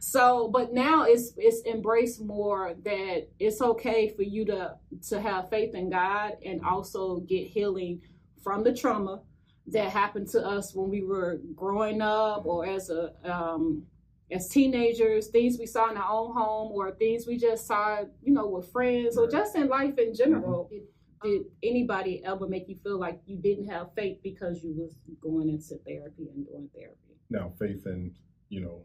So, 0.01 0.49
but 0.49 0.73
now 0.75 1.05
it's 1.05 1.33
it's 1.37 1.65
embraced 1.67 2.21
more 2.21 2.75
that 2.85 3.29
it's 3.39 3.61
okay 3.63 4.09
for 4.09 4.23
you 4.23 4.45
to 4.47 4.75
to 5.09 5.21
have 5.21 5.49
faith 5.49 5.75
in 5.75 5.91
God 5.91 6.33
and 6.45 6.61
also 6.65 7.21
get 7.21 7.47
healing 7.47 8.03
from 8.43 8.63
the 8.65 8.75
trauma 8.75 9.23
that 9.69 9.91
happened 9.91 10.29
to 10.29 10.45
us 10.45 10.75
when 10.75 10.91
we 10.91 11.03
were 11.03 11.41
growing 11.55 12.01
up 12.01 12.47
or 12.47 12.67
as 12.67 12.91
a 12.91 13.13
um, 13.25 13.83
as 14.31 14.49
teenagers, 14.49 15.29
things 15.29 15.57
we 15.59 15.67
saw 15.67 15.91
in 15.91 15.97
our 15.97 16.11
own 16.11 16.35
home 16.35 16.73
or 16.73 16.91
things 16.93 17.27
we 17.27 17.37
just 17.37 17.67
saw, 17.67 18.01
you 18.23 18.33
know, 18.33 18.49
with 18.49 18.71
friends 18.73 19.17
or 19.17 19.29
just 19.31 19.55
in 19.55 19.69
life 19.69 19.99
in 19.99 20.15
general. 20.15 20.69
Did, 20.71 20.83
did 21.23 21.43
anybody 21.63 22.23
ever 22.25 22.47
make 22.49 22.69
you 22.69 22.77
feel 22.83 22.99
like 22.99 23.21
you 23.27 23.37
didn't 23.37 23.69
have 23.69 23.89
faith 23.95 24.19
because 24.23 24.63
you 24.63 24.75
was 24.77 24.97
going 25.23 25.49
into 25.49 25.77
therapy 25.85 26.29
and 26.35 26.47
doing 26.47 26.69
therapy? 26.75 26.97
now 27.29 27.53
faith 27.59 27.83
in 27.87 28.13
you 28.51 28.61
know 28.61 28.83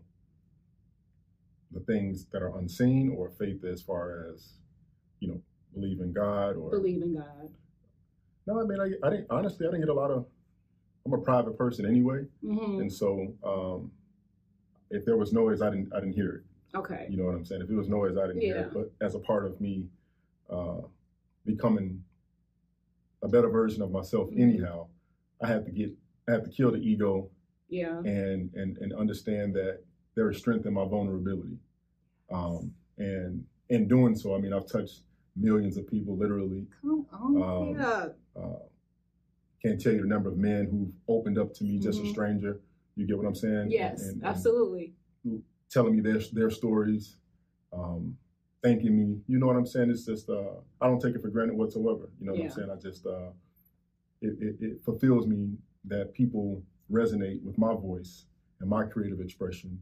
the 1.71 1.79
things 1.81 2.25
that 2.31 2.41
are 2.41 2.57
unseen 2.57 3.13
or 3.15 3.29
faith 3.29 3.63
as 3.63 3.81
far 3.83 4.25
as 4.33 4.53
you 5.19 5.27
know 5.27 5.39
believe 5.75 5.99
in 6.01 6.11
god 6.11 6.55
or 6.57 6.71
Believe 6.71 7.03
in 7.03 7.13
God. 7.15 7.49
no 8.47 8.59
i 8.59 8.63
mean 8.63 8.79
I, 8.81 9.05
I 9.05 9.09
didn't 9.11 9.27
honestly 9.29 9.67
i 9.67 9.69
didn't 9.69 9.81
get 9.85 9.89
a 9.89 9.93
lot 9.93 10.09
of 10.09 10.25
i'm 11.05 11.13
a 11.13 11.19
private 11.19 11.55
person 11.55 11.85
anyway 11.85 12.25
hmm 12.43 12.79
and 12.81 12.91
so 12.91 13.31
um 13.43 13.91
if 14.91 15.05
there 15.05 15.17
was 15.17 15.33
noise 15.33 15.61
i 15.61 15.69
didn't 15.69 15.91
i 15.93 15.99
didn't 15.99 16.13
hear 16.13 16.31
it 16.35 16.43
Okay. 16.77 17.07
you 17.09 17.17
know 17.17 17.25
what 17.25 17.35
i'm 17.35 17.43
saying 17.45 17.61
if 17.61 17.69
it 17.69 17.75
was 17.75 17.89
noise 17.89 18.17
i 18.17 18.27
didn't 18.27 18.41
hear 18.41 18.57
it 18.57 18.73
but 18.73 18.91
as 19.05 19.15
a 19.15 19.19
part 19.19 19.45
of 19.45 19.59
me 19.59 19.85
uh 20.49 20.77
becoming 21.45 22.03
a 23.23 23.27
better 23.27 23.49
version 23.49 23.81
of 23.81 23.91
myself 23.91 24.29
Mhm. 24.29 24.39
anyhow 24.41 24.87
i 25.41 25.47
had 25.47 25.65
to 25.65 25.71
get 25.71 25.91
i 26.27 26.31
had 26.33 26.43
to 26.43 26.49
kill 26.49 26.71
the 26.71 26.77
ego 26.79 27.29
Yeah. 27.69 27.99
and 27.99 28.53
and 28.53 28.77
and 28.77 28.93
understand 28.93 29.53
that 29.55 29.81
there 30.15 30.29
is 30.29 30.37
strength 30.37 30.65
in 30.65 30.73
my 30.73 30.83
vulnerability. 30.85 31.57
Um, 32.29 32.73
and 32.97 33.45
in 33.69 33.87
doing 33.87 34.13
so, 34.13 34.35
I 34.35 34.39
mean, 34.39 34.51
I've 34.51 34.65
touched 34.67 35.03
millions 35.37 35.77
of 35.77 35.87
people 35.87 36.17
literally. 36.17 36.67
Come 36.81 37.05
on. 37.13 37.41
Um, 37.41 37.75
yeah. 37.79 38.09
Uh, 38.35 38.59
can't 39.63 39.79
tell 39.79 39.93
you 39.93 40.01
the 40.01 40.07
number 40.07 40.27
of 40.29 40.37
men 40.37 40.65
who've 40.65 40.91
opened 41.07 41.37
up 41.37 41.53
to 41.55 41.63
me, 41.63 41.79
just 41.79 42.01
Mhm. 42.01 42.07
a 42.07 42.09
stranger. 42.09 42.59
You 42.95 43.07
get 43.07 43.17
what 43.17 43.25
I'm 43.25 43.35
saying? 43.35 43.71
Yes, 43.71 44.03
And- 44.07 44.15
and 44.17 44.25
absolutely. 44.25 44.93
telling 45.69 45.95
me 45.95 46.01
their 46.01 46.19
their 46.33 46.49
stories, 46.49 47.17
um, 47.71 48.17
thanking 48.61 48.95
me. 48.97 49.21
You 49.27 49.39
know 49.39 49.47
what 49.47 49.55
I'm 49.55 49.65
saying? 49.65 49.89
It's 49.89 50.05
just 50.05 50.29
uh, 50.29 50.55
I 50.81 50.87
don't 50.87 50.99
take 50.99 51.15
it 51.15 51.21
for 51.21 51.29
granted 51.29 51.55
whatsoever. 51.57 52.09
You 52.19 52.25
know 52.25 52.33
what 52.33 52.39
Yeah. 52.39 52.45
I'm 52.45 52.51
saying? 52.51 52.69
I 52.71 52.75
just 52.75 53.05
uh, 53.05 53.29
it, 54.21 54.37
it, 54.41 54.55
it 54.61 54.81
fulfills 54.83 55.27
me 55.27 55.57
that 55.85 56.13
people 56.13 56.61
resonate 56.91 57.41
with 57.43 57.57
my 57.57 57.73
voice 57.73 58.25
and 58.59 58.69
my 58.69 58.83
creative 58.85 59.21
expression 59.21 59.81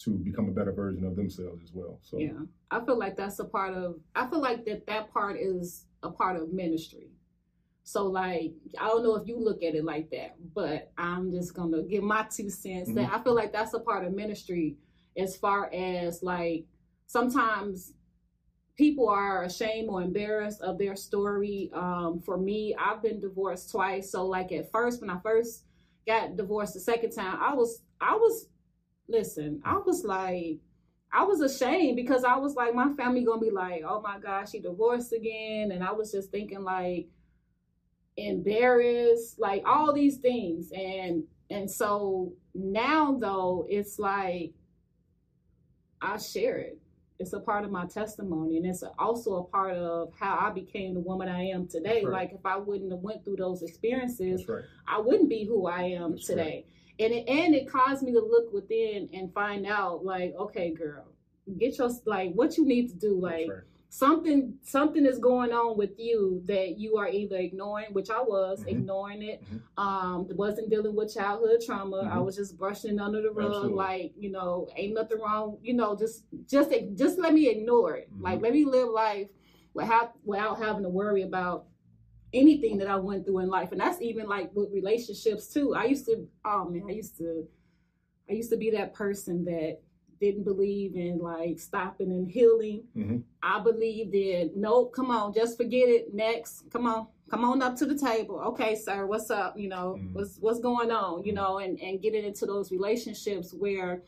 to 0.00 0.10
become 0.18 0.48
a 0.48 0.52
better 0.52 0.72
version 0.72 1.04
of 1.04 1.16
themselves 1.16 1.62
as 1.62 1.72
well. 1.72 1.98
So 2.02 2.18
Yeah. 2.18 2.32
I 2.70 2.84
feel 2.84 2.98
like 2.98 3.16
that's 3.16 3.38
a 3.38 3.44
part 3.44 3.74
of 3.74 4.00
I 4.16 4.28
feel 4.28 4.40
like 4.40 4.64
that 4.66 4.86
that 4.86 5.12
part 5.12 5.36
is 5.38 5.86
a 6.02 6.10
part 6.10 6.36
of 6.40 6.52
ministry. 6.52 7.10
So 7.88 8.04
like 8.04 8.52
I 8.78 8.86
don't 8.88 9.02
know 9.02 9.16
if 9.16 9.26
you 9.26 9.40
look 9.40 9.62
at 9.62 9.74
it 9.74 9.82
like 9.82 10.10
that, 10.10 10.34
but 10.54 10.92
I'm 10.98 11.32
just 11.32 11.54
gonna 11.54 11.82
give 11.84 12.02
my 12.02 12.24
two 12.24 12.50
cents 12.50 12.92
that 12.92 13.10
I 13.10 13.22
feel 13.22 13.34
like 13.34 13.50
that's 13.50 13.72
a 13.72 13.80
part 13.80 14.04
of 14.04 14.12
ministry 14.12 14.76
as 15.16 15.38
far 15.38 15.72
as 15.72 16.22
like 16.22 16.66
sometimes 17.06 17.94
people 18.76 19.08
are 19.08 19.44
ashamed 19.44 19.88
or 19.88 20.02
embarrassed 20.02 20.60
of 20.60 20.76
their 20.76 20.96
story. 20.96 21.70
Um, 21.72 22.20
for 22.20 22.36
me, 22.36 22.76
I've 22.78 23.02
been 23.02 23.20
divorced 23.20 23.70
twice. 23.70 24.12
So 24.12 24.26
like 24.26 24.52
at 24.52 24.70
first 24.70 25.00
when 25.00 25.08
I 25.08 25.18
first 25.20 25.64
got 26.06 26.36
divorced 26.36 26.74
the 26.74 26.80
second 26.80 27.12
time, 27.12 27.38
I 27.40 27.54
was 27.54 27.80
I 28.02 28.16
was 28.16 28.48
listen, 29.08 29.62
I 29.64 29.78
was 29.78 30.04
like 30.04 30.58
I 31.10 31.24
was 31.24 31.40
ashamed 31.40 31.96
because 31.96 32.22
I 32.22 32.36
was 32.36 32.54
like, 32.54 32.74
my 32.74 32.92
family 32.98 33.24
gonna 33.24 33.40
be 33.40 33.50
like, 33.50 33.80
oh 33.88 34.02
my 34.02 34.18
gosh, 34.18 34.50
she 34.50 34.60
divorced 34.60 35.14
again, 35.14 35.70
and 35.72 35.82
I 35.82 35.92
was 35.92 36.12
just 36.12 36.30
thinking 36.30 36.62
like 36.62 37.08
embarrassed, 38.18 39.38
like 39.38 39.62
all 39.66 39.92
these 39.92 40.18
things, 40.18 40.70
and 40.72 41.24
and 41.50 41.70
so 41.70 42.32
now 42.54 43.16
though 43.18 43.66
it's 43.68 43.98
like 43.98 44.52
I 46.00 46.18
share 46.18 46.58
it. 46.58 46.78
It's 47.20 47.32
a 47.32 47.40
part 47.40 47.64
of 47.64 47.72
my 47.72 47.86
testimony, 47.86 48.58
and 48.58 48.66
it's 48.66 48.84
also 48.96 49.36
a 49.36 49.44
part 49.44 49.74
of 49.76 50.12
how 50.18 50.38
I 50.40 50.50
became 50.50 50.94
the 50.94 51.00
woman 51.00 51.28
I 51.28 51.48
am 51.48 51.66
today. 51.66 52.04
Right. 52.04 52.12
Like 52.12 52.32
if 52.32 52.46
I 52.46 52.56
wouldn't 52.56 52.92
have 52.92 53.00
went 53.00 53.24
through 53.24 53.36
those 53.36 53.62
experiences, 53.62 54.46
right. 54.46 54.62
I 54.86 55.00
wouldn't 55.00 55.28
be 55.28 55.44
who 55.44 55.66
I 55.66 55.82
am 55.82 56.12
That's 56.12 56.26
today. 56.26 56.66
And 57.00 57.12
it, 57.12 57.28
and 57.28 57.54
it 57.54 57.70
caused 57.70 58.02
me 58.02 58.12
to 58.12 58.20
look 58.20 58.52
within 58.52 59.08
and 59.12 59.32
find 59.32 59.66
out 59.66 60.04
like, 60.04 60.34
okay, 60.38 60.72
girl, 60.72 61.06
get 61.58 61.78
your 61.78 61.90
like 62.04 62.32
what 62.34 62.56
you 62.56 62.66
need 62.66 62.88
to 62.90 62.96
do. 62.96 63.18
Like 63.20 63.48
That's 63.48 63.50
right. 63.50 63.64
Something 63.90 64.54
something 64.62 65.06
is 65.06 65.18
going 65.18 65.52
on 65.52 65.76
with 65.78 65.98
you 65.98 66.42
that 66.44 66.78
you 66.78 66.96
are 66.98 67.08
either 67.08 67.36
ignoring, 67.36 67.92
which 67.92 68.10
I 68.10 68.20
was 68.20 68.62
Mhm. 68.62 68.68
ignoring 68.68 69.22
it. 69.22 69.42
Mhm. 69.42 69.62
Um, 69.82 70.28
wasn't 70.36 70.68
dealing 70.70 70.94
with 70.94 71.12
childhood 71.14 71.62
trauma. 71.64 71.98
I 72.00 72.16
Mhm. 72.18 72.24
was 72.24 72.36
just 72.36 72.58
brushing 72.58 72.98
under 73.00 73.22
the 73.22 73.30
rug, 73.30 73.46
Absolutely. 73.46 73.76
like 73.76 74.12
you 74.18 74.30
know, 74.30 74.68
ain't 74.76 74.94
nothing 74.94 75.18
wrong. 75.18 75.58
You 75.62 75.74
know, 75.74 75.96
just 75.96 76.24
just 76.46 76.70
just 76.94 77.18
let 77.18 77.32
me 77.32 77.48
ignore 77.48 77.96
it. 77.96 78.10
Mhm. 78.12 78.22
Like 78.22 78.42
let 78.42 78.52
me 78.52 78.64
live 78.64 78.88
life 78.90 79.30
without 79.72 80.12
without 80.24 80.58
having 80.58 80.82
to 80.82 80.90
worry 80.90 81.22
about 81.22 81.66
anything 82.34 82.76
that 82.76 82.88
I 82.88 82.96
went 82.96 83.24
through 83.24 83.38
in 83.38 83.48
life. 83.48 83.72
And 83.72 83.80
that's 83.80 84.02
even 84.02 84.26
like 84.28 84.54
with 84.54 84.70
relationships 84.70 85.48
too. 85.48 85.74
I 85.74 85.86
used 85.86 86.04
to, 86.06 86.28
oh 86.44 86.66
man, 86.68 86.84
I 86.86 86.92
used 86.92 87.16
to, 87.18 87.48
I 88.28 88.34
used 88.34 88.50
to 88.50 88.58
be 88.58 88.70
that 88.72 88.92
person 88.92 89.46
that 89.46 89.80
didn't 90.20 90.44
believe 90.44 90.96
in 90.96 91.18
like 91.18 91.58
stopping 91.58 92.10
and 92.12 92.28
healing. 92.28 92.84
Mhm. 92.96 93.22
I 93.42 93.60
believed 93.60 94.14
in, 94.14 94.52
nope, 94.56 94.92
come 94.92 95.10
on, 95.10 95.32
just 95.32 95.56
forget 95.56 95.88
it. 95.88 96.12
Next, 96.14 96.68
come 96.70 96.86
on, 96.86 97.06
come 97.30 97.44
on 97.44 97.62
up 97.62 97.76
to 97.76 97.86
the 97.86 97.96
table. 97.96 98.38
Okay, 98.40 98.74
sir, 98.74 99.06
what's 99.06 99.30
up? 99.30 99.58
You 99.58 99.68
know, 99.68 99.96
Mhm. 99.98 100.14
what's 100.14 100.38
what's 100.38 100.60
going 100.60 100.90
on? 100.90 101.24
You 101.24 101.32
know, 101.32 101.58
and 101.58 101.80
and 101.80 102.00
getting 102.02 102.24
into 102.24 102.46
those 102.46 102.70
relationships 102.72 103.54
where, 103.54 104.02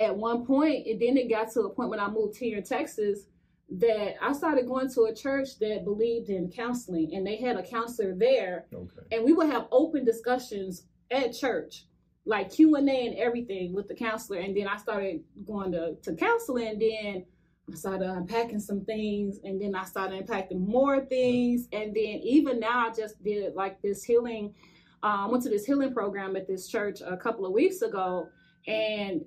at 0.00 0.16
one 0.16 0.44
point, 0.44 0.86
and 0.86 1.00
then 1.00 1.16
it 1.16 1.28
got 1.28 1.50
to 1.52 1.60
a 1.62 1.70
point 1.70 1.90
when 1.90 2.00
I 2.00 2.10
moved 2.10 2.36
here 2.36 2.56
in 2.58 2.64
Texas 2.64 3.26
that 3.70 4.14
I 4.22 4.32
started 4.32 4.66
going 4.66 4.88
to 4.90 5.02
a 5.04 5.14
church 5.14 5.58
that 5.58 5.84
believed 5.84 6.28
in 6.30 6.50
counseling, 6.50 7.14
and 7.14 7.26
they 7.26 7.36
had 7.36 7.56
a 7.56 7.62
counselor 7.62 8.14
there, 8.14 8.66
Okay. 8.72 9.02
and 9.16 9.24
we 9.24 9.32
would 9.32 9.46
have 9.48 9.68
open 9.72 10.04
discussions 10.04 10.86
at 11.10 11.32
church 11.32 11.86
like 12.26 12.50
q&a 12.50 12.78
and 12.78 13.16
everything 13.16 13.72
with 13.74 13.88
the 13.88 13.94
counselor 13.94 14.38
and 14.38 14.56
then 14.56 14.66
i 14.66 14.76
started 14.76 15.22
going 15.46 15.72
to, 15.72 15.94
to 16.02 16.14
counseling 16.14 16.68
and 16.68 16.80
then 16.80 17.24
i 17.70 17.74
started 17.74 18.08
unpacking 18.08 18.60
some 18.60 18.84
things 18.84 19.38
and 19.44 19.60
then 19.60 19.74
i 19.74 19.84
started 19.84 20.20
unpacking 20.20 20.66
more 20.66 21.00
things 21.00 21.68
and 21.72 21.94
then 21.94 22.20
even 22.22 22.58
now 22.58 22.88
i 22.88 22.90
just 22.92 23.22
did 23.22 23.54
like 23.54 23.80
this 23.82 24.02
healing 24.02 24.54
um, 25.02 25.30
went 25.30 25.42
to 25.42 25.50
this 25.50 25.66
healing 25.66 25.92
program 25.92 26.34
at 26.34 26.48
this 26.48 26.66
church 26.66 27.02
a 27.06 27.16
couple 27.16 27.44
of 27.44 27.52
weeks 27.52 27.82
ago 27.82 28.26
and 28.66 29.20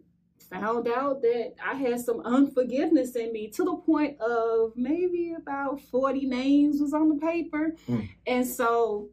found 0.49 0.87
out 0.87 1.21
that 1.21 1.53
I 1.63 1.75
had 1.75 1.99
some 1.99 2.21
unforgiveness 2.21 3.15
in 3.15 3.31
me 3.31 3.49
to 3.49 3.63
the 3.63 3.75
point 3.75 4.19
of 4.19 4.73
maybe 4.75 5.35
about 5.37 5.81
40 5.81 6.25
names 6.25 6.81
was 6.81 6.93
on 6.93 7.09
the 7.09 7.15
paper. 7.15 7.75
Mm. 7.87 8.09
And 8.25 8.47
so 8.47 9.09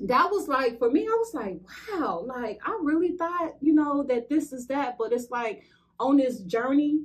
that 0.00 0.30
was 0.30 0.48
like 0.48 0.78
for 0.78 0.90
me, 0.90 1.02
I 1.02 1.16
was 1.16 1.34
like, 1.34 1.60
wow, 1.90 2.24
like 2.26 2.58
I 2.66 2.78
really 2.82 3.16
thought, 3.16 3.54
you 3.60 3.74
know, 3.74 4.02
that 4.04 4.28
this 4.28 4.52
is 4.52 4.66
that, 4.66 4.96
but 4.98 5.12
it's 5.12 5.30
like 5.30 5.62
on 5.98 6.16
this 6.16 6.40
journey, 6.40 7.00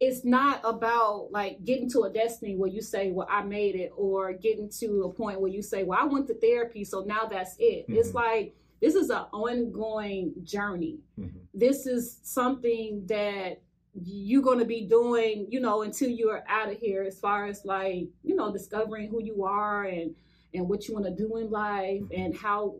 it's 0.00 0.24
not 0.24 0.60
about 0.64 1.28
like 1.30 1.64
getting 1.64 1.90
to 1.90 2.02
a 2.02 2.10
destiny 2.10 2.56
where 2.56 2.68
you 2.68 2.82
say, 2.82 3.12
well, 3.12 3.28
I 3.30 3.42
made 3.42 3.76
it, 3.76 3.92
or 3.96 4.32
getting 4.32 4.68
to 4.80 5.04
a 5.04 5.12
point 5.12 5.40
where 5.40 5.50
you 5.50 5.62
say, 5.62 5.84
well, 5.84 5.98
I 6.00 6.04
went 6.04 6.26
to 6.28 6.34
therapy, 6.34 6.84
so 6.84 7.02
now 7.02 7.26
that's 7.26 7.56
it. 7.58 7.84
Mm-hmm. 7.84 7.96
It's 7.96 8.12
like 8.12 8.54
this 8.80 8.94
is 8.94 9.10
an 9.10 9.24
ongoing 9.32 10.34
journey. 10.42 10.98
Mm-hmm. 11.18 11.38
This 11.54 11.86
is 11.86 12.20
something 12.22 13.06
that 13.06 13.62
you're 13.94 14.42
going 14.42 14.58
to 14.58 14.66
be 14.66 14.82
doing, 14.82 15.46
you 15.48 15.60
know, 15.60 15.82
until 15.82 16.10
you're 16.10 16.44
out 16.46 16.70
of 16.70 16.78
here, 16.78 17.02
as 17.02 17.18
far 17.18 17.46
as 17.46 17.64
like, 17.64 18.08
you 18.22 18.36
know, 18.36 18.52
discovering 18.52 19.08
who 19.08 19.22
you 19.22 19.44
are 19.44 19.84
and 19.84 20.14
and 20.56 20.68
what 20.68 20.86
you 20.86 20.94
want 20.94 21.06
to 21.06 21.14
do 21.14 21.36
in 21.36 21.50
life 21.50 22.02
and 22.14 22.36
how 22.36 22.76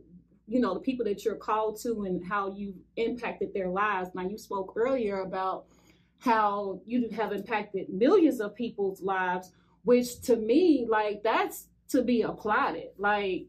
you 0.48 0.60
know 0.60 0.74
the 0.74 0.80
people 0.80 1.04
that 1.04 1.24
you're 1.24 1.34
called 1.34 1.80
to 1.82 2.04
and 2.04 2.24
how 2.24 2.52
you 2.54 2.74
impacted 2.96 3.52
their 3.52 3.68
lives. 3.68 4.10
Now 4.14 4.28
you 4.28 4.38
spoke 4.38 4.72
earlier 4.76 5.20
about 5.20 5.66
how 6.18 6.80
you 6.86 7.08
have 7.10 7.32
impacted 7.32 7.88
millions 7.90 8.40
of 8.40 8.54
people's 8.54 9.02
lives 9.02 9.52
which 9.84 10.20
to 10.22 10.36
me 10.36 10.86
like 10.88 11.22
that's 11.22 11.68
to 11.88 12.02
be 12.02 12.22
applauded. 12.22 12.88
Like 12.98 13.46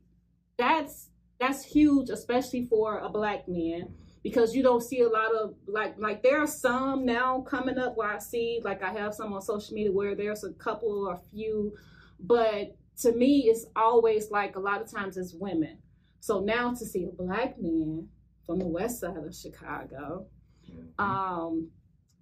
that's 0.58 1.10
that's 1.40 1.64
huge 1.64 2.10
especially 2.10 2.66
for 2.66 3.00
a 3.00 3.10
black 3.10 3.48
man 3.48 3.94
because 4.24 4.56
you 4.56 4.64
don't 4.64 4.84
see 4.84 5.02
a 5.02 5.10
lot 5.10 5.34
of 5.36 5.54
like 5.68 5.96
like 5.98 6.22
there 6.24 6.42
are 6.42 6.48
some 6.48 7.06
now 7.06 7.42
coming 7.42 7.78
up 7.78 7.96
where 7.96 8.10
i 8.10 8.18
see 8.18 8.60
like 8.64 8.82
i 8.84 8.92
have 8.92 9.14
some 9.14 9.34
on 9.34 9.42
social 9.42 9.74
media 9.76 9.92
where 9.92 10.16
there's 10.16 10.44
a 10.44 10.52
couple 10.54 11.08
or 11.08 11.14
a 11.14 11.20
few 11.32 11.74
but 12.20 12.76
to 13.02 13.12
me, 13.14 13.48
it's 13.48 13.66
always 13.76 14.32
like 14.32 14.56
a 14.56 14.60
lot 14.60 14.82
of 14.82 14.91
times 14.91 15.18
it's 15.18 15.34
women. 15.34 15.78
So 16.20 16.39
now 16.39 16.74
to 16.74 16.86
see 16.86 17.06
a 17.06 17.12
black 17.12 17.60
man 17.60 18.08
from 18.45 18.60
the 18.60 18.68
west 18.68 19.00
side 19.00 19.18
of 19.18 19.36
Chicago 19.36 20.26
mm-hmm. 20.70 21.04
um, 21.04 21.70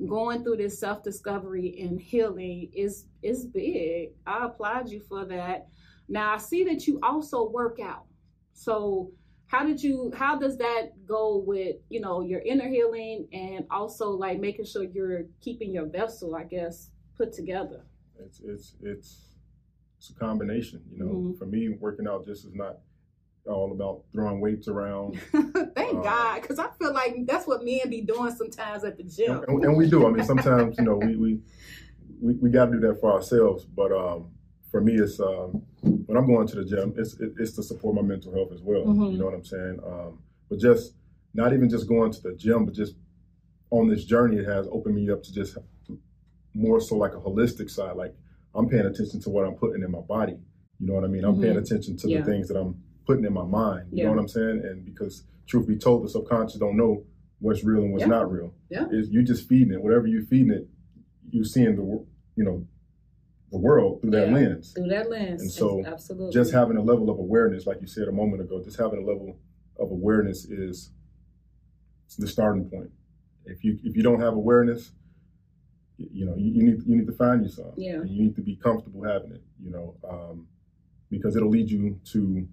going 0.08 0.44
through 0.44 0.58
this 0.58 0.80
self 0.80 1.04
discovery 1.04 1.78
and 1.82 2.00
healing 2.00 2.72
is 2.74 3.06
is 3.24 3.46
big. 3.46 4.10
I 4.28 4.46
applaud 4.46 4.90
you 4.90 5.02
for 5.08 5.26
that. 5.26 5.68
Now 6.10 6.34
I 6.34 6.38
see 6.38 6.64
that 6.66 6.86
you 6.88 7.00
also 7.02 7.50
work 7.50 7.80
out. 7.80 8.06
So 8.54 9.12
how 9.48 9.66
did 9.66 9.82
you 9.82 10.12
how 10.16 10.38
does 10.38 10.58
that 10.58 11.06
go 11.06 11.38
with 11.38 11.78
you 11.90 12.02
know 12.02 12.22
your 12.22 12.42
inner 12.42 12.68
healing 12.68 13.28
and 13.32 13.66
also 13.72 14.10
like 14.10 14.40
making 14.40 14.66
sure 14.66 14.84
you're 14.84 15.26
keeping 15.40 15.72
your 15.72 15.86
vessel 15.86 16.36
i 16.36 16.44
guess 16.44 16.90
put 17.16 17.32
together 17.32 17.86
it's 18.20 18.42
it's 18.44 18.76
it's 18.82 19.35
it's 20.10 20.16
a 20.16 20.20
combination. 20.20 20.82
You 20.92 21.00
know, 21.00 21.12
mm-hmm. 21.12 21.38
for 21.38 21.46
me, 21.46 21.70
working 21.70 22.08
out 22.08 22.26
just 22.26 22.46
is 22.46 22.54
not 22.54 22.78
all 23.48 23.72
about 23.72 24.04
throwing 24.12 24.40
weights 24.40 24.68
around. 24.68 25.20
Thank 25.32 26.00
uh, 26.00 26.02
God, 26.02 26.42
because 26.42 26.60
I 26.60 26.70
feel 26.80 26.94
like 26.94 27.26
that's 27.26 27.48
what 27.48 27.64
men 27.64 27.90
be 27.90 28.02
doing 28.02 28.36
sometimes 28.36 28.84
at 28.84 28.98
the 28.98 29.04
gym. 29.04 29.44
And, 29.48 29.64
and 29.64 29.78
we 29.78 29.90
do. 29.90 30.06
I 30.06 30.12
mean, 30.12 30.26
sometimes 30.26 30.78
you 30.78 30.84
know 30.84 30.96
we 30.98 31.16
we 31.16 31.40
we, 32.22 32.34
we 32.36 32.50
got 32.50 32.66
to 32.66 32.72
do 32.74 32.80
that 32.82 33.00
for 33.00 33.12
ourselves. 33.12 33.66
But 33.66 33.92
um, 33.92 34.32
for 34.70 34.82
me, 34.82 34.94
it's 34.94 35.20
um, 35.20 35.64
when 35.82 36.18
I'm 36.18 36.28
going 36.28 36.48
to 36.48 36.56
the 36.56 36.66
gym, 36.66 36.94
it's 36.98 37.20
it, 37.20 37.34
it's 37.38 37.54
to 37.54 37.64
support 37.64 37.96
my 37.96 38.02
mental 38.02 38.34
health 38.34 38.52
as 38.54 38.62
well. 38.62 38.82
Mm-hmm. 38.82 39.12
You 39.12 39.18
know 39.18 39.26
what 39.26 39.34
I'm 39.34 39.46
saying? 39.46 39.80
Um, 39.86 40.20
but 40.50 40.60
just 40.60 40.94
not 41.34 41.54
even 41.54 41.70
just 41.70 41.88
going 41.88 42.12
to 42.12 42.22
the 42.22 42.34
gym, 42.34 42.66
but 42.66 42.74
just 42.74 42.96
on 43.72 43.90
this 43.90 44.06
journey, 44.06 44.38
it 44.38 44.46
has 44.46 44.68
opened 44.72 44.96
me 44.96 45.10
up 45.10 45.24
to 45.24 45.34
just 45.34 45.58
more 46.54 46.80
so 46.80 46.96
like 46.96 47.14
a 47.14 47.20
holistic 47.20 47.70
side, 47.70 47.96
like 47.96 48.16
I'm 48.56 48.70
paying 48.70 48.86
attention 48.86 49.22
to 49.22 49.30
what 49.30 49.46
I'm 49.46 49.56
putting 49.56 49.84
in 49.84 49.92
my 49.92 50.00
body. 50.00 50.38
You 50.80 50.88
know 50.88 50.94
what 50.94 51.04
I 51.04 51.08
mean? 51.08 51.24
I'm 51.24 51.34
mm-hmm. 51.34 51.44
paying 51.44 51.58
attention 51.58 51.98
to 51.98 52.10
yeah. 52.10 52.20
the 52.20 52.26
things 52.26 52.48
that 52.48 52.58
I'm 52.58 52.82
putting 53.06 53.26
in 53.26 53.34
my 53.34 53.46
mind. 53.46 53.88
You 53.92 54.00
yeah. 54.00 54.04
know 54.06 54.12
what 54.12 54.20
I'm 54.20 54.28
saying? 54.28 54.62
And 54.64 54.86
because 54.86 55.24
truth 55.48 55.68
be 55.68 55.78
told, 55.78 56.04
the 56.04 56.10
subconscious 56.10 56.60
don't 56.60 56.78
know 56.78 57.04
what's 57.40 57.64
real 57.64 57.84
and 57.84 57.92
what's 57.92 58.04
yeah. 58.04 58.08
not 58.08 58.32
real. 58.32 58.54
Yeah. 58.70 58.86
Is 58.92 59.10
you 59.10 59.24
just 59.24 59.48
feeding 59.48 59.74
it. 59.74 59.82
Whatever 59.82 60.08
you're 60.08 60.26
feeding 60.26 60.52
it, 60.52 60.68
you're 61.30 61.46
seeing 61.46 61.76
the 61.76 62.06
you 62.36 62.44
know 62.44 62.66
the 63.52 63.58
world 63.58 64.02
through 64.02 64.12
that 64.12 64.32
lens. 64.32 64.74
Through 64.74 64.90
that 64.90 65.10
lens. 65.10 65.42
And 65.42 65.52
so 65.52 65.84
absolutely 65.86 66.34
just 66.34 66.54
having 66.54 66.78
a 66.78 66.82
level 66.82 67.10
of 67.10 67.20
awareness, 67.20 67.66
like 67.66 67.80
you 67.82 67.88
said 67.88 68.08
a 68.08 68.12
moment 68.12 68.42
ago, 68.42 68.62
just 68.64 68.80
having 68.80 69.04
a 69.04 69.06
level 69.06 69.38
of 69.80 69.92
awareness 69.92 70.46
is 70.46 70.92
the 72.18 72.28
starting 72.28 72.70
point. 72.70 72.92
If 73.46 73.64
you 73.64 73.78
if 73.84 73.96
you 73.96 74.04
don't 74.04 74.22
have 74.22 74.34
awareness, 74.34 74.92
you 75.98 76.26
know, 76.26 76.36
you, 76.36 76.52
you, 76.52 76.64
need 76.64 76.84
you 76.86 76.96
need 76.98 77.08
to 77.08 77.14
find 77.14 77.44
yourself. 77.44 77.74
Yeah. 77.78 78.04
you 78.04 78.24
need 78.24 78.36
to 78.36 78.42
be 78.42 78.56
comfortable 78.56 79.04
having 79.04 79.32
it. 79.32 79.44
You 79.64 79.72
know, 79.72 79.96
um, 80.10 80.48
because 81.10 81.36
it'll 81.36 81.50
lead 81.50 81.70
you 81.70 82.00
to 82.12 82.48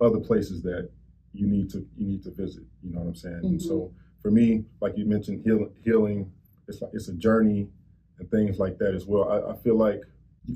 other 0.00 0.20
places 0.20 0.62
that 0.62 0.90
you 1.32 1.46
need 1.46 1.70
to 1.70 1.86
you 1.96 2.06
need 2.06 2.22
to 2.24 2.30
visit. 2.30 2.64
You 2.82 2.94
know 2.94 3.00
what 3.00 3.08
I'm 3.08 3.14
saying? 3.14 3.36
Mm-hmm. 3.36 3.46
And 3.46 3.62
so 3.62 3.92
for 4.20 4.30
me, 4.30 4.64
like 4.80 4.96
you 4.96 5.04
mentioned, 5.04 5.42
healing 5.44 5.70
healing 5.84 6.32
it's 6.68 6.80
like 6.80 6.92
it's 6.94 7.08
a 7.08 7.14
journey 7.14 7.68
and 8.18 8.30
things 8.30 8.58
like 8.58 8.78
that 8.78 8.94
as 8.94 9.06
well. 9.06 9.28
I, 9.28 9.52
I 9.52 9.56
feel 9.56 9.76
like 9.76 10.02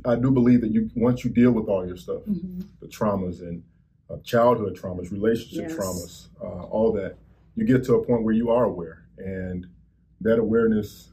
I 0.04 0.16
do 0.16 0.30
believe 0.30 0.60
that 0.62 0.70
you 0.70 0.90
once 0.94 1.24
you 1.24 1.30
deal 1.30 1.52
with 1.52 1.66
all 1.66 1.86
your 1.86 1.96
stuff, 1.96 2.22
mm-hmm. 2.28 2.60
the 2.80 2.86
traumas 2.86 3.40
and 3.40 3.62
uh, 4.10 4.16
childhood 4.24 4.78
traumas, 4.80 5.10
relationship 5.10 5.70
yes. 5.70 5.78
traumas, 5.78 6.28
uh, 6.40 6.66
all 6.66 6.92
that, 6.92 7.16
you 7.54 7.64
get 7.64 7.84
to 7.84 7.94
a 7.94 8.04
point 8.04 8.22
where 8.22 8.34
you 8.34 8.50
are 8.50 8.64
aware, 8.64 9.06
and 9.18 9.66
that 10.20 10.38
awareness 10.38 11.10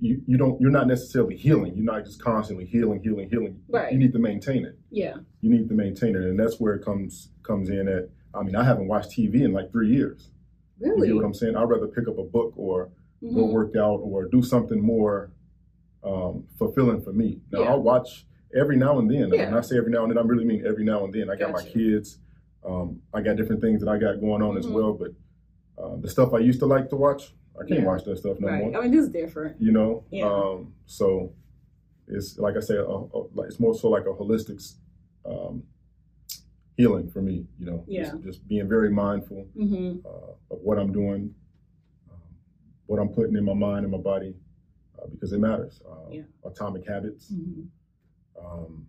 you, 0.00 0.22
you 0.26 0.36
don't 0.36 0.60
you're 0.60 0.70
not 0.70 0.86
necessarily 0.86 1.36
healing. 1.36 1.74
You're 1.76 1.84
not 1.84 2.04
just 2.04 2.22
constantly 2.22 2.64
healing, 2.66 3.00
healing, 3.02 3.28
healing. 3.30 3.60
Right. 3.68 3.92
You 3.92 3.98
need 3.98 4.12
to 4.12 4.18
maintain 4.18 4.64
it. 4.64 4.78
Yeah. 4.90 5.16
You 5.40 5.50
need 5.50 5.68
to 5.68 5.74
maintain 5.74 6.16
it, 6.16 6.22
and 6.22 6.38
that's 6.38 6.58
where 6.58 6.74
it 6.74 6.84
comes 6.84 7.30
comes 7.42 7.68
in. 7.68 7.88
At 7.88 8.10
I 8.34 8.42
mean, 8.42 8.56
I 8.56 8.64
haven't 8.64 8.88
watched 8.88 9.10
TV 9.10 9.42
in 9.42 9.52
like 9.52 9.70
three 9.70 9.90
years. 9.90 10.30
Really? 10.80 11.08
You 11.08 11.14
know 11.14 11.20
what 11.20 11.26
I'm 11.26 11.34
saying? 11.34 11.56
I'd 11.56 11.68
rather 11.68 11.86
pick 11.86 12.08
up 12.08 12.18
a 12.18 12.24
book 12.24 12.52
or 12.56 12.90
mm-hmm. 13.22 13.34
go 13.34 13.46
work 13.46 13.76
out 13.76 14.00
or 14.02 14.26
do 14.26 14.42
something 14.42 14.80
more 14.80 15.30
um, 16.04 16.44
fulfilling 16.58 17.02
for 17.02 17.12
me. 17.12 17.40
Now 17.50 17.60
yeah. 17.60 17.68
I'll 17.70 17.82
watch 17.82 18.26
every 18.54 18.76
now 18.76 18.98
and 18.98 19.10
then. 19.10 19.32
Yeah. 19.32 19.46
When 19.46 19.54
I 19.54 19.60
say 19.60 19.76
every 19.76 19.90
now 19.90 20.02
and 20.02 20.10
then, 20.10 20.18
I 20.18 20.22
really 20.22 20.44
mean 20.44 20.64
every 20.66 20.84
now 20.84 21.04
and 21.04 21.14
then. 21.14 21.30
I 21.30 21.36
got 21.36 21.52
gotcha. 21.52 21.66
my 21.66 21.72
kids. 21.72 22.18
Um, 22.64 23.00
I 23.14 23.20
got 23.20 23.36
different 23.36 23.62
things 23.62 23.80
that 23.82 23.88
I 23.88 23.98
got 23.98 24.20
going 24.20 24.42
on 24.42 24.50
mm-hmm. 24.50 24.58
as 24.58 24.66
well, 24.66 24.92
but 24.92 25.12
uh, 25.82 25.96
the 26.00 26.08
stuff 26.08 26.34
I 26.34 26.38
used 26.38 26.58
to 26.60 26.66
like 26.66 26.88
to 26.90 26.96
watch, 26.96 27.32
I 27.58 27.66
can't 27.66 27.80
yeah. 27.80 27.86
watch 27.86 28.04
that 28.04 28.18
stuff 28.18 28.38
no 28.38 28.48
right. 28.48 28.62
more. 28.62 28.76
I 28.76 28.88
mean, 28.88 28.98
it's 28.98 29.08
different. 29.08 29.60
You 29.60 29.72
know, 29.72 30.04
yeah. 30.10 30.26
um, 30.26 30.72
so 30.86 31.32
it's 32.08 32.38
like 32.38 32.56
I 32.56 32.60
said, 32.60 32.78
a, 32.78 32.88
a, 32.88 33.42
it's 33.46 33.58
more 33.58 33.74
so 33.74 33.88
like 33.88 34.04
a 34.04 34.12
holistic 34.12 34.74
um, 35.24 35.62
healing 36.76 37.10
for 37.10 37.22
me. 37.22 37.46
You 37.58 37.66
know, 37.66 37.84
yeah. 37.86 38.10
just, 38.10 38.22
just 38.22 38.48
being 38.48 38.68
very 38.68 38.90
mindful 38.90 39.46
mm-hmm. 39.56 40.06
uh, 40.06 40.54
of 40.54 40.60
what 40.62 40.78
I'm 40.78 40.92
doing, 40.92 41.34
um, 42.10 42.18
what 42.86 43.00
I'm 43.00 43.08
putting 43.08 43.36
in 43.36 43.44
my 43.44 43.54
mind 43.54 43.84
and 43.84 43.92
my 43.92 43.98
body, 43.98 44.34
uh, 45.00 45.06
because 45.10 45.32
it 45.32 45.38
matters. 45.38 45.80
Uh, 45.88 46.10
yeah. 46.10 46.22
Atomic 46.44 46.86
Habits. 46.86 47.32
Mm-hmm. 47.32 47.62
Um, 48.44 48.86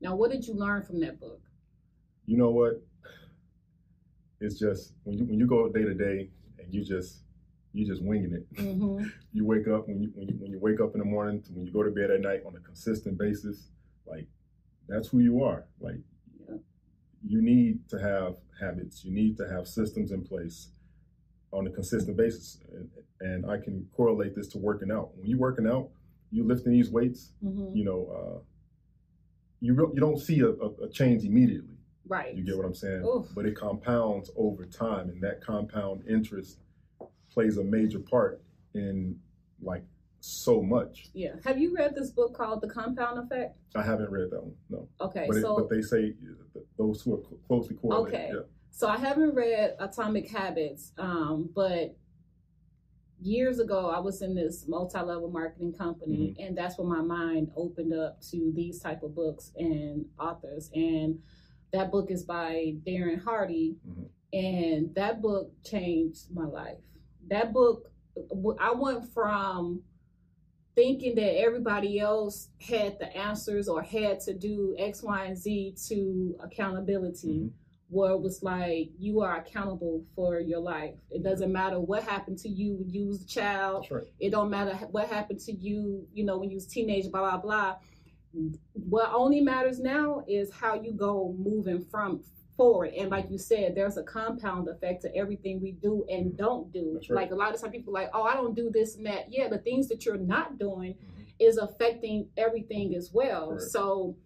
now, 0.00 0.14
what 0.14 0.30
did 0.30 0.46
you 0.46 0.54
learn 0.54 0.82
from 0.82 1.00
that 1.00 1.20
book? 1.20 1.40
You 2.26 2.36
know 2.36 2.50
what? 2.50 2.82
It's 4.40 4.58
just 4.58 4.92
when 5.04 5.18
you 5.18 5.24
when 5.24 5.38
you 5.38 5.46
go 5.46 5.68
day 5.68 5.82
to 5.82 5.94
day 5.94 6.30
and 6.58 6.72
you 6.72 6.84
just 6.84 7.22
you 7.78 7.86
just 7.86 8.02
winging 8.02 8.32
it. 8.32 8.54
Mm-hmm. 8.54 9.06
you 9.32 9.46
wake 9.46 9.68
up 9.68 9.86
when 9.86 10.02
you, 10.02 10.10
when 10.14 10.28
you 10.28 10.34
when 10.40 10.50
you 10.50 10.58
wake 10.58 10.80
up 10.80 10.94
in 10.94 10.98
the 10.98 11.04
morning 11.04 11.40
to 11.42 11.52
when 11.52 11.64
you 11.64 11.72
go 11.72 11.84
to 11.84 11.90
bed 11.90 12.10
at 12.10 12.20
night 12.20 12.42
on 12.44 12.56
a 12.56 12.60
consistent 12.60 13.16
basis. 13.16 13.68
Like 14.04 14.26
that's 14.88 15.08
who 15.08 15.20
you 15.20 15.44
are. 15.44 15.64
Like 15.80 16.00
yeah. 16.48 16.56
you 17.24 17.40
need 17.40 17.88
to 17.90 17.98
have 17.98 18.34
habits. 18.60 19.04
You 19.04 19.12
need 19.12 19.36
to 19.36 19.48
have 19.48 19.68
systems 19.68 20.10
in 20.10 20.24
place 20.24 20.70
on 21.52 21.68
a 21.68 21.70
consistent 21.70 22.16
basis. 22.16 22.58
And, 22.72 22.90
and 23.20 23.50
I 23.50 23.58
can 23.58 23.86
correlate 23.96 24.34
this 24.34 24.48
to 24.48 24.58
working 24.58 24.90
out. 24.90 25.16
When 25.16 25.28
you're 25.28 25.38
working 25.38 25.66
out, 25.66 25.90
you're 26.32 26.46
lifting 26.46 26.72
these 26.72 26.90
weights. 26.90 27.30
Mm-hmm. 27.44 27.76
You 27.76 27.84
know, 27.84 28.08
uh, 28.10 28.38
you 29.60 29.74
re- 29.74 29.92
you 29.94 30.00
don't 30.00 30.18
see 30.18 30.40
a, 30.40 30.48
a, 30.48 30.86
a 30.86 30.90
change 30.90 31.22
immediately. 31.22 31.76
Right. 32.08 32.34
You 32.34 32.42
get 32.42 32.56
what 32.56 32.66
I'm 32.66 32.74
saying? 32.74 33.04
Oof. 33.04 33.28
But 33.36 33.46
it 33.46 33.54
compounds 33.54 34.30
over 34.36 34.64
time, 34.64 35.10
and 35.10 35.22
that 35.22 35.44
compound 35.44 36.02
interest 36.08 36.58
plays 37.38 37.56
a 37.56 37.62
major 37.62 38.00
part 38.00 38.42
in 38.74 39.16
like 39.62 39.84
so 40.18 40.60
much. 40.60 41.06
Yeah. 41.14 41.36
Have 41.44 41.56
you 41.56 41.72
read 41.72 41.94
this 41.94 42.10
book 42.10 42.36
called 42.36 42.60
The 42.60 42.68
Compound 42.68 43.16
Effect? 43.20 43.56
I 43.76 43.82
haven't 43.82 44.10
read 44.10 44.30
that 44.32 44.42
one. 44.42 44.54
No. 44.68 44.88
Okay. 45.00 45.26
But, 45.28 45.40
so, 45.40 45.56
it, 45.56 45.60
but 45.60 45.70
they 45.70 45.80
say 45.80 46.14
those 46.76 47.00
who 47.00 47.14
are 47.14 47.20
closely 47.46 47.76
correlated. 47.76 48.14
Okay. 48.20 48.30
Yeah. 48.34 48.40
So 48.72 48.88
I 48.88 48.96
haven't 48.96 49.36
read 49.36 49.76
Atomic 49.78 50.28
Habits, 50.28 50.92
um, 50.98 51.50
but 51.54 51.96
years 53.20 53.60
ago 53.60 53.88
I 53.88 54.00
was 54.00 54.20
in 54.20 54.34
this 54.34 54.64
multi-level 54.66 55.30
marketing 55.30 55.74
company, 55.74 56.34
mm-hmm. 56.34 56.42
and 56.44 56.58
that's 56.58 56.76
when 56.76 56.88
my 56.88 57.02
mind 57.02 57.52
opened 57.56 57.94
up 57.94 58.20
to 58.32 58.52
these 58.52 58.80
type 58.80 59.04
of 59.04 59.14
books 59.14 59.52
and 59.56 60.06
authors. 60.18 60.72
And 60.74 61.20
that 61.72 61.92
book 61.92 62.10
is 62.10 62.24
by 62.24 62.74
Darren 62.84 63.22
Hardy, 63.22 63.76
mm-hmm. 63.88 64.06
and 64.32 64.92
that 64.96 65.22
book 65.22 65.52
changed 65.64 66.34
my 66.34 66.44
life 66.46 66.78
that 67.28 67.52
book, 67.52 67.90
I 68.58 68.72
went 68.72 69.12
from 69.12 69.82
thinking 70.74 71.14
that 71.16 71.38
everybody 71.38 71.98
else 71.98 72.48
had 72.60 72.98
the 72.98 73.16
answers 73.16 73.68
or 73.68 73.82
had 73.82 74.20
to 74.20 74.34
do 74.34 74.76
X, 74.78 75.02
Y, 75.02 75.24
and 75.24 75.36
Z 75.36 75.76
to 75.88 76.36
accountability. 76.40 77.28
Mm-hmm 77.28 77.48
where 77.88 78.12
it 78.12 78.20
was 78.20 78.42
like 78.42 78.90
you 78.98 79.20
are 79.20 79.38
accountable 79.38 80.04
for 80.14 80.40
your 80.40 80.60
life. 80.60 80.94
It 81.10 81.22
doesn't 81.22 81.50
matter 81.50 81.80
what 81.80 82.04
happened 82.04 82.38
to 82.38 82.48
you 82.48 82.76
when 82.76 82.90
you 82.90 83.06
was 83.06 83.22
a 83.22 83.26
child. 83.26 83.86
Right. 83.90 84.04
It 84.20 84.30
don't 84.30 84.50
matter 84.50 84.74
what 84.90 85.08
happened 85.08 85.40
to 85.40 85.52
you, 85.52 86.06
you 86.12 86.24
know, 86.24 86.38
when 86.38 86.50
you 86.50 86.56
was 86.56 86.66
a 86.66 86.70
teenager, 86.70 87.08
blah 87.08 87.20
blah 87.20 87.38
blah. 87.38 87.76
What 88.74 89.10
only 89.12 89.40
matters 89.40 89.80
now 89.80 90.22
is 90.28 90.52
how 90.52 90.74
you 90.74 90.92
go 90.92 91.34
moving 91.38 91.84
from 91.90 92.22
forward. 92.58 92.92
And 92.92 93.08
like 93.08 93.30
you 93.30 93.38
said, 93.38 93.74
there's 93.74 93.96
a 93.96 94.02
compound 94.02 94.68
effect 94.68 95.00
to 95.02 95.16
everything 95.16 95.62
we 95.62 95.72
do 95.72 96.04
and 96.10 96.36
don't 96.36 96.70
do. 96.70 97.00
Right. 97.08 97.22
Like 97.22 97.30
a 97.30 97.34
lot 97.34 97.54
of 97.54 97.60
time 97.60 97.70
people 97.70 97.94
like, 97.94 98.10
oh, 98.12 98.24
I 98.24 98.34
don't 98.34 98.54
do 98.54 98.70
this 98.70 98.96
and 98.96 99.06
that. 99.06 99.26
Yeah, 99.30 99.48
the 99.48 99.58
things 99.58 99.88
that 99.88 100.04
you're 100.04 100.18
not 100.18 100.58
doing 100.58 100.94
mm-hmm. 100.94 101.22
is 101.38 101.56
affecting 101.56 102.28
everything 102.36 102.94
as 102.94 103.10
well. 103.14 103.52
Right. 103.52 103.62
So 103.62 104.16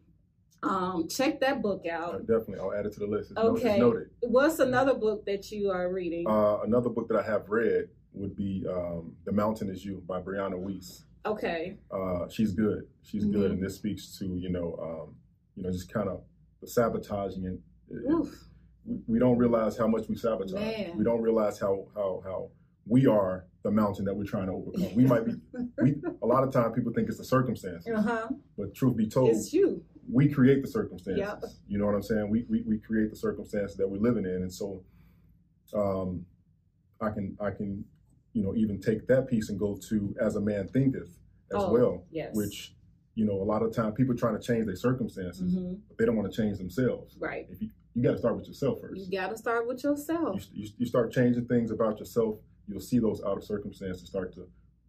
um, 0.64 1.08
check 1.08 1.40
that 1.40 1.62
book 1.62 1.84
out. 1.86 2.14
Uh, 2.14 2.18
definitely, 2.18 2.60
I'll 2.60 2.72
add 2.72 2.86
it 2.86 2.92
to 2.94 3.00
the 3.00 3.06
list. 3.06 3.32
It's 3.32 3.38
okay. 3.38 3.78
Noted. 3.78 4.10
What's 4.20 4.58
another 4.60 4.94
book 4.94 5.26
that 5.26 5.52
you 5.52 5.70
are 5.70 5.92
reading? 5.92 6.26
Uh, 6.26 6.60
another 6.64 6.88
book 6.88 7.08
that 7.08 7.18
I 7.18 7.22
have 7.22 7.48
read 7.48 7.88
would 8.14 8.34
be 8.34 8.64
um, 8.68 9.14
"The 9.24 9.32
Mountain 9.32 9.70
Is 9.70 9.84
You" 9.84 10.02
by 10.06 10.20
Brianna 10.20 10.54
Wiest. 10.54 11.02
Okay. 11.26 11.76
Uh, 11.90 12.28
she's 12.28 12.52
good. 12.52 12.86
She's 13.02 13.24
mm-hmm. 13.24 13.40
good, 13.40 13.50
and 13.50 13.62
this 13.62 13.76
speaks 13.76 14.18
to 14.18 14.26
you 14.26 14.50
know, 14.50 14.78
um, 14.80 15.16
you 15.54 15.64
know, 15.64 15.70
just 15.70 15.92
kind 15.92 16.08
of 16.08 16.22
the 16.62 16.66
sabotaging 16.66 17.44
and. 17.44 17.58
We, 18.84 18.98
we 19.06 19.18
don't 19.18 19.38
realize 19.38 19.76
how 19.76 19.86
much 19.86 20.08
we 20.08 20.16
sabotage. 20.16 20.52
Man. 20.52 20.96
We 20.96 21.04
don't 21.04 21.20
realize 21.20 21.58
how 21.58 21.86
how 21.94 22.22
how 22.24 22.50
we 22.86 23.06
are 23.06 23.46
the 23.62 23.70
mountain 23.70 24.04
that 24.06 24.14
we're 24.14 24.24
trying 24.24 24.46
to 24.46 24.52
overcome. 24.52 24.94
We 24.94 25.04
might 25.04 25.24
be. 25.24 25.34
we 25.82 25.94
a 26.22 26.26
lot 26.26 26.42
of 26.42 26.52
time 26.52 26.72
people 26.72 26.92
think 26.92 27.08
it's 27.08 27.18
the 27.18 27.24
circumstances, 27.24 27.92
uh-huh. 27.94 28.28
but 28.58 28.74
truth 28.74 28.96
be 28.96 29.06
told, 29.06 29.30
it's 29.30 29.52
you 29.52 29.84
we 30.10 30.28
create 30.28 30.62
the 30.62 30.68
circumstances. 30.68 31.18
Yep. 31.18 31.44
You 31.68 31.78
know 31.78 31.86
what 31.86 31.94
I'm 31.94 32.02
saying? 32.02 32.28
We, 32.28 32.44
we 32.48 32.62
we 32.66 32.78
create 32.78 33.10
the 33.10 33.16
circumstances 33.16 33.76
that 33.76 33.88
we're 33.88 34.00
living 34.00 34.24
in, 34.24 34.42
and 34.42 34.52
so 34.52 34.82
um, 35.74 36.24
I 37.00 37.10
can 37.10 37.36
I 37.40 37.50
can 37.50 37.84
you 38.32 38.42
know 38.42 38.54
even 38.56 38.80
take 38.80 39.06
that 39.08 39.28
piece 39.28 39.48
and 39.48 39.58
go 39.58 39.78
to 39.88 40.14
as 40.20 40.36
a 40.36 40.40
man 40.40 40.68
thinketh 40.68 41.18
as 41.54 41.62
oh, 41.62 41.72
well, 41.72 42.04
yes. 42.10 42.34
which 42.34 42.74
you 43.14 43.24
know 43.24 43.34
a 43.34 43.44
lot 43.44 43.62
of 43.62 43.74
time 43.74 43.92
people 43.92 44.14
trying 44.16 44.38
to 44.38 44.42
change 44.42 44.66
their 44.66 44.76
circumstances, 44.76 45.54
mm-hmm. 45.54 45.74
but 45.88 45.98
they 45.98 46.04
don't 46.04 46.16
want 46.16 46.32
to 46.32 46.36
change 46.36 46.58
themselves. 46.58 47.16
Right. 47.18 47.46
If 47.50 47.60
you 47.60 47.70
you 47.94 48.02
got 48.02 48.12
to 48.12 48.18
start 48.18 48.36
with 48.36 48.48
yourself 48.48 48.80
first. 48.80 49.00
You 49.00 49.18
got 49.18 49.30
to 49.30 49.36
start 49.36 49.66
with 49.66 49.84
yourself. 49.84 50.46
You, 50.52 50.64
you, 50.64 50.70
you 50.78 50.86
start 50.86 51.12
changing 51.12 51.46
things 51.46 51.70
about 51.70 51.98
yourself. 51.98 52.36
You'll 52.66 52.80
see 52.80 52.98
those 52.98 53.22
outer 53.24 53.40
circumstances 53.40 54.08
start 54.08 54.32
to 54.34 54.48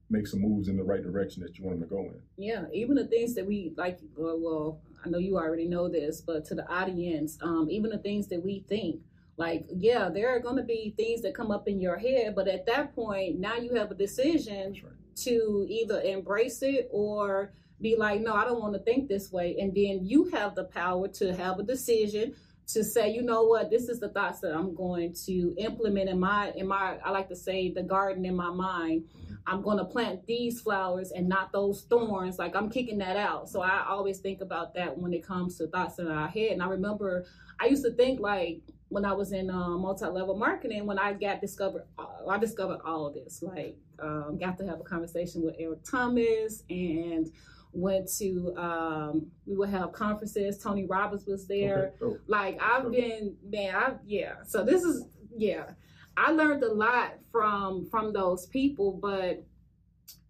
make 0.09 0.27
some 0.27 0.41
moves 0.41 0.67
in 0.67 0.77
the 0.77 0.83
right 0.83 1.01
direction 1.01 1.41
that 1.43 1.57
you 1.57 1.65
want 1.65 1.79
them 1.79 1.89
to 1.89 1.95
go 1.95 2.01
in. 2.01 2.21
Yeah, 2.37 2.65
even 2.73 2.95
the 2.95 3.07
things 3.07 3.35
that 3.35 3.45
we 3.45 3.73
like. 3.75 3.99
Well, 4.15 4.39
well 4.39 4.81
I 5.03 5.09
know 5.09 5.17
you 5.17 5.37
already 5.37 5.67
know 5.67 5.89
this, 5.89 6.21
but 6.21 6.45
to 6.45 6.55
the 6.55 6.69
audience, 6.71 7.37
um, 7.41 7.67
even 7.69 7.89
the 7.89 7.97
things 7.97 8.27
that 8.27 8.43
we 8.43 8.63
think. 8.69 9.01
Like, 9.35 9.65
yeah, 9.75 10.09
there 10.09 10.29
are 10.29 10.39
going 10.39 10.57
to 10.57 10.63
be 10.63 10.93
things 10.95 11.23
that 11.23 11.33
come 11.33 11.49
up 11.49 11.67
in 11.67 11.81
your 11.81 11.97
head, 11.97 12.35
but 12.35 12.47
at 12.47 12.67
that 12.67 12.93
point, 12.93 13.39
now 13.39 13.55
you 13.55 13.73
have 13.73 13.89
a 13.89 13.95
decision 13.95 14.73
right. 14.73 14.93
to 15.23 15.65
either 15.67 15.99
embrace 16.01 16.61
it 16.61 16.87
or 16.91 17.51
be 17.81 17.95
like, 17.95 18.21
no, 18.21 18.35
I 18.35 18.45
don't 18.45 18.61
want 18.61 18.73
to 18.73 18.79
think 18.79 19.09
this 19.09 19.31
way. 19.31 19.57
And 19.59 19.73
then 19.73 20.05
you 20.05 20.25
have 20.25 20.53
the 20.53 20.65
power 20.65 21.07
to 21.07 21.35
have 21.35 21.57
a 21.57 21.63
decision 21.63 22.35
to 22.67 22.83
say, 22.83 23.11
you 23.11 23.21
know 23.21 23.43
what, 23.43 23.69
this 23.69 23.89
is 23.89 23.99
the 23.99 24.09
thoughts 24.09 24.39
that 24.39 24.53
I'm 24.53 24.73
going 24.73 25.13
to 25.25 25.53
implement 25.57 26.09
in 26.09 26.19
my 26.19 26.51
in 26.55 26.67
my 26.67 26.97
I 27.03 27.11
like 27.11 27.27
to 27.29 27.35
say 27.35 27.71
the 27.71 27.83
garden 27.83 28.25
in 28.25 28.35
my 28.35 28.51
mind. 28.51 29.05
I'm 29.45 29.61
going 29.61 29.77
to 29.77 29.83
plant 29.83 30.25
these 30.25 30.61
flowers 30.61 31.11
and 31.11 31.27
not 31.27 31.51
those 31.51 31.83
thorns. 31.89 32.39
Like 32.39 32.55
I'm 32.55 32.69
kicking 32.69 32.97
that 32.99 33.17
out. 33.17 33.49
So 33.49 33.61
I 33.61 33.85
always 33.89 34.19
think 34.19 34.39
about 34.39 34.73
that 34.75 34.97
when 34.97 35.13
it 35.13 35.21
comes 35.25 35.57
to 35.57 35.67
thoughts 35.67 35.99
in 35.99 36.07
our 36.07 36.29
head. 36.29 36.53
And 36.53 36.63
I 36.63 36.67
remember 36.67 37.25
I 37.59 37.65
used 37.65 37.83
to 37.83 37.91
think 37.91 38.21
like 38.21 38.61
when 38.93 39.05
I 39.05 39.13
was 39.13 39.31
in 39.33 39.49
uh, 39.49 39.69
multi-level 39.69 40.37
marketing, 40.37 40.85
when 40.85 40.99
I 40.99 41.13
got 41.13 41.41
discovered, 41.41 41.83
uh, 41.97 42.29
I 42.29 42.37
discovered 42.37 42.79
all 42.85 43.07
of 43.07 43.15
this. 43.15 43.41
Like, 43.41 43.75
um, 43.99 44.37
got 44.37 44.57
to 44.59 44.67
have 44.67 44.79
a 44.79 44.83
conversation 44.83 45.43
with 45.43 45.55
Eric 45.57 45.83
Thomas 45.83 46.63
and 46.69 47.31
went 47.73 48.09
to 48.19 48.53
um, 48.57 49.27
we 49.45 49.55
would 49.55 49.69
have 49.69 49.91
conferences. 49.91 50.57
Tony 50.57 50.85
Robbins 50.85 51.25
was 51.25 51.47
there. 51.47 51.93
Okay. 52.01 52.15
Oh. 52.15 52.17
Like 52.27 52.59
I've 52.61 52.91
been, 52.91 53.35
man, 53.43 53.75
I 53.75 53.93
yeah. 54.05 54.35
So 54.45 54.63
this 54.63 54.83
is 54.83 55.05
yeah. 55.35 55.71
I 56.15 56.31
learned 56.31 56.63
a 56.63 56.71
lot 56.71 57.13
from 57.31 57.87
from 57.89 58.13
those 58.13 58.45
people, 58.47 58.99
but 59.01 59.43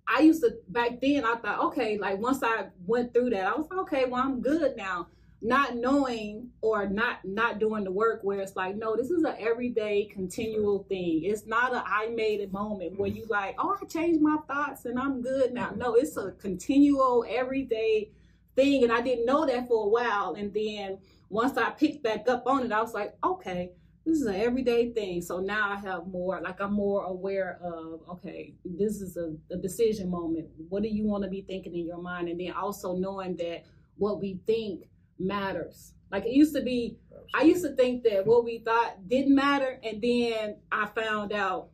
I 0.07 0.21
used 0.21 0.41
to 0.41 0.55
back 0.69 1.01
then 1.01 1.25
I 1.25 1.35
thought, 1.35 1.63
okay, 1.65 1.97
like 1.97 2.19
once 2.19 2.41
I 2.43 2.67
went 2.85 3.13
through 3.13 3.31
that, 3.31 3.45
I 3.45 3.55
was 3.55 3.67
like, 3.69 3.79
okay, 3.79 4.05
well 4.05 4.21
I'm 4.21 4.41
good 4.41 4.75
now. 4.77 5.07
Not 5.45 5.75
knowing 5.75 6.51
or 6.61 6.87
not 6.87 7.25
not 7.25 7.59
doing 7.59 7.83
the 7.83 7.91
work 7.91 8.21
where 8.23 8.39
it's 8.39 8.55
like, 8.55 8.77
no, 8.77 8.95
this 8.95 9.11
is 9.11 9.23
an 9.23 9.35
everyday 9.37 10.05
continual 10.05 10.85
thing. 10.87 11.23
It's 11.25 11.45
not 11.45 11.73
a 11.73 11.83
I 11.85 12.07
made 12.15 12.39
a 12.39 12.47
moment 12.47 12.97
where 12.97 13.09
mm-hmm. 13.09 13.17
you 13.17 13.25
like, 13.29 13.55
oh, 13.59 13.75
I 13.79 13.85
changed 13.85 14.21
my 14.21 14.37
thoughts 14.47 14.85
and 14.85 14.97
I'm 14.97 15.21
good 15.21 15.53
now. 15.53 15.73
No, 15.75 15.95
it's 15.95 16.15
a 16.15 16.31
continual 16.31 17.25
everyday 17.27 18.09
thing. 18.55 18.83
And 18.83 18.91
I 18.91 19.01
didn't 19.01 19.25
know 19.25 19.45
that 19.45 19.67
for 19.67 19.85
a 19.85 19.89
while. 19.89 20.35
And 20.35 20.53
then 20.53 20.99
once 21.29 21.57
I 21.57 21.71
picked 21.71 22.03
back 22.03 22.29
up 22.29 22.47
on 22.47 22.65
it, 22.65 22.71
I 22.71 22.81
was 22.81 22.93
like, 22.93 23.13
okay, 23.21 23.71
this 24.05 24.19
is 24.19 24.25
an 24.25 24.35
everyday 24.35 24.91
thing. 24.91 25.21
So 25.21 25.39
now 25.39 25.71
I 25.71 25.75
have 25.75 26.07
more, 26.07 26.39
like 26.41 26.61
I'm 26.61 26.73
more 26.73 27.03
aware 27.05 27.59
of, 27.63 28.01
okay, 28.09 28.53
this 28.63 29.01
is 29.01 29.17
a, 29.17 29.33
a 29.51 29.57
decision 29.57 30.09
moment. 30.09 30.47
What 30.69 30.83
do 30.83 30.89
you 30.89 31.05
want 31.05 31.23
to 31.23 31.29
be 31.29 31.41
thinking 31.41 31.75
in 31.75 31.85
your 31.85 32.01
mind? 32.01 32.27
And 32.27 32.39
then 32.39 32.51
also 32.51 32.95
knowing 32.95 33.35
that 33.37 33.63
what 33.97 34.19
we 34.21 34.39
think 34.45 34.85
matters. 35.19 35.93
Like 36.11 36.25
it 36.25 36.31
used 36.33 36.55
to 36.55 36.61
be, 36.61 36.97
Absolutely. 37.11 37.29
I 37.33 37.43
used 37.43 37.63
to 37.65 37.75
think 37.75 38.03
that 38.03 38.25
what 38.25 38.43
we 38.43 38.59
thought 38.59 39.07
didn't 39.07 39.35
matter. 39.35 39.79
And 39.83 40.01
then 40.01 40.57
I 40.71 40.85
found 40.87 41.33
out 41.33 41.69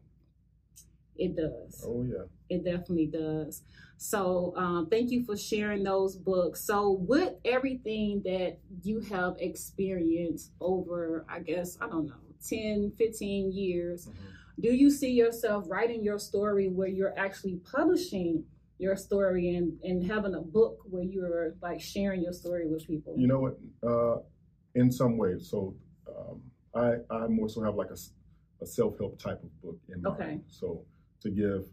it 1.18 1.36
does. 1.36 1.84
Oh, 1.86 2.06
yeah. 2.10 2.26
It 2.50 2.64
definitely 2.64 3.08
does. 3.08 3.62
So 3.98 4.54
um, 4.56 4.88
thank 4.90 5.12
you 5.12 5.26
for 5.26 5.36
sharing 5.36 5.84
those 5.84 6.16
books. 6.16 6.66
So 6.66 6.92
with 6.92 7.34
everything 7.44 8.22
that 8.24 8.60
you 8.82 9.02
have 9.02 9.36
experienced 9.40 10.52
over, 10.62 11.26
I 11.30 11.40
guess, 11.40 11.78
I 11.82 11.90
don't 11.90 12.08
know, 12.08 12.14
10, 12.48 12.94
15 12.98 13.52
years, 13.52 14.08
mm-hmm. 14.08 14.62
do 14.62 14.74
you 14.74 14.90
see 14.90 15.12
yourself 15.12 15.66
writing 15.68 16.02
your 16.02 16.18
story 16.18 16.70
where 16.70 16.88
you're 16.88 17.18
actually 17.20 17.60
publishing 17.70 18.46
your 18.80 18.96
story 18.96 19.56
and, 19.56 19.78
and 19.84 20.10
having 20.10 20.34
a 20.34 20.42
book 20.42 20.80
where 20.86 21.04
you're 21.04 21.54
like 21.62 21.80
sharing 21.80 22.24
your 22.24 22.34
story 22.34 22.66
with 22.68 22.88
people? 22.88 23.14
You 23.18 23.28
know 23.28 23.40
what? 23.40 23.58
Uh, 23.88 24.22
in 24.76 24.92
some 24.92 25.18
ways. 25.18 25.48
So 25.52 25.76
um, 26.08 26.42
I, 26.74 26.96
I 27.14 27.28
more 27.28 27.50
so 27.50 27.62
have 27.64 27.76
like 27.76 27.92
a, 27.92 27.98
a 28.64 28.66
self-help 28.66 29.22
type 29.22 29.44
of 29.44 29.62
book 29.62 29.78
in 29.90 30.02
mind. 30.02 30.22
Okay. 30.22 30.40
So 30.48 30.86
to 31.22 31.30
give 31.30 31.66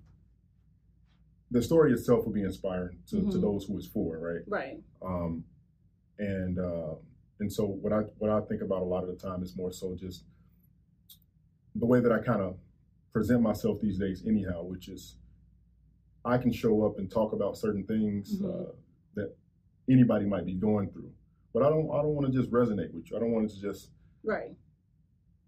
the 1.50 1.62
story 1.62 1.92
itself 1.92 2.26
will 2.26 2.32
be 2.32 2.42
inspiring 2.42 2.98
to, 3.10 3.16
mm-hmm. 3.16 3.30
to 3.30 3.38
those 3.38 3.64
who 3.64 3.78
it's 3.78 3.86
for, 3.86 4.18
right? 4.18 4.42
Right. 4.48 4.78
Um, 5.00 5.44
and 6.18 6.58
uh, 6.58 6.94
and 7.38 7.52
so 7.52 7.66
what 7.66 7.92
I 7.92 8.00
what 8.18 8.30
I 8.30 8.40
think 8.48 8.62
about 8.62 8.82
a 8.82 8.84
lot 8.84 9.04
of 9.04 9.08
the 9.08 9.16
time 9.16 9.42
is 9.42 9.56
more 9.56 9.70
so 9.70 9.94
just 9.94 10.24
the 11.74 11.86
way 11.86 12.00
that 12.00 12.10
I 12.10 12.18
kind 12.18 12.40
of 12.40 12.56
present 13.12 13.42
myself 13.42 13.80
these 13.80 13.98
days, 13.98 14.24
anyhow, 14.26 14.64
which 14.64 14.88
is 14.88 15.16
I 16.26 16.38
can 16.38 16.52
show 16.52 16.84
up 16.84 16.98
and 16.98 17.10
talk 17.10 17.32
about 17.32 17.56
certain 17.56 17.84
things 17.84 18.38
mm-hmm. 18.40 18.46
uh, 18.46 18.72
that 19.14 19.36
anybody 19.88 20.26
might 20.26 20.44
be 20.44 20.54
going 20.54 20.90
through, 20.90 21.10
but 21.54 21.62
I 21.62 21.68
don't 21.68 21.88
I 21.90 22.02
don't 22.02 22.14
want 22.14 22.26
to 22.26 22.32
just 22.32 22.50
resonate 22.50 22.92
with 22.92 23.10
you. 23.10 23.16
I 23.16 23.20
don't 23.20 23.32
want 23.32 23.48
to 23.50 23.60
just 23.60 23.90
right 24.24 24.50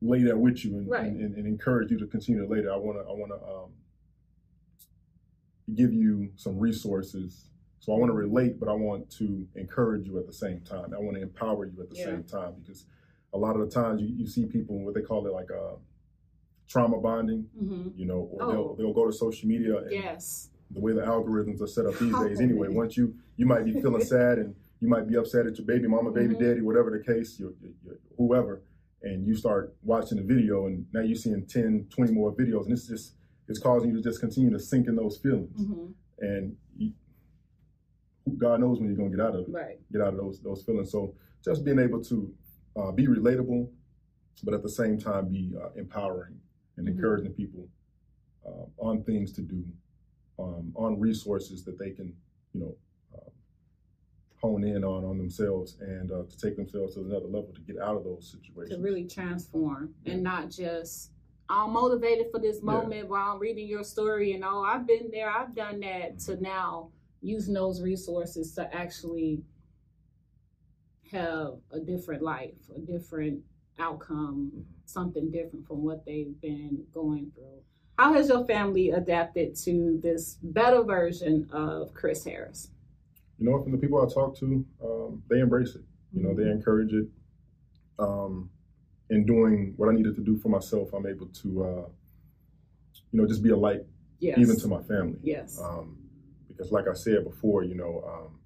lay 0.01 0.23
that 0.23 0.39
with 0.39 0.65
you 0.65 0.79
and, 0.79 0.89
right. 0.89 1.03
and, 1.03 1.21
and, 1.21 1.35
and, 1.35 1.45
encourage 1.45 1.91
you 1.91 1.99
to 1.99 2.07
continue 2.07 2.41
to 2.41 2.49
lay 2.49 2.61
that. 2.61 2.71
I 2.71 2.77
want 2.77 2.99
to 2.99 3.03
I 3.03 3.13
want 3.13 3.33
to 3.33 3.49
um, 3.49 3.71
give 5.75 5.93
you 5.93 6.31
some 6.37 6.57
resources. 6.59 7.49
So 7.81 7.93
I 7.93 7.99
want 7.99 8.11
to 8.11 8.15
relate, 8.15 8.61
but 8.61 8.69
I 8.69 8.73
want 8.73 9.11
to 9.19 9.47
encourage 9.57 10.07
you 10.07 10.19
at 10.19 10.27
the 10.27 10.33
same 10.33 10.61
time. 10.61 10.95
I 10.95 10.99
want 10.99 11.17
to 11.17 11.23
empower 11.23 11.65
you 11.67 11.81
at 11.83 11.91
the 11.91 11.97
yeah. 11.97 12.05
same 12.05 12.25
time 12.25 12.55
because 12.61 12.87
a 13.33 13.39
lot 13.39 13.57
of 13.57 13.69
the 13.69 13.75
times 13.75 14.01
you, 14.01 14.09
you 14.09 14.27
see 14.27 14.47
people 14.47 14.79
what 14.85 14.95
they 14.95 15.03
call 15.03 15.27
it 15.27 15.33
like 15.33 15.51
uh, 15.51 15.77
trauma 16.69 17.01
bonding, 17.01 17.47
mm-hmm. 17.61 17.89
you 17.97 18.07
know, 18.07 18.29
or 18.33 18.43
oh. 18.43 18.53
they'll 18.53 18.75
they'll 18.77 18.95
go 18.95 19.07
to 19.07 19.13
social 19.13 19.49
media 19.49 19.79
and 19.79 19.91
yes. 19.91 20.51
The 20.71 20.81
way 20.81 20.93
the 20.93 21.01
algorithms 21.01 21.63
are 21.63 21.67
set 21.67 21.87
up 21.87 21.99
these 21.99 22.15
days 22.19 22.41
anyway. 22.41 22.69
Once 22.69 22.97
you 22.97 23.15
you 23.37 23.47
might 23.47 23.65
be 23.65 23.73
feeling 23.73 24.05
sad 24.17 24.39
and 24.39 24.55
you 24.81 24.89
might 24.89 25.09
be 25.09 25.17
upset 25.17 25.47
at 25.47 25.57
your 25.57 25.67
baby 25.67 25.89
mama, 25.89 26.11
baby 26.11 26.35
mm-hmm. 26.35 26.45
daddy, 26.45 26.61
whatever 26.61 26.91
the 26.91 27.03
case, 27.03 27.39
your, 27.39 27.53
your, 27.61 27.73
your, 27.85 27.95
whoever, 28.17 28.63
and 29.03 29.27
you 29.27 29.35
start 29.35 29.75
watching 29.83 30.19
the 30.19 30.25
video 30.25 30.67
and 30.67 30.87
now 30.93 31.01
you're 31.01 31.17
seeing 31.17 31.45
10, 31.47 31.87
20 31.91 32.13
more 32.13 32.33
videos 32.33 32.65
and 32.65 32.73
it's 32.73 32.87
just 32.87 33.15
it's 33.49 33.59
causing 33.59 33.91
you 33.91 33.97
to 33.97 34.03
just 34.03 34.21
continue 34.21 34.51
to 34.51 34.59
sink 34.59 34.89
in 34.89 34.97
those 34.97 35.19
feelings. 35.19 35.61
Mm-hmm. 35.61 35.87
And 36.21 36.57
you, 36.77 36.93
God 38.37 38.61
knows 38.61 38.79
when 38.79 38.89
you're 38.89 38.97
going 38.97 39.11
to 39.11 39.17
get 39.17 39.25
out 39.25 39.35
of 39.35 39.49
it, 39.49 39.53
right. 39.53 39.79
get 39.91 40.03
out 40.03 40.09
of 40.09 40.17
those 40.17 40.41
those 40.41 40.63
feelings. 40.63 40.93
So 40.93 41.15
just 41.45 41.65
being 41.65 41.79
able 41.79 42.03
to 42.05 42.33
uh, 42.77 42.93
be 42.93 43.07
relatable, 43.07 43.69
but 44.45 44.55
at 44.55 44.63
the 44.63 44.69
same 44.69 44.99
time 44.99 45.29
be 45.29 45.53
uh, 45.61 45.71
empowering 45.77 46.39
and 46.77 46.87
mm-hmm. 46.87 46.97
encouraging 46.97 47.33
people 47.33 47.69
uh, 48.47 48.67
on 48.79 49.03
things 49.05 49.33
to 49.33 49.43
do, 49.43 49.65
um, 50.39 50.73
on 50.75 51.01
resources 51.01 51.65
that 51.65 51.79
they 51.79 51.91
can, 51.91 52.15
you 52.53 52.61
know, 52.61 52.77
uh, 53.15 53.31
hone 54.41 54.65
in 54.65 54.85
on 54.85 55.05
on 55.05 55.19
themselves 55.19 55.77
and 55.81 56.11
uh, 56.13 56.23
to 56.29 56.39
take 56.39 56.57
themselves 56.57 56.95
to 56.95 57.01
another 57.01 57.27
level 57.27 57.53
to 57.55 57.61
get 57.63 57.79
out 57.79 57.97
of 57.97 58.05
those 58.05 58.31
situations. 58.31 58.77
To 58.77 58.83
really 58.83 59.07
transform 59.07 59.95
yeah. 60.05 60.15
and 60.15 60.23
not 60.23 60.51
just 60.51 61.11
I'm 61.51 61.73
motivated 61.73 62.27
for 62.31 62.39
this 62.41 62.63
moment 62.63 62.95
yeah. 62.95 63.03
while 63.05 63.33
I'm 63.33 63.39
reading 63.39 63.67
your 63.67 63.85
story 63.85 64.33
and 64.33 64.45
oh 64.45 64.63
I've 64.63 64.87
been 64.87 65.11
there, 65.11 65.31
I've 65.31 65.55
done 65.55 65.81
that 65.81 66.17
mm-hmm. 66.17 66.33
to 66.33 66.43
now 66.43 66.91
using 67.21 67.55
those 67.55 67.83
resources 67.83 68.55
to 68.55 68.73
actually 68.75 69.43
have 71.11 71.55
a 71.73 71.81
different 71.81 72.23
life, 72.23 72.55
a 72.77 72.81
different 72.81 73.41
outcome, 73.79 74.51
mm-hmm. 74.55 74.63
something 74.85 75.31
different 75.31 75.67
from 75.67 75.83
what 75.83 76.05
they've 76.05 76.39
been 76.41 76.85
going 76.93 77.31
through. 77.35 77.63
How 77.99 78.13
has 78.13 78.29
your 78.29 78.45
family 78.45 78.91
adapted 78.91 79.57
to 79.65 79.99
this 80.01 80.39
better 80.41 80.85
version 80.85 81.49
of 81.53 81.93
Chris 81.95 82.25
Harris? 82.25 82.69
You 83.41 83.51
know, 83.51 83.61
from 83.61 83.73
the 83.73 83.79
people 83.79 84.01
I 84.01 84.13
talk 84.13 84.39
to, 84.39 84.65
um, 84.85 85.23
they 85.29 85.41
embrace 85.41 85.75
it. 85.75 85.83
You 86.13 86.23
know, 86.23 86.33
they 86.33 86.45
mm-hmm. 86.45 86.53
encourage 86.53 86.93
it. 86.93 87.09
Um, 87.99 88.51
in 89.11 89.27
doing 89.27 89.75
what 89.77 89.89
I 89.89 89.93
needed 89.93 90.15
to 90.15 90.21
do 90.21 90.37
for 90.37 90.49
myself, 90.49 90.93
I'm 90.93 91.07
able 91.07 91.27
to, 91.27 91.65
uh, 91.65 91.89
you 93.11 93.21
know, 93.21 93.27
just 93.27 93.43
be 93.43 93.51
a 93.51 93.57
light, 93.57 93.85
yes. 94.21 94.39
even 94.39 94.57
to 94.61 94.69
my 94.69 94.83
family. 94.83 95.19
Yes. 95.23 95.61
Um, 95.61 95.99
because, 96.47 96.71
like 96.71 96.87
I 96.87 96.95
said 96.95 97.25
before, 97.25 97.65
you 97.65 97.75
know, 97.75 98.05
um, 98.07 98.39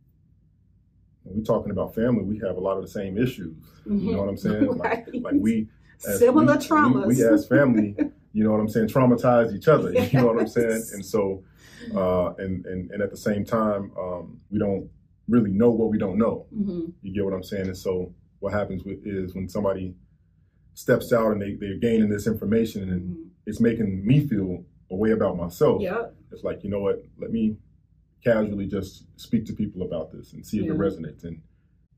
when 1.24 1.38
we're 1.38 1.44
talking 1.44 1.72
about 1.72 1.94
family, 1.94 2.22
we 2.22 2.38
have 2.38 2.56
a 2.56 2.60
lot 2.60 2.78
of 2.78 2.82
the 2.82 2.90
same 2.90 3.18
issues. 3.18 3.54
Mm-hmm. 3.86 3.98
You 3.98 4.12
know 4.12 4.20
what 4.20 4.28
I'm 4.30 4.36
saying? 4.38 4.66
right. 4.78 5.06
like, 5.12 5.22
like 5.22 5.34
we 5.36 5.68
similar 5.98 6.56
we, 6.56 6.64
traumas. 6.66 7.06
We, 7.06 7.16
we, 7.16 7.22
as 7.22 7.46
family, 7.46 7.96
you 8.32 8.44
know 8.44 8.50
what 8.50 8.60
I'm 8.60 8.68
saying, 8.68 8.88
traumatize 8.88 9.54
each 9.54 9.68
other. 9.68 9.92
Yes. 9.92 10.12
You 10.12 10.20
know 10.20 10.26
what 10.26 10.40
I'm 10.40 10.48
saying? 10.60 10.82
And 10.92 11.04
so, 11.04 11.44
uh, 11.94 12.34
and 12.34 12.64
and 12.66 12.90
and 12.90 13.02
at 13.02 13.10
the 13.10 13.16
same 13.16 13.44
time, 13.44 13.92
um, 13.98 14.40
we 14.50 14.58
don't 14.58 14.88
really 15.28 15.50
know 15.50 15.70
what 15.70 15.90
we 15.90 15.98
don't 15.98 16.18
know. 16.18 16.46
Mm-hmm. 16.54 16.90
You 17.02 17.14
get 17.14 17.24
what 17.24 17.34
I'm 17.34 17.42
saying? 17.42 17.66
And 17.66 17.76
so, 17.76 18.14
what 18.40 18.52
happens 18.52 18.84
with 18.84 19.06
is 19.06 19.34
when 19.34 19.48
somebody 19.48 19.94
steps 20.74 21.12
out 21.12 21.32
and 21.32 21.42
they 21.42 21.54
they're 21.54 21.76
gaining 21.76 22.08
this 22.08 22.26
information 22.26 22.90
and 22.90 23.02
mm-hmm. 23.02 23.22
it's 23.46 23.60
making 23.60 24.06
me 24.06 24.26
feel 24.26 24.64
a 24.90 24.96
way 24.96 25.10
about 25.10 25.36
myself. 25.36 25.82
Yeah. 25.82 26.06
It's 26.30 26.44
like 26.44 26.64
you 26.64 26.70
know 26.70 26.80
what? 26.80 27.02
Let 27.18 27.30
me 27.30 27.56
casually 28.24 28.66
just 28.66 29.04
speak 29.16 29.44
to 29.46 29.52
people 29.52 29.82
about 29.82 30.12
this 30.12 30.32
and 30.32 30.46
see 30.46 30.58
if 30.58 30.66
yeah. 30.66 30.72
it 30.72 30.78
resonates. 30.78 31.24
And 31.24 31.40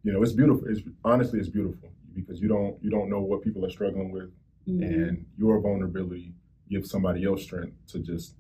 you 0.03 0.13
know, 0.13 0.23
it's 0.23 0.33
beautiful. 0.33 0.67
It's 0.69 0.81
honestly, 1.05 1.39
it's 1.39 1.49
beautiful 1.49 1.91
because 2.15 2.41
you 2.41 2.49
don't 2.49 2.83
you 2.83 2.91
don't 2.91 3.09
know 3.09 3.21
what 3.21 3.43
people 3.43 3.65
are 3.65 3.71
struggling 3.71 4.11
with, 4.11 4.31
mm-hmm. 4.69 4.83
and 4.83 5.27
your 5.37 5.61
vulnerability 5.61 6.33
gives 6.71 6.91
somebody 6.91 7.25
else 7.25 7.43
strength 7.43 7.77
to 7.89 7.99
just 7.99 8.35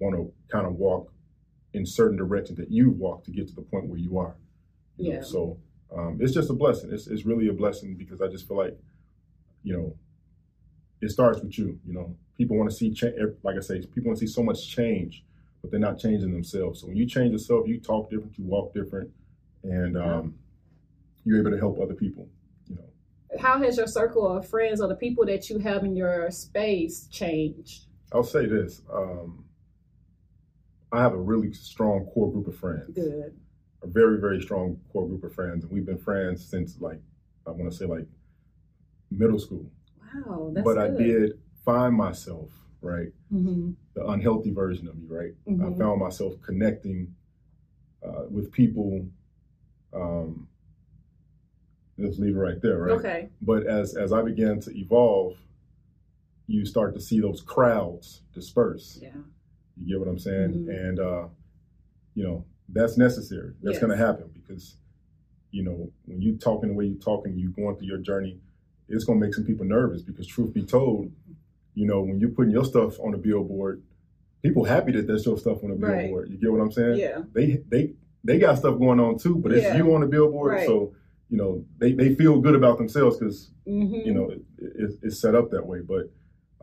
want 0.00 0.14
to 0.16 0.32
kind 0.48 0.66
of 0.66 0.74
walk 0.74 1.12
in 1.72 1.84
certain 1.84 2.16
directions 2.16 2.58
that 2.58 2.70
you 2.70 2.90
walk 2.90 3.24
to 3.24 3.30
get 3.30 3.48
to 3.48 3.54
the 3.54 3.62
point 3.62 3.86
where 3.86 3.98
you 3.98 4.18
are. 4.18 4.36
You 4.96 5.12
yeah. 5.12 5.16
Know? 5.18 5.24
So 5.24 5.58
um, 5.96 6.18
it's 6.20 6.32
just 6.32 6.50
a 6.50 6.54
blessing. 6.54 6.92
It's 6.92 7.06
it's 7.06 7.24
really 7.24 7.48
a 7.48 7.52
blessing 7.52 7.94
because 7.94 8.20
I 8.20 8.28
just 8.28 8.46
feel 8.48 8.56
like, 8.56 8.78
you 9.62 9.76
know, 9.76 9.96
it 11.00 11.10
starts 11.10 11.40
with 11.40 11.58
you. 11.58 11.78
You 11.86 11.94
know, 11.94 12.16
people 12.36 12.56
want 12.56 12.70
to 12.70 12.76
see 12.76 12.92
change. 12.92 13.14
Like 13.42 13.56
I 13.56 13.60
say, 13.60 13.80
people 13.80 14.04
want 14.06 14.18
to 14.18 14.26
see 14.26 14.32
so 14.32 14.42
much 14.42 14.68
change 14.68 15.24
but 15.64 15.70
they're 15.70 15.80
not 15.80 15.98
changing 15.98 16.30
themselves. 16.30 16.82
So 16.82 16.88
when 16.88 16.96
you 16.98 17.06
change 17.06 17.32
yourself, 17.32 17.66
you 17.66 17.80
talk 17.80 18.10
different, 18.10 18.36
you 18.36 18.44
walk 18.44 18.74
different, 18.74 19.10
and 19.62 19.96
um, 19.96 20.34
you're 21.24 21.40
able 21.40 21.52
to 21.52 21.56
help 21.56 21.80
other 21.80 21.94
people. 21.94 22.28
How 23.40 23.58
has 23.62 23.76
your 23.76 23.86
circle 23.86 24.26
of 24.26 24.48
friends 24.48 24.80
or 24.80 24.88
the 24.88 24.94
people 24.94 25.24
that 25.26 25.48
you 25.48 25.58
have 25.58 25.84
in 25.84 25.96
your 25.96 26.30
space 26.30 27.06
changed? 27.08 27.86
I'll 28.12 28.22
say 28.22 28.46
this: 28.46 28.82
um, 28.92 29.44
I 30.92 31.00
have 31.00 31.12
a 31.12 31.20
really 31.20 31.52
strong 31.52 32.06
core 32.06 32.32
group 32.32 32.46
of 32.46 32.56
friends. 32.56 32.94
Good. 32.94 33.36
A 33.82 33.86
very 33.86 34.18
very 34.18 34.40
strong 34.40 34.78
core 34.92 35.06
group 35.06 35.24
of 35.24 35.34
friends, 35.34 35.64
and 35.64 35.72
we've 35.72 35.86
been 35.86 35.98
friends 35.98 36.44
since 36.44 36.80
like 36.80 37.00
I 37.46 37.50
want 37.50 37.70
to 37.70 37.76
say 37.76 37.86
like 37.86 38.06
middle 39.10 39.38
school. 39.38 39.70
Wow, 40.26 40.52
that's 40.54 40.64
But 40.64 40.74
good. 40.74 40.94
I 40.94 41.02
did 41.02 41.32
find 41.64 41.94
myself 41.94 42.50
right? 42.84 43.08
Mm-hmm. 43.32 43.70
The 43.94 44.06
unhealthy 44.06 44.52
version 44.52 44.86
of 44.86 44.96
me, 44.96 45.06
right? 45.08 45.32
Mm-hmm. 45.48 45.74
I 45.74 45.78
found 45.78 46.00
myself 46.00 46.34
connecting 46.42 47.14
uh, 48.06 48.24
with 48.30 48.52
people. 48.52 49.06
Um, 49.92 50.48
let's 51.98 52.18
leave 52.18 52.36
it 52.36 52.40
right 52.40 52.60
there, 52.60 52.78
right? 52.78 52.92
Okay. 52.92 53.28
But 53.42 53.66
as 53.66 53.96
as 53.96 54.12
I 54.12 54.22
began 54.22 54.60
to 54.60 54.76
evolve, 54.76 55.36
you 56.46 56.64
start 56.66 56.94
to 56.94 57.00
see 57.00 57.20
those 57.20 57.40
crowds 57.40 58.22
disperse. 58.32 58.98
Yeah. 59.00 59.10
You 59.76 59.88
get 59.88 59.98
what 59.98 60.08
I'm 60.08 60.18
saying? 60.18 60.50
Mm-hmm. 60.50 60.70
And 60.70 61.00
uh, 61.00 61.24
you 62.14 62.24
know 62.24 62.44
that's 62.68 62.96
necessary. 62.96 63.52
That's 63.62 63.74
yes. 63.74 63.82
going 63.82 63.96
to 63.96 64.04
happen 64.04 64.30
because 64.32 64.76
you 65.50 65.62
know 65.62 65.90
when 66.06 66.20
you 66.20 66.36
talking 66.36 66.70
the 66.70 66.74
way 66.74 66.86
you're 66.86 67.00
talking, 67.00 67.38
you're 67.38 67.50
going 67.50 67.76
through 67.76 67.88
your 67.88 67.98
journey, 67.98 68.38
it's 68.88 69.04
going 69.04 69.20
to 69.20 69.26
make 69.26 69.34
some 69.34 69.44
people 69.44 69.64
nervous 69.64 70.02
because 70.02 70.26
truth 70.26 70.52
be 70.52 70.62
told, 70.62 71.10
you 71.74 71.86
know, 71.86 72.00
when 72.00 72.20
you're 72.20 72.30
putting 72.30 72.52
your 72.52 72.64
stuff 72.64 72.98
on 73.00 73.14
a 73.14 73.18
billboard, 73.18 73.82
people 74.42 74.64
happy 74.64 74.92
that 74.92 75.06
there's 75.06 75.26
your 75.26 75.38
stuff 75.38 75.62
on 75.64 75.70
a 75.70 75.74
billboard. 75.74 76.24
Right. 76.24 76.30
You 76.30 76.38
get 76.38 76.52
what 76.52 76.60
I'm 76.60 76.72
saying? 76.72 76.98
Yeah. 76.98 77.22
They 77.32 77.62
they 77.68 77.92
they 78.22 78.38
got 78.38 78.58
stuff 78.58 78.78
going 78.78 79.00
on 79.00 79.18
too, 79.18 79.36
but 79.36 79.52
it's 79.52 79.64
yeah. 79.64 79.76
you 79.76 79.94
on 79.94 80.00
the 80.00 80.06
billboard, 80.06 80.52
right. 80.52 80.66
so 80.66 80.94
you 81.30 81.36
know 81.36 81.64
they, 81.78 81.92
they 81.92 82.14
feel 82.14 82.40
good 82.40 82.54
about 82.54 82.78
themselves 82.78 83.16
because 83.18 83.50
mm-hmm. 83.66 84.06
you 84.06 84.14
know 84.14 84.30
it, 84.30 84.42
it, 84.58 84.98
it's 85.02 85.20
set 85.20 85.34
up 85.34 85.50
that 85.50 85.66
way. 85.66 85.80
But 85.80 86.10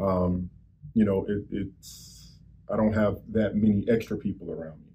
um, 0.03 0.49
you 0.93 1.05
know 1.05 1.25
it, 1.27 1.45
it's 1.51 2.37
I 2.71 2.77
don't 2.77 2.93
have 2.93 3.19
that 3.29 3.55
many 3.55 3.85
extra 3.89 4.17
people 4.17 4.51
around 4.51 4.79
me. 4.79 4.91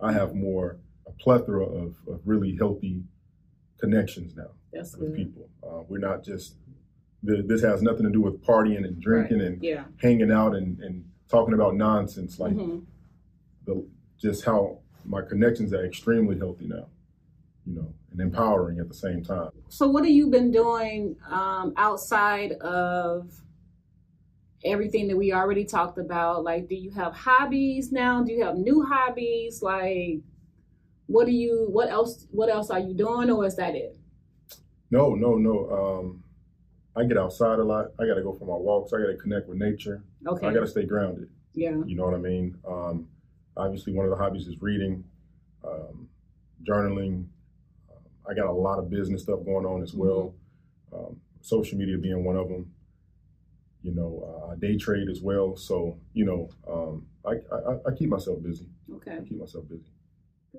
I 0.00 0.12
have 0.12 0.34
more 0.34 0.78
a 1.06 1.12
plethora 1.12 1.64
of, 1.64 1.96
of 2.08 2.20
really 2.24 2.56
healthy 2.56 3.02
connections 3.80 4.34
now 4.36 4.50
That's 4.72 4.96
with 4.96 5.10
good. 5.10 5.16
people. 5.16 5.48
Uh, 5.62 5.82
we're 5.88 5.98
not 5.98 6.24
just 6.24 6.54
this 7.22 7.62
has 7.62 7.82
nothing 7.82 8.04
to 8.04 8.12
do 8.12 8.20
with 8.20 8.44
partying 8.44 8.84
and 8.84 9.00
drinking 9.00 9.38
right. 9.38 9.48
and 9.48 9.62
yeah. 9.62 9.84
hanging 10.00 10.30
out 10.30 10.54
and, 10.54 10.78
and 10.80 11.04
talking 11.28 11.54
about 11.54 11.74
nonsense. 11.74 12.38
Like 12.38 12.52
mm-hmm. 12.52 12.80
the 13.64 13.86
just 14.20 14.44
how 14.44 14.78
my 15.04 15.22
connections 15.22 15.72
are 15.72 15.84
extremely 15.84 16.38
healthy 16.38 16.66
now, 16.66 16.86
you 17.66 17.74
know, 17.74 17.92
and 18.12 18.20
empowering 18.20 18.78
at 18.78 18.88
the 18.88 18.94
same 18.94 19.22
time. 19.22 19.50
So, 19.68 19.88
what 19.88 20.04
have 20.04 20.12
you 20.12 20.28
been 20.28 20.50
doing 20.50 21.16
um, 21.28 21.74
outside 21.76 22.52
of 22.52 23.32
everything 24.64 25.08
that 25.08 25.16
we 25.16 25.32
already 25.32 25.64
talked 25.64 25.98
about? 25.98 26.44
Like, 26.44 26.68
do 26.68 26.76
you 26.76 26.90
have 26.92 27.12
hobbies 27.12 27.92
now? 27.92 28.22
Do 28.22 28.32
you 28.32 28.44
have 28.44 28.56
new 28.56 28.84
hobbies? 28.84 29.62
Like, 29.62 30.20
what 31.06 31.26
do 31.26 31.32
you? 31.32 31.66
What 31.70 31.90
else? 31.90 32.26
What 32.30 32.48
else 32.48 32.70
are 32.70 32.80
you 32.80 32.94
doing, 32.94 33.30
or 33.30 33.44
is 33.44 33.56
that 33.56 33.74
it? 33.74 33.96
No, 34.90 35.14
no, 35.14 35.34
no. 35.34 35.70
Um, 35.70 36.22
I 36.94 37.04
get 37.04 37.18
outside 37.18 37.58
a 37.58 37.64
lot. 37.64 37.86
I 37.98 38.06
got 38.06 38.14
to 38.14 38.22
go 38.22 38.32
for 38.32 38.46
my 38.46 38.54
walks. 38.56 38.92
I 38.92 38.98
got 38.98 39.08
to 39.08 39.16
connect 39.16 39.48
with 39.48 39.58
nature. 39.58 40.02
Okay. 40.26 40.46
I 40.46 40.52
got 40.52 40.60
to 40.60 40.66
stay 40.68 40.84
grounded. 40.84 41.28
Yeah. 41.52 41.76
You 41.84 41.96
know 41.96 42.04
what 42.04 42.14
I 42.14 42.18
mean? 42.18 42.56
Um, 42.66 43.08
obviously, 43.56 43.92
one 43.92 44.06
of 44.06 44.10
the 44.10 44.16
hobbies 44.16 44.46
is 44.46 44.62
reading, 44.62 45.02
um, 45.64 46.08
journaling. 46.62 47.26
I 48.28 48.34
got 48.34 48.46
a 48.46 48.52
lot 48.52 48.78
of 48.78 48.90
business 48.90 49.22
stuff 49.22 49.44
going 49.44 49.66
on 49.66 49.82
as 49.82 49.94
well. 49.94 50.34
Mm-hmm. 50.92 51.06
Um, 51.06 51.20
social 51.40 51.78
media 51.78 51.98
being 51.98 52.24
one 52.24 52.36
of 52.36 52.48
them. 52.48 52.72
You 53.82 53.94
know, 53.94 54.50
uh, 54.50 54.54
day 54.56 54.76
trade 54.76 55.08
as 55.08 55.20
well. 55.20 55.54
So, 55.56 55.96
you 56.12 56.24
know, 56.24 56.50
um, 56.68 57.06
I, 57.24 57.34
I, 57.54 57.74
I 57.86 57.94
keep 57.96 58.08
myself 58.10 58.42
busy. 58.42 58.66
Okay. 58.96 59.12
I 59.12 59.20
keep 59.20 59.38
myself 59.38 59.68
busy. 59.68 59.92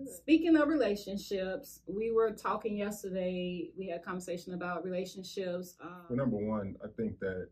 Speaking 0.06 0.56
of 0.56 0.70
relationships, 0.70 1.82
we 1.88 2.12
were 2.12 2.32
talking 2.32 2.78
yesterday. 2.78 3.70
We 3.78 3.88
had 3.88 4.00
a 4.00 4.04
conversation 4.04 4.54
about 4.54 4.86
relationships. 4.86 5.76
Um, 5.82 6.04
well, 6.10 6.18
number 6.18 6.38
one, 6.38 6.76
I 6.84 6.88
think 6.96 7.20
that 7.20 7.50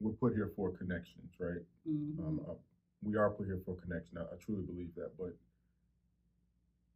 we're 0.00 0.12
put 0.12 0.34
here 0.34 0.52
for 0.54 0.72
connections, 0.72 1.32
right? 1.38 1.62
Mm-hmm. 1.88 2.26
Um, 2.26 2.40
uh, 2.48 2.54
we 3.02 3.16
are 3.16 3.30
put 3.30 3.46
here 3.46 3.60
for 3.64 3.76
connection. 3.76 4.18
I, 4.18 4.22
I 4.22 4.36
truly 4.44 4.62
believe 4.62 4.94
that, 4.96 5.16
but 5.16 5.34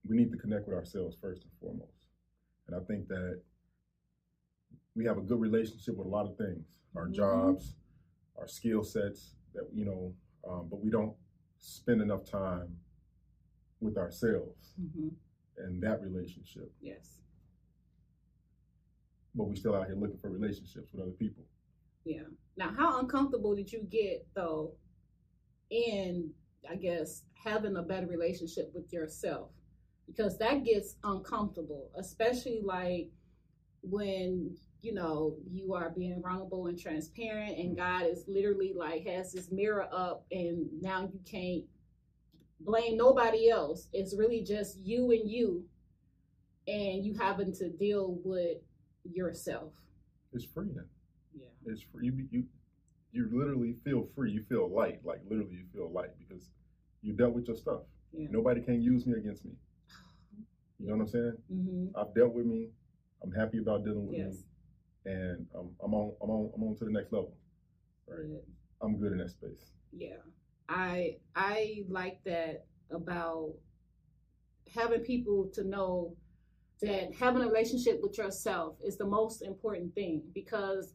we 0.06 0.16
need 0.16 0.30
to 0.32 0.38
connect 0.38 0.66
with 0.66 0.76
ourselves 0.76 1.16
first 1.20 1.42
and 1.42 1.52
foremost. 1.60 1.99
And 2.70 2.80
I 2.80 2.84
think 2.86 3.08
that 3.08 3.40
we 4.94 5.04
have 5.04 5.18
a 5.18 5.22
good 5.22 5.40
relationship 5.40 5.96
with 5.96 6.06
a 6.06 6.10
lot 6.10 6.26
of 6.26 6.36
things, 6.36 6.66
our 6.96 7.04
mm-hmm. 7.04 7.14
jobs, 7.14 7.74
our 8.38 8.46
skill 8.46 8.82
sets 8.82 9.34
that 9.54 9.64
you 9.74 9.84
know, 9.84 10.12
um, 10.48 10.68
but 10.70 10.80
we 10.80 10.90
don't 10.90 11.14
spend 11.58 12.00
enough 12.00 12.24
time 12.30 12.68
with 13.80 13.96
ourselves 13.96 14.74
mm-hmm. 14.80 15.08
and 15.58 15.82
that 15.82 16.00
relationship. 16.00 16.70
Yes. 16.80 17.18
But 19.34 19.44
we 19.44 19.56
still 19.56 19.74
out 19.74 19.86
here 19.86 19.96
looking 19.96 20.18
for 20.18 20.30
relationships 20.30 20.92
with 20.92 21.02
other 21.02 21.12
people. 21.12 21.44
Yeah. 22.04 22.22
Now, 22.56 22.72
how 22.76 23.00
uncomfortable 23.00 23.54
did 23.54 23.72
you 23.72 23.82
get 23.90 24.26
though 24.34 24.72
in, 25.70 26.30
I 26.68 26.76
guess, 26.76 27.22
having 27.44 27.76
a 27.76 27.82
better 27.82 28.06
relationship 28.06 28.70
with 28.74 28.92
yourself? 28.92 29.50
Because 30.10 30.38
that 30.38 30.64
gets 30.64 30.96
uncomfortable, 31.04 31.90
especially 31.96 32.60
like 32.64 33.10
when 33.82 34.56
you 34.82 34.94
know, 34.94 35.36
you 35.50 35.74
are 35.74 35.90
being 35.90 36.22
vulnerable 36.22 36.66
and 36.66 36.78
transparent, 36.78 37.58
and 37.58 37.76
mm-hmm. 37.76 38.00
God 38.02 38.10
is 38.10 38.24
literally 38.26 38.72
like 38.74 39.06
has 39.06 39.32
this 39.32 39.50
mirror 39.50 39.86
up, 39.92 40.24
and 40.30 40.66
now 40.80 41.02
you 41.12 41.20
can't 41.30 41.64
blame 42.60 42.96
nobody 42.96 43.50
else. 43.50 43.88
It's 43.92 44.16
really 44.16 44.42
just 44.42 44.78
you 44.78 45.10
and 45.10 45.30
you, 45.30 45.64
and 46.66 47.04
you 47.04 47.14
having 47.18 47.52
to 47.54 47.68
deal 47.68 48.18
with 48.24 48.58
yourself. 49.04 49.72
It's 50.32 50.44
freeing. 50.44 50.76
Yeah. 51.34 51.46
It's 51.66 51.82
free. 51.92 52.06
You, 52.06 52.28
you 52.30 52.44
you 53.12 53.28
literally 53.32 53.74
feel 53.84 54.08
free. 54.14 54.30
You 54.30 54.44
feel 54.48 54.72
light. 54.72 55.00
Like 55.04 55.20
literally, 55.28 55.56
you 55.56 55.64
feel 55.74 55.90
light 55.90 56.10
because 56.18 56.50
you 57.02 57.12
dealt 57.12 57.34
with 57.34 57.48
your 57.48 57.56
stuff. 57.56 57.80
Yeah. 58.12 58.28
Nobody 58.30 58.60
can 58.60 58.80
use 58.80 59.06
me 59.06 59.18
against 59.18 59.44
me. 59.44 59.52
You 60.80 60.88
know 60.88 60.94
what 60.96 61.02
I'm 61.02 61.08
saying? 61.08 61.36
hmm 61.48 61.86
I've 61.94 62.14
dealt 62.14 62.32
with 62.32 62.46
me. 62.46 62.68
I'm 63.22 63.32
happy 63.32 63.58
about 63.58 63.84
dealing 63.84 64.06
with 64.06 64.16
Yes. 64.16 64.44
me, 65.04 65.12
and 65.12 65.46
um, 65.54 65.70
I'm 65.84 65.92
on. 65.92 66.12
I'm 66.22 66.30
on. 66.30 66.50
I'm 66.54 66.62
on 66.62 66.76
to 66.76 66.84
the 66.86 66.90
next 66.90 67.12
level. 67.12 67.34
Right. 68.06 68.26
Good. 68.26 68.42
I'm 68.80 68.96
good 68.96 69.12
in 69.12 69.18
that 69.18 69.30
space. 69.30 69.72
Yeah. 69.92 70.16
I 70.68 71.18
I 71.36 71.84
like 71.88 72.20
that 72.24 72.64
about 72.90 73.52
having 74.74 75.00
people 75.00 75.50
to 75.52 75.64
know 75.64 76.16
that 76.80 77.12
having 77.14 77.42
a 77.42 77.46
relationship 77.46 78.00
with 78.02 78.16
yourself 78.16 78.76
is 78.82 78.96
the 78.96 79.04
most 79.04 79.42
important 79.42 79.94
thing 79.94 80.22
because 80.32 80.94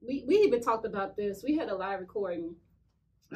we, 0.00 0.24
we 0.26 0.36
even 0.36 0.62
talked 0.62 0.86
about 0.86 1.14
this. 1.16 1.42
We 1.46 1.56
had 1.56 1.68
a 1.68 1.74
live 1.74 2.00
recording, 2.00 2.54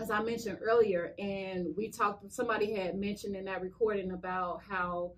as 0.00 0.10
I 0.10 0.22
mentioned 0.22 0.58
earlier, 0.62 1.12
and 1.18 1.74
we 1.76 1.90
talked 1.90 2.32
somebody 2.32 2.72
had 2.72 2.96
mentioned 2.98 3.36
in 3.36 3.44
that 3.46 3.60
recording 3.60 4.12
about 4.12 4.62
how 4.66 5.12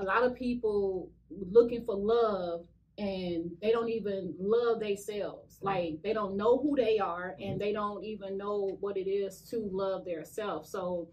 a 0.00 0.04
lot 0.04 0.24
of 0.24 0.34
people 0.34 1.10
looking 1.30 1.84
for 1.84 1.94
love 1.94 2.66
and 2.98 3.50
they 3.62 3.70
don't 3.70 3.88
even 3.88 4.34
love 4.38 4.80
themselves. 4.80 5.58
Like 5.62 6.02
they 6.02 6.12
don't 6.12 6.36
know 6.36 6.58
who 6.58 6.76
they 6.76 6.98
are 6.98 7.36
and 7.40 7.60
they 7.60 7.72
don't 7.72 8.04
even 8.04 8.36
know 8.36 8.76
what 8.80 8.96
it 8.96 9.08
is 9.08 9.40
to 9.50 9.58
love 9.72 10.04
their 10.04 10.24
self. 10.24 10.66
So 10.66 11.08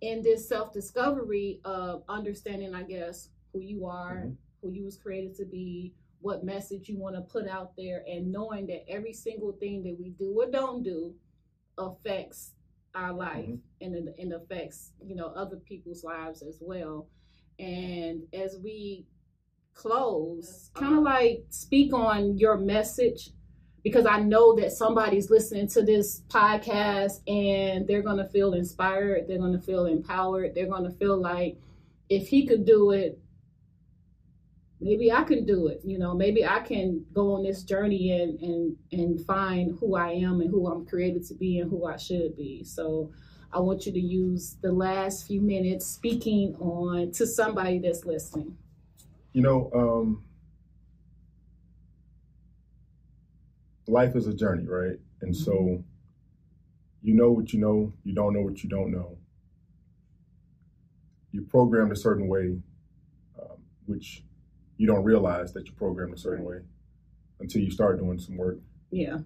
in 0.00 0.22
this 0.22 0.48
self-discovery 0.48 1.60
of 1.64 2.04
understanding, 2.08 2.74
I 2.74 2.84
guess, 2.84 3.30
who 3.52 3.60
you 3.60 3.86
are, 3.86 4.24
Mhm. 4.26 4.36
who 4.62 4.70
you 4.70 4.84
was 4.84 4.96
created 4.96 5.34
to 5.36 5.44
be, 5.44 5.94
what 6.20 6.44
message 6.44 6.88
you 6.88 6.98
want 6.98 7.16
to 7.16 7.22
put 7.22 7.46
out 7.48 7.74
there, 7.76 8.04
and 8.08 8.30
knowing 8.32 8.66
that 8.66 8.88
every 8.88 9.12
single 9.12 9.52
thing 9.52 9.82
that 9.84 9.98
we 9.98 10.10
do 10.10 10.40
or 10.40 10.46
don't 10.50 10.82
do 10.82 11.14
affects 11.76 12.54
our 12.94 13.12
life 13.12 13.48
Mhm. 13.48 13.60
and 13.80 13.94
it, 13.94 14.14
and 14.18 14.32
affects 14.32 14.92
you 15.02 15.14
know 15.14 15.26
other 15.28 15.56
people's 15.58 16.02
lives 16.04 16.42
as 16.42 16.60
well. 16.60 17.06
And 17.58 18.22
as 18.32 18.56
we 18.62 19.06
close, 19.74 20.70
kind 20.74 20.96
of 20.96 21.02
like 21.02 21.44
speak 21.50 21.92
on 21.92 22.38
your 22.38 22.56
message 22.56 23.30
because 23.82 24.06
I 24.06 24.20
know 24.20 24.56
that 24.56 24.72
somebody's 24.72 25.30
listening 25.30 25.68
to 25.68 25.82
this 25.82 26.22
podcast 26.28 27.20
and 27.26 27.86
they're 27.86 28.02
going 28.02 28.18
to 28.18 28.28
feel 28.28 28.54
inspired, 28.54 29.26
they're 29.28 29.38
going 29.38 29.58
to 29.58 29.64
feel 29.64 29.86
empowered, 29.86 30.54
they're 30.54 30.66
going 30.66 30.84
to 30.84 30.96
feel 30.98 31.20
like 31.20 31.58
if 32.08 32.28
he 32.28 32.46
could 32.46 32.66
do 32.66 32.90
it, 32.90 33.18
maybe 34.80 35.12
I 35.12 35.22
can 35.22 35.44
do 35.44 35.68
it. 35.68 35.80
You 35.84 35.98
know, 35.98 36.14
maybe 36.14 36.44
I 36.44 36.60
can 36.60 37.04
go 37.12 37.34
on 37.34 37.42
this 37.42 37.62
journey 37.62 38.12
and 38.12 38.40
and 38.40 38.76
and 38.92 39.24
find 39.26 39.76
who 39.78 39.96
I 39.96 40.10
am 40.10 40.40
and 40.40 40.50
who 40.50 40.66
I'm 40.66 40.86
created 40.86 41.24
to 41.26 41.34
be 41.34 41.58
and 41.58 41.70
who 41.70 41.86
I 41.86 41.96
should 41.96 42.36
be. 42.36 42.64
So 42.64 43.10
I 43.52 43.60
want 43.60 43.86
you 43.86 43.92
to 43.92 44.00
use 44.00 44.56
the 44.60 44.72
last 44.72 45.26
few 45.26 45.40
minutes 45.40 45.86
speaking 45.86 46.54
on 46.60 47.12
to 47.12 47.26
somebody 47.26 47.78
that's 47.78 48.04
listening. 48.04 48.56
You 49.32 49.42
know, 49.42 49.70
um, 49.74 50.24
life 53.86 54.14
is 54.16 54.26
a 54.26 54.34
journey, 54.34 54.66
right? 54.66 54.98
And 55.22 55.34
so 55.34 55.82
you 57.02 57.14
know 57.14 57.30
what 57.30 57.52
you 57.52 57.60
know, 57.60 57.92
you 58.04 58.14
don't 58.14 58.34
know 58.34 58.42
what 58.42 58.62
you 58.62 58.68
don't 58.68 58.90
know. 58.90 59.16
You're 61.32 61.44
programmed 61.44 61.92
a 61.92 61.96
certain 61.96 62.28
way, 62.28 62.58
um, 63.40 63.58
which 63.86 64.22
you 64.76 64.86
don't 64.86 65.04
realize 65.04 65.52
that 65.52 65.66
you're 65.66 65.74
programmed 65.74 66.14
a 66.14 66.18
certain 66.18 66.44
way 66.44 66.58
until 67.40 67.62
you 67.62 67.70
start 67.70 67.98
doing 67.98 68.18
some 68.18 68.36
work. 68.36 68.58
Yeah. 68.90 69.18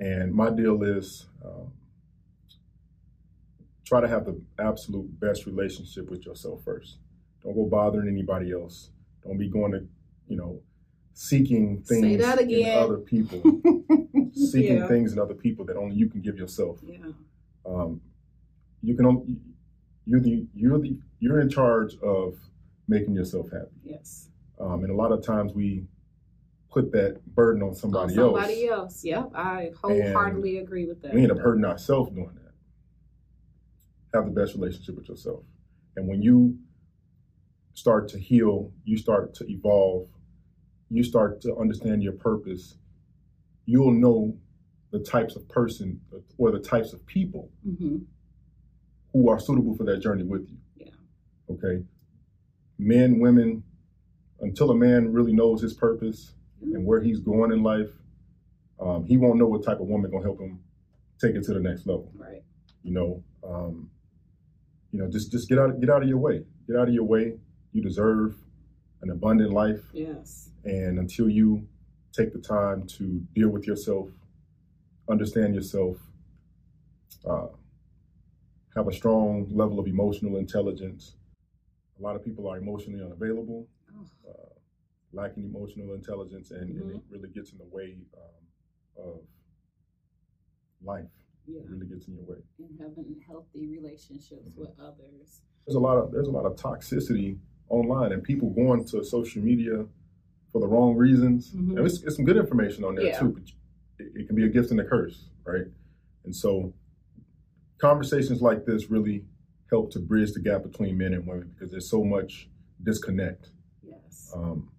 And 0.00 0.34
my 0.34 0.50
deal 0.50 0.82
is 0.82 1.26
um, 1.44 1.72
try 3.86 4.00
to 4.00 4.08
have 4.08 4.26
the 4.26 4.38
absolute 4.58 5.08
best 5.20 5.46
relationship 5.46 6.10
with 6.10 6.26
yourself 6.26 6.62
first. 6.64 6.98
Don't 7.42 7.54
go 7.54 7.64
bothering 7.64 8.08
anybody 8.08 8.52
else. 8.52 8.90
Don't 9.24 9.38
be 9.38 9.48
going 9.48 9.72
to, 9.72 9.86
you 10.28 10.36
know, 10.36 10.60
seeking 11.14 11.82
things 11.82 12.04
in 12.04 12.22
other 12.22 12.98
people, 12.98 13.40
seeking 14.34 14.78
yeah. 14.78 14.88
things 14.88 15.12
in 15.12 15.18
other 15.18 15.34
people 15.34 15.64
that 15.64 15.76
only 15.76 15.96
you 15.96 16.08
can 16.08 16.20
give 16.20 16.36
yourself. 16.36 16.80
Yeah. 16.82 16.98
Um, 17.64 18.00
you 18.82 18.94
can 18.94 19.06
only 19.06 19.36
you're 20.04 20.20
the 20.20 20.46
you're 20.54 20.78
the 20.78 20.98
you're 21.20 21.40
in 21.40 21.48
charge 21.48 21.96
of 22.02 22.34
making 22.88 23.14
yourself 23.14 23.50
happy. 23.50 23.70
Yes. 23.84 24.28
Um, 24.60 24.84
and 24.84 24.90
a 24.90 24.94
lot 24.94 25.12
of 25.12 25.24
times 25.24 25.52
we 25.54 25.84
put 26.70 26.92
that 26.92 27.24
burden 27.34 27.62
on 27.62 27.74
somebody, 27.74 28.16
else. 28.16 28.18
On 28.18 28.34
somebody 28.34 28.68
else. 28.68 28.80
else. 28.80 29.04
Yep. 29.04 29.30
I 29.34 29.70
wholeheartedly 29.80 30.58
agree 30.58 30.86
with 30.86 31.02
that. 31.02 31.14
We 31.14 31.22
end 31.22 31.32
up 31.32 31.38
hurting 31.38 31.64
ourselves 31.64 32.10
doing 32.10 32.30
that. 32.34 32.45
Have 34.16 34.24
the 34.24 34.30
best 34.30 34.54
relationship 34.54 34.96
with 34.96 35.10
yourself. 35.10 35.42
And 35.94 36.08
when 36.08 36.22
you 36.22 36.58
start 37.74 38.08
to 38.08 38.18
heal, 38.18 38.72
you 38.84 38.96
start 38.96 39.34
to 39.34 39.44
evolve, 39.46 40.08
you 40.90 41.02
start 41.02 41.42
to 41.42 41.54
understand 41.56 42.02
your 42.02 42.14
purpose, 42.14 42.76
you'll 43.66 43.92
know 43.92 44.34
the 44.90 45.00
types 45.00 45.36
of 45.36 45.46
person 45.50 46.00
or 46.38 46.50
the 46.50 46.58
types 46.58 46.94
of 46.94 47.04
people 47.06 47.50
hmm 47.62 47.98
who 49.12 49.30
are 49.30 49.38
suitable 49.40 49.74
for 49.74 49.84
that 49.84 49.98
journey 49.98 50.24
with 50.24 50.46
you. 50.48 50.58
Yeah. 50.76 50.92
Okay. 51.50 51.82
Men, 52.78 53.18
women, 53.18 53.62
until 54.40 54.70
a 54.70 54.74
man 54.74 55.10
really 55.10 55.32
knows 55.32 55.62
his 55.62 55.72
purpose 55.72 56.34
and 56.60 56.84
where 56.84 57.00
he's 57.00 57.20
going 57.20 57.50
in 57.50 57.62
life, 57.62 57.88
um, 58.78 59.06
he 59.06 59.16
won't 59.16 59.38
know 59.38 59.46
what 59.46 59.64
type 59.64 59.80
of 59.80 59.86
woman 59.86 60.10
gonna 60.10 60.22
help 60.22 60.38
him 60.38 60.60
take 61.18 61.34
it 61.34 61.44
to 61.44 61.54
the 61.54 61.60
next 61.60 61.86
level. 61.86 62.12
Right. 62.14 62.42
You 62.82 62.92
know, 62.92 63.24
um, 63.42 63.90
you 64.96 65.02
know, 65.02 65.10
just 65.10 65.30
just 65.30 65.46
get 65.46 65.58
out 65.58 65.78
get 65.78 65.90
out 65.90 66.02
of 66.02 66.08
your 66.08 66.16
way. 66.16 66.42
Get 66.66 66.76
out 66.76 66.88
of 66.88 66.94
your 66.94 67.04
way. 67.04 67.34
You 67.72 67.82
deserve 67.82 68.34
an 69.02 69.10
abundant 69.10 69.52
life, 69.52 69.84
Yes. 69.92 70.48
and 70.64 70.98
until 70.98 71.28
you 71.28 71.68
take 72.12 72.32
the 72.32 72.38
time 72.38 72.86
to 72.96 73.04
deal 73.34 73.50
with 73.50 73.66
yourself, 73.66 74.08
understand 75.06 75.54
yourself, 75.54 75.98
uh, 77.26 77.48
have 78.74 78.88
a 78.88 78.92
strong 78.92 79.46
level 79.54 79.78
of 79.78 79.86
emotional 79.86 80.38
intelligence. 80.38 81.16
A 81.98 82.02
lot 82.02 82.16
of 82.16 82.24
people 82.24 82.48
are 82.48 82.56
emotionally 82.56 83.02
unavailable, 83.04 83.68
Oh, 83.94 84.30
uh, 84.30 84.32
lacking 85.12 85.44
emotional 85.44 85.92
intelligence, 85.92 86.52
and, 86.52 86.70
and 86.70 86.90
Mhm. 86.90 86.96
it 86.96 87.02
really 87.10 87.28
gets 87.28 87.52
in 87.52 87.58
the 87.58 87.64
way 87.64 87.98
um, 88.16 89.04
of 89.04 89.20
life. 90.82 91.10
Yeah. 91.46 91.60
It 91.60 91.70
really 91.70 91.86
gets 91.86 92.06
in 92.08 92.14
your 92.14 92.24
way. 92.24 92.38
And 92.58 92.78
having 92.80 93.20
healthy 93.26 93.66
relationships 93.68 94.48
Mhm. 94.48 94.56
with 94.56 94.70
others. 94.78 95.40
There's 95.66 95.76
a 95.76 95.80
lot 95.80 95.96
of 95.98 96.12
there's 96.12 96.28
a 96.28 96.30
lot 96.30 96.46
of 96.46 96.56
toxicity 96.56 97.38
online, 97.68 98.12
and 98.12 98.22
people 98.22 98.50
going 98.50 98.84
to 98.86 99.02
social 99.04 99.42
media 99.42 99.86
for 100.52 100.60
the 100.60 100.66
wrong 100.68 100.94
reasons. 100.96 101.52
Mhm. 101.52 101.76
And 101.78 101.86
it's, 101.86 102.02
it's 102.04 102.16
some 102.16 102.24
good 102.24 102.36
information 102.36 102.84
on 102.84 102.94
there 102.94 103.06
Yeah. 103.06 103.18
too, 103.20 103.30
but 103.30 103.42
it, 103.98 104.12
it 104.14 104.26
can 104.26 104.36
be 104.36 104.44
a 104.44 104.48
gift 104.48 104.70
and 104.70 104.80
a 104.80 104.84
curse, 104.84 105.28
right? 105.44 105.66
And 106.24 106.34
so, 106.34 106.72
conversations 107.78 108.40
like 108.40 108.64
this 108.64 108.90
really 108.90 109.24
help 109.70 109.90
to 109.92 109.98
bridge 110.00 110.32
the 110.32 110.40
gap 110.40 110.62
between 110.62 110.96
men 110.96 111.12
and 111.14 111.26
women 111.26 111.48
because 111.50 111.70
there's 111.70 111.90
so 111.90 112.04
much 112.04 112.48
disconnect. 112.82 113.50
Yes. 113.82 114.32
Um, 114.34 114.70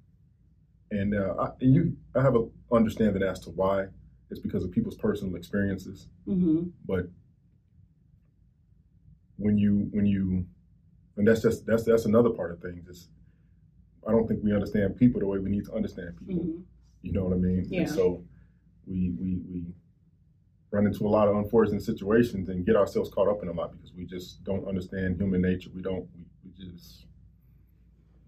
and 0.92 1.14
uh, 1.14 1.36
I, 1.38 1.52
and 1.62 1.76
you, 1.76 1.98
I 2.16 2.22
have 2.22 2.36
a 2.36 2.48
understanding 2.72 3.22
as 3.24 3.40
to 3.42 3.50
why. 3.52 3.88
It's 4.30 4.40
because 4.40 4.64
of 4.64 4.72
people's 4.72 4.96
personal 4.98 5.36
experiences. 5.36 6.08
hmm 6.26 6.64
But 6.86 7.08
when 9.38 9.58
you 9.58 9.88
when 9.92 10.06
you 10.06 10.46
and 11.16 11.28
that's 11.28 11.42
just 11.42 11.66
that's 11.66 11.84
that's 11.84 12.06
another 12.06 12.30
part 12.30 12.52
of 12.52 12.60
things 12.60 12.88
is 12.88 13.10
I 14.08 14.12
don't 14.12 14.28
think 14.28 14.44
we 14.44 14.54
understand 14.54 14.96
people 14.96 15.20
the 15.20 15.28
way 15.28 15.38
we 15.40 15.50
need 15.50 15.66
to 15.66 15.74
understand 15.74 16.18
people. 16.18 16.36
hmm 16.44 16.62
You 17.02 17.14
know 17.14 17.24
what 17.26 17.34
I 17.34 17.38
mean? 17.38 17.66
Yeah. 17.70 17.82
And 17.82 17.90
so 17.90 18.24
we 18.86 19.12
we 19.20 19.42
we 19.52 19.66
run 20.72 20.86
into 20.86 21.06
a 21.06 21.10
lot 21.10 21.28
of 21.30 21.36
unfortunate 21.38 21.82
situations 21.82 22.50
and 22.50 22.66
get 22.66 22.76
ourselves 22.76 23.10
caught 23.10 23.28
up 23.30 23.42
in 23.42 23.48
a 23.48 23.54
lot 23.54 23.72
because 23.72 23.94
we 23.94 24.06
just 24.06 24.44
don't 24.44 24.68
understand 24.68 25.16
human 25.18 25.42
nature. 25.42 25.70
We 25.74 25.82
don't 25.82 26.06
we, 26.16 26.26
we 26.44 26.52
just 26.72 27.06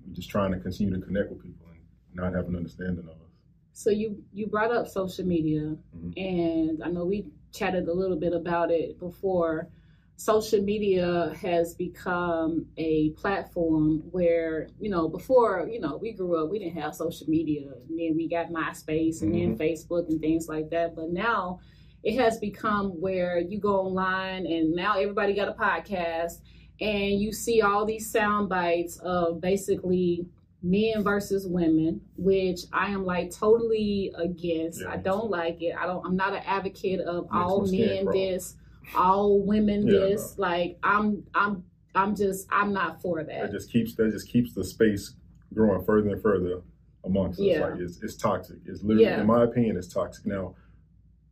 we're 0.06 0.14
just 0.14 0.30
trying 0.30 0.52
to 0.54 0.60
continue 0.60 0.94
to 0.98 1.02
connect 1.06 1.30
with 1.30 1.42
people 1.44 1.66
and 1.72 1.80
not 2.14 2.34
have 2.34 2.48
an 2.48 2.56
understanding 2.56 3.00
of 3.06 3.10
us. 3.26 3.29
So 3.74 3.90
you 3.90 4.24
you 4.34 4.48
brought 4.48 4.72
up 4.72 4.88
social 4.88 5.26
media, 5.26 5.76
Mhm. 5.96 6.14
and 6.18 6.84
I 6.84 6.90
know 6.90 7.06
we 7.06 7.26
chatted 7.52 7.88
a 7.88 7.94
little 7.94 8.18
bit 8.18 8.34
about 8.34 8.72
it 8.72 9.00
before. 9.00 9.70
social 10.16 10.62
media 10.62 11.34
has 11.42 11.74
become 11.76 12.66
a 12.76 13.10
platform 13.12 14.00
where 14.12 14.68
you 14.78 14.90
know 14.90 15.08
before 15.08 15.70
you 15.72 15.80
know 15.80 15.96
we 15.96 16.12
grew 16.12 16.36
up 16.36 16.50
we 16.52 16.60
didn't 16.60 16.76
have 16.78 16.94
social 16.94 17.26
media 17.30 17.72
and 17.88 17.98
then 17.98 18.18
we 18.18 18.28
got 18.28 18.50
myspace 18.52 19.22
and 19.22 19.34
mm-hmm. 19.34 19.56
then 19.56 19.58
facebook 19.58 20.10
and 20.10 20.20
things 20.20 20.50
like 20.50 20.70
that 20.70 20.94
but 20.94 21.10
now 21.10 21.58
it 22.04 22.20
has 22.20 22.38
become 22.38 22.90
where 23.00 23.40
you 23.40 23.58
go 23.60 23.80
online 23.80 24.46
and 24.46 24.74
now 24.76 24.98
everybody 25.00 25.34
got 25.34 25.48
a 25.48 25.54
podcast 25.54 26.42
and 26.82 27.22
you 27.22 27.32
see 27.32 27.62
all 27.62 27.86
these 27.86 28.12
sound 28.12 28.50
bites 28.50 28.98
of 28.98 29.40
basically 29.40 30.26
men 30.62 31.04
versus 31.04 31.48
women 31.48 32.02
which 32.18 32.62
i 32.74 32.88
am 32.88 33.06
like 33.06 33.32
totally 33.32 34.12
against 34.18 34.82
yeah, 34.82 34.92
i 34.92 34.98
don't 34.98 35.30
like 35.30 35.62
it 35.62 35.74
i 35.80 35.86
don't 35.86 36.06
i'm 36.06 36.18
not 36.18 36.34
an 36.34 36.44
advocate 36.46 37.00
of 37.00 37.26
all 37.32 37.66
men 37.66 38.06
this 38.12 38.56
all 38.96 39.40
women 39.40 39.88
yeah, 39.88 40.00
this. 40.00 40.38
No. 40.38 40.48
Like 40.48 40.78
I'm 40.84 41.24
I'm 41.34 41.64
I'm 41.96 42.16
just 42.16 42.48
I'm 42.52 42.74
not 42.74 43.02
for 43.02 43.24
that. 43.24 43.42
That 43.44 43.52
just 43.52 43.72
keeps 43.72 43.96
that 43.96 44.12
just 44.12 44.30
keeps 44.30 44.54
the 44.54 44.64
space 44.64 45.16
growing 45.54 45.84
further 45.86 46.10
and 46.10 46.22
further 46.22 46.62
amongst 47.06 47.40
us. 47.40 47.60
Like 47.60 47.80
it's 47.80 48.02
it's 48.02 48.16
toxic. 48.16 48.58
It's 48.66 48.82
literally 48.82 49.06
yeah. 49.06 49.22
in 49.22 49.28
my 49.28 49.44
opinion 49.44 49.78
it's 49.78 49.92
toxic. 49.92 50.26
Now, 50.26 50.56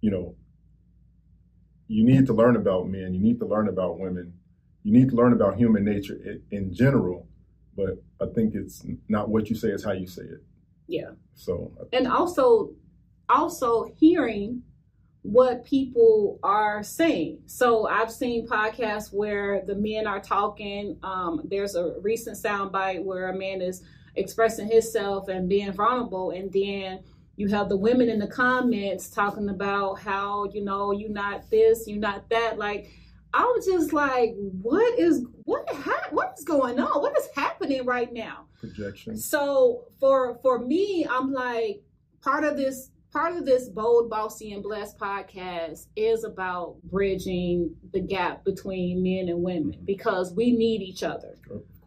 you 0.01 0.11
know, 0.11 0.35
you 1.87 2.03
need 2.03 2.25
to 2.27 2.33
learn 2.33 2.55
about 2.55 2.87
men, 2.87 3.13
you 3.13 3.21
need 3.21 3.39
to 3.39 3.45
learn 3.45 3.69
about 3.69 3.99
women, 3.99 4.33
you 4.83 4.91
need 4.91 5.09
to 5.09 5.15
learn 5.15 5.33
about 5.33 5.57
human 5.57 5.85
nature 5.85 6.17
in 6.51 6.73
general, 6.73 7.27
but 7.75 8.03
I 8.21 8.25
think 8.33 8.55
it's 8.55 8.85
not 9.07 9.29
what 9.29 9.49
you 9.49 9.55
say, 9.55 9.69
it's 9.69 9.83
how 9.83 9.91
you 9.91 10.07
say 10.07 10.23
it. 10.23 10.43
Yeah. 10.87 11.11
So 11.35 11.71
and 11.93 12.07
also 12.07 12.71
also 13.29 13.91
hearing 13.99 14.63
what 15.21 15.65
people 15.65 16.39
are 16.41 16.81
saying. 16.83 17.39
So 17.47 17.87
I've 17.87 18.11
seen 18.11 18.47
podcasts 18.47 19.11
where 19.11 19.61
the 19.65 19.75
men 19.75 20.07
are 20.07 20.21
talking. 20.21 20.97
Um, 21.03 21.41
there's 21.43 21.75
a 21.75 21.95
recent 22.01 22.37
soundbite 22.37 23.03
where 23.03 23.29
a 23.29 23.37
man 23.37 23.61
is 23.61 23.83
expressing 24.15 24.69
himself 24.69 25.27
and 25.27 25.49
being 25.49 25.73
vulnerable, 25.73 26.31
and 26.31 26.51
then 26.51 27.03
you 27.35 27.47
have 27.49 27.69
the 27.69 27.77
women 27.77 28.09
in 28.09 28.19
the 28.19 28.27
comments 28.27 29.09
talking 29.09 29.49
about 29.49 29.99
how 29.99 30.45
you 30.45 30.63
know 30.63 30.91
you're 30.91 31.09
not 31.09 31.49
this, 31.51 31.87
you're 31.87 31.99
not 31.99 32.29
that. 32.29 32.57
Like 32.57 32.89
I 33.33 33.43
was 33.43 33.65
just 33.65 33.93
like, 33.93 34.33
what 34.37 34.97
is 34.99 35.25
what 35.43 35.69
ha- 35.69 36.07
what 36.11 36.33
is 36.37 36.43
going 36.43 36.79
on? 36.79 37.01
What 37.01 37.17
is 37.17 37.27
happening 37.35 37.85
right 37.85 38.11
now? 38.11 38.45
Projection. 38.59 39.17
So 39.17 39.85
for 39.99 40.39
for 40.41 40.59
me, 40.59 41.05
I'm 41.09 41.31
like 41.31 41.81
part 42.21 42.43
of 42.43 42.57
this 42.57 42.91
part 43.11 43.35
of 43.35 43.45
this 43.45 43.69
bold 43.69 44.09
bossy 44.09 44.53
and 44.53 44.61
blessed 44.61 44.97
podcast 44.97 45.87
is 45.95 46.23
about 46.23 46.75
bridging 46.83 47.73
the 47.93 47.99
gap 47.99 48.43
between 48.43 49.01
men 49.01 49.29
and 49.29 49.41
women 49.41 49.71
mm-hmm. 49.71 49.85
because 49.85 50.33
we 50.33 50.51
need 50.51 50.81
each 50.81 51.03
other 51.03 51.35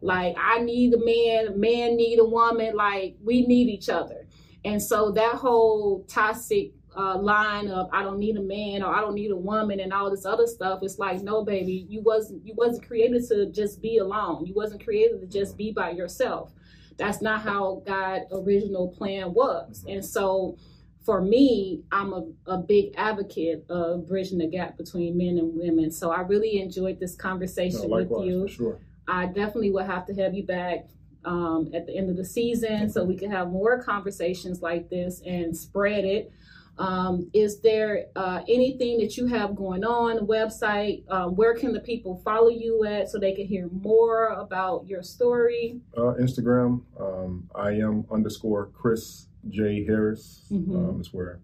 like 0.01 0.35
i 0.39 0.59
need 0.61 0.95
a 0.95 1.05
man 1.05 1.61
man 1.61 1.95
need 1.95 2.19
a 2.19 2.25
woman 2.25 2.75
like 2.75 3.17
we 3.23 3.47
need 3.47 3.69
each 3.69 3.89
other 3.89 4.27
and 4.65 4.83
so 4.83 5.11
that 5.11 5.35
whole 5.35 6.05
toxic 6.09 6.73
uh, 6.97 7.17
line 7.17 7.69
of 7.69 7.89
I 7.93 8.03
don't 8.03 8.19
need 8.19 8.37
a 8.37 8.43
man 8.43 8.83
or 8.83 8.95
I 8.95 9.01
don't 9.01 9.15
need 9.15 9.31
a 9.31 9.37
woman 9.37 9.81
and 9.81 9.93
all 9.93 10.11
this 10.11 10.27
other 10.27 10.47
stuff. 10.47 10.81
It's 10.83 10.99
like 10.99 11.23
no, 11.23 11.45
baby, 11.45 11.87
you 11.89 12.03
wasn't 12.03 12.45
you 12.45 12.55
wasn't 12.57 12.87
created 12.87 13.27
to 13.29 13.51
just 13.51 13.81
be 13.81 13.99
alone. 13.99 14.47
You 14.47 14.55
wasn't 14.55 14.85
created 14.85 15.21
to 15.21 15.27
just 15.27 15.57
be 15.57 15.73
by 15.73 15.91
yourself. 15.91 16.53
That's 16.97 17.23
not 17.23 17.41
how 17.41 17.83
God' 17.87 18.23
original 18.33 18.89
plan 18.89 19.33
was. 19.33 19.85
And 19.89 20.05
so 20.05 20.59
for 21.05 21.23
me, 21.23 21.83
I'm 21.91 22.13
a, 22.13 22.27
a 22.47 22.59
big 22.59 22.95
advocate 22.97 23.65
of 23.71 24.07
bridging 24.07 24.39
the 24.39 24.47
gap 24.47 24.77
between 24.77 25.17
men 25.17 25.39
and 25.39 25.55
women. 25.55 25.91
So 25.91 26.11
I 26.11 26.21
really 26.21 26.61
enjoyed 26.61 27.01
this 27.01 27.15
conversation 27.15 27.89
no, 27.89 27.97
with 27.97 28.11
you. 28.27 28.49
Sure. 28.49 28.79
I 29.09 29.27
definitely 29.27 29.71
will 29.71 29.85
have 29.85 30.07
to 30.07 30.15
have 30.15 30.35
you 30.35 30.45
back 30.45 30.87
um, 31.25 31.71
at 31.75 31.87
the 31.87 31.97
end 31.97 32.11
of 32.11 32.17
the 32.17 32.25
season 32.25 32.91
so 32.91 33.05
we 33.05 33.17
can 33.17 33.31
have 33.31 33.49
more 33.51 33.83
conversations 33.83 34.63
like 34.63 34.89
this 34.91 35.23
and 35.25 35.57
spread 35.57 36.05
it. 36.05 36.33
Um, 36.81 37.31
is 37.35 37.61
there 37.61 38.07
uh, 38.17 38.41
anything 38.49 38.99
that 38.99 39.17
you 39.17 39.27
have 39.27 39.55
going 39.55 39.85
on 39.85 40.27
website 40.27 41.05
um, 41.11 41.37
where 41.37 41.55
can 41.55 41.73
the 41.73 41.81
people 41.81 42.21
follow 42.25 42.49
you 42.49 42.85
at 42.85 43.11
so 43.11 43.19
they 43.19 43.35
can 43.35 43.47
hear 43.47 43.69
more 43.71 44.29
about 44.29 44.87
your 44.87 45.03
story 45.03 45.81
uh, 45.97 46.15
instagram 46.21 46.83
um, 46.99 47.49
i 47.55 47.71
am 47.71 48.07
underscore 48.11 48.71
chris 48.73 49.29
J 49.49 49.85
Harris 49.85 50.43
mm-hmm. 50.51 50.77
um, 50.77 51.01
is 51.01 51.13
where 51.13 51.41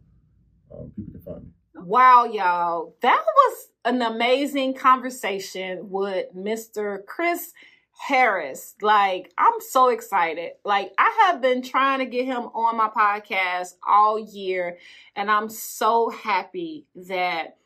um, 0.73 0.93
people 0.95 1.13
can 1.13 1.23
find 1.23 1.45
me. 1.45 1.51
Wow, 1.77 2.25
y'all. 2.25 2.95
That 3.03 3.23
was 3.25 3.69
an 3.85 4.03
amazing 4.03 4.75
conversation 4.75 5.91
with 5.91 6.27
Mr. 6.35 7.05
Chris 7.07 7.53
Harris. 7.99 8.75
Like, 8.81 9.33
I'm 9.39 9.61
so 9.61 9.89
excited. 9.89 10.53
Like, 10.65 10.93
I 10.99 11.27
have 11.27 11.41
been 11.41 11.63
trying 11.63 12.01
to 12.01 12.07
get 12.07 12.27
him 12.27 12.45
on 12.55 12.77
my 12.77 12.89
podcast 12.89 13.75
all 13.87 14.19
year, 14.19 14.79
and 15.15 15.31
I'm 15.31 15.49
so 15.49 16.11
happy 16.11 16.87
that 16.95 17.57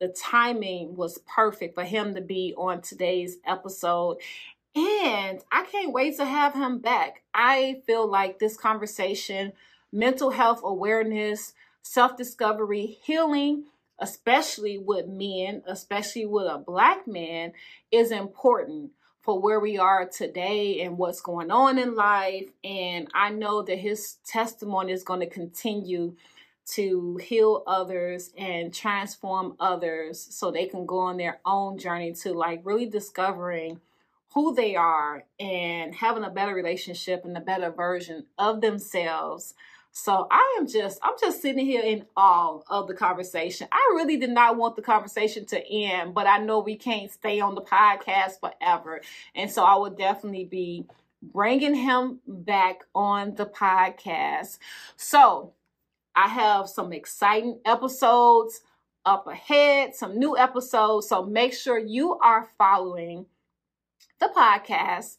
the 0.00 0.08
timing 0.08 0.96
was 0.96 1.18
perfect 1.26 1.74
for 1.74 1.84
him 1.84 2.14
to 2.14 2.20
be 2.20 2.54
on 2.56 2.80
today's 2.80 3.36
episode. 3.46 4.18
And 4.74 5.40
I 5.50 5.64
can't 5.64 5.92
wait 5.92 6.16
to 6.18 6.24
have 6.24 6.54
him 6.54 6.78
back. 6.78 7.22
I 7.32 7.82
feel 7.86 8.06
like 8.06 8.38
this 8.38 8.56
conversation, 8.56 9.52
mental 9.92 10.30
health 10.30 10.60
awareness, 10.64 11.54
self 11.82 12.16
discovery, 12.16 12.98
healing, 13.02 13.64
especially 13.98 14.78
with 14.78 15.06
men, 15.06 15.62
especially 15.66 16.26
with 16.26 16.46
a 16.46 16.58
black 16.58 17.06
man, 17.06 17.52
is 17.90 18.10
important 18.10 18.90
for 19.26 19.40
where 19.40 19.58
we 19.58 19.76
are 19.76 20.06
today 20.06 20.82
and 20.82 20.96
what's 20.96 21.20
going 21.20 21.50
on 21.50 21.78
in 21.78 21.96
life. 21.96 22.48
And 22.62 23.08
I 23.12 23.30
know 23.30 23.60
that 23.60 23.76
his 23.76 24.18
testimony 24.24 24.92
is 24.92 25.02
going 25.02 25.18
to 25.18 25.26
continue 25.26 26.14
to 26.66 27.16
heal 27.16 27.64
others 27.66 28.30
and 28.38 28.72
transform 28.72 29.56
others 29.58 30.24
so 30.30 30.52
they 30.52 30.66
can 30.66 30.86
go 30.86 30.98
on 30.98 31.16
their 31.16 31.40
own 31.44 31.76
journey 31.76 32.12
to 32.12 32.34
like 32.34 32.60
really 32.62 32.86
discovering 32.86 33.80
who 34.32 34.54
they 34.54 34.76
are 34.76 35.24
and 35.40 35.92
having 35.96 36.22
a 36.22 36.30
better 36.30 36.54
relationship 36.54 37.24
and 37.24 37.36
a 37.36 37.40
better 37.40 37.70
version 37.70 38.26
of 38.38 38.60
themselves. 38.60 39.54
So 39.98 40.28
I 40.30 40.58
am 40.58 40.66
just, 40.66 40.98
I'm 41.02 41.14
just 41.18 41.40
sitting 41.40 41.64
here 41.64 41.80
in 41.80 42.04
awe 42.18 42.60
of 42.68 42.86
the 42.86 42.92
conversation. 42.92 43.66
I 43.72 43.94
really 43.94 44.18
did 44.18 44.28
not 44.28 44.58
want 44.58 44.76
the 44.76 44.82
conversation 44.82 45.46
to 45.46 45.72
end, 45.72 46.12
but 46.12 46.26
I 46.26 46.36
know 46.36 46.58
we 46.58 46.76
can't 46.76 47.10
stay 47.10 47.40
on 47.40 47.54
the 47.54 47.62
podcast 47.62 48.40
forever. 48.40 49.00
And 49.34 49.50
so 49.50 49.64
I 49.64 49.74
would 49.78 49.96
definitely 49.96 50.44
be 50.44 50.84
bringing 51.22 51.74
him 51.74 52.20
back 52.28 52.84
on 52.94 53.36
the 53.36 53.46
podcast. 53.46 54.58
So 54.98 55.54
I 56.14 56.28
have 56.28 56.68
some 56.68 56.92
exciting 56.92 57.60
episodes 57.64 58.60
up 59.06 59.26
ahead, 59.26 59.94
some 59.94 60.18
new 60.18 60.36
episodes. 60.36 61.08
So 61.08 61.24
make 61.24 61.54
sure 61.54 61.78
you 61.78 62.18
are 62.18 62.50
following 62.58 63.24
the 64.20 64.28
podcast 64.28 65.16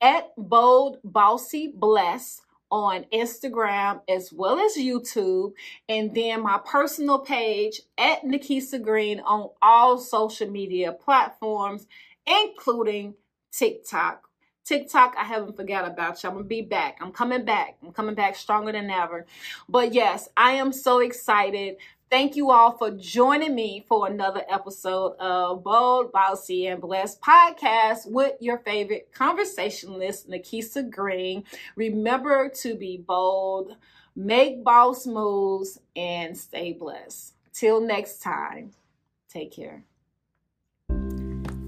at 0.00 0.28
Bold 0.36 0.98
Bossy 1.02 1.72
Bless 1.74 2.42
on 2.70 3.04
Instagram 3.12 4.00
as 4.08 4.32
well 4.32 4.58
as 4.58 4.76
YouTube, 4.76 5.52
and 5.88 6.14
then 6.14 6.42
my 6.42 6.58
personal 6.64 7.18
page 7.18 7.80
at 7.98 8.22
Nikisa 8.22 8.82
Green 8.82 9.20
on 9.20 9.50
all 9.60 9.98
social 9.98 10.48
media 10.48 10.92
platforms, 10.92 11.86
including 12.26 13.14
TikTok. 13.52 14.28
TikTok, 14.64 15.14
I 15.18 15.24
haven't 15.24 15.56
forgot 15.56 15.86
about 15.86 16.22
you. 16.22 16.28
I'm 16.28 16.36
gonna 16.36 16.46
be 16.46 16.62
back. 16.62 16.98
I'm 17.00 17.10
coming 17.10 17.44
back. 17.44 17.76
I'm 17.82 17.92
coming 17.92 18.14
back 18.14 18.36
stronger 18.36 18.70
than 18.70 18.88
ever. 18.88 19.26
But 19.68 19.92
yes, 19.92 20.28
I 20.36 20.52
am 20.52 20.72
so 20.72 21.00
excited 21.00 21.76
Thank 22.10 22.34
you 22.34 22.50
all 22.50 22.76
for 22.76 22.90
joining 22.90 23.54
me 23.54 23.84
for 23.88 24.08
another 24.08 24.42
episode 24.48 25.12
of 25.20 25.62
Bold, 25.62 26.10
Bossy, 26.10 26.66
and 26.66 26.80
Blessed 26.80 27.20
podcast 27.20 28.10
with 28.10 28.32
your 28.40 28.58
favorite 28.58 29.12
conversationalist, 29.14 30.28
Nikisa 30.28 30.90
Green. 30.90 31.44
Remember 31.76 32.48
to 32.48 32.74
be 32.74 32.96
bold, 32.96 33.76
make 34.16 34.64
boss 34.64 35.06
moves, 35.06 35.78
and 35.94 36.36
stay 36.36 36.72
blessed. 36.72 37.34
Till 37.52 37.80
next 37.80 38.20
time, 38.20 38.72
take 39.28 39.52
care. 39.52 39.84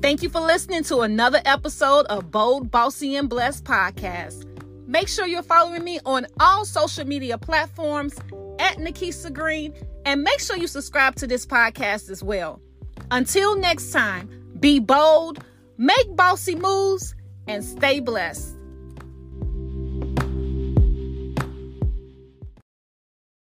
Thank 0.03 0.25
you 0.25 0.29
for 0.29 0.41
listening 0.41 0.83
to 0.85 1.03
another 1.03 1.41
episode 1.45 2.07
of 2.07 2.33
Bold, 2.33 2.69
Bossy, 2.69 3.15
and 3.15 3.29
Blessed 3.31 3.63
podcast. 3.63 4.52
Make 4.93 5.09
sure 5.09 5.27
you're 5.27 5.43
following 5.43 5.83
me 5.83 6.01
on 6.05 6.27
all 6.39 6.67
social 6.67 7.07
media 7.07 7.39
platforms 7.39 8.15
at 8.59 8.77
Nikisa 8.77 9.33
Green 9.33 9.73
and 10.05 10.23
make 10.23 10.39
sure 10.39 10.55
you 10.59 10.67
subscribe 10.67 11.15
to 11.15 11.27
this 11.27 11.47
podcast 11.47 12.11
as 12.11 12.23
well. 12.23 12.61
Until 13.11 13.57
next 13.57 13.91
time, 13.91 14.29
be 14.61 14.81
bold, 14.81 15.43
make 15.79 16.15
bossy 16.15 16.57
moves, 16.57 17.15
and 17.47 17.65
stay 17.65 18.01
blessed. 18.01 18.55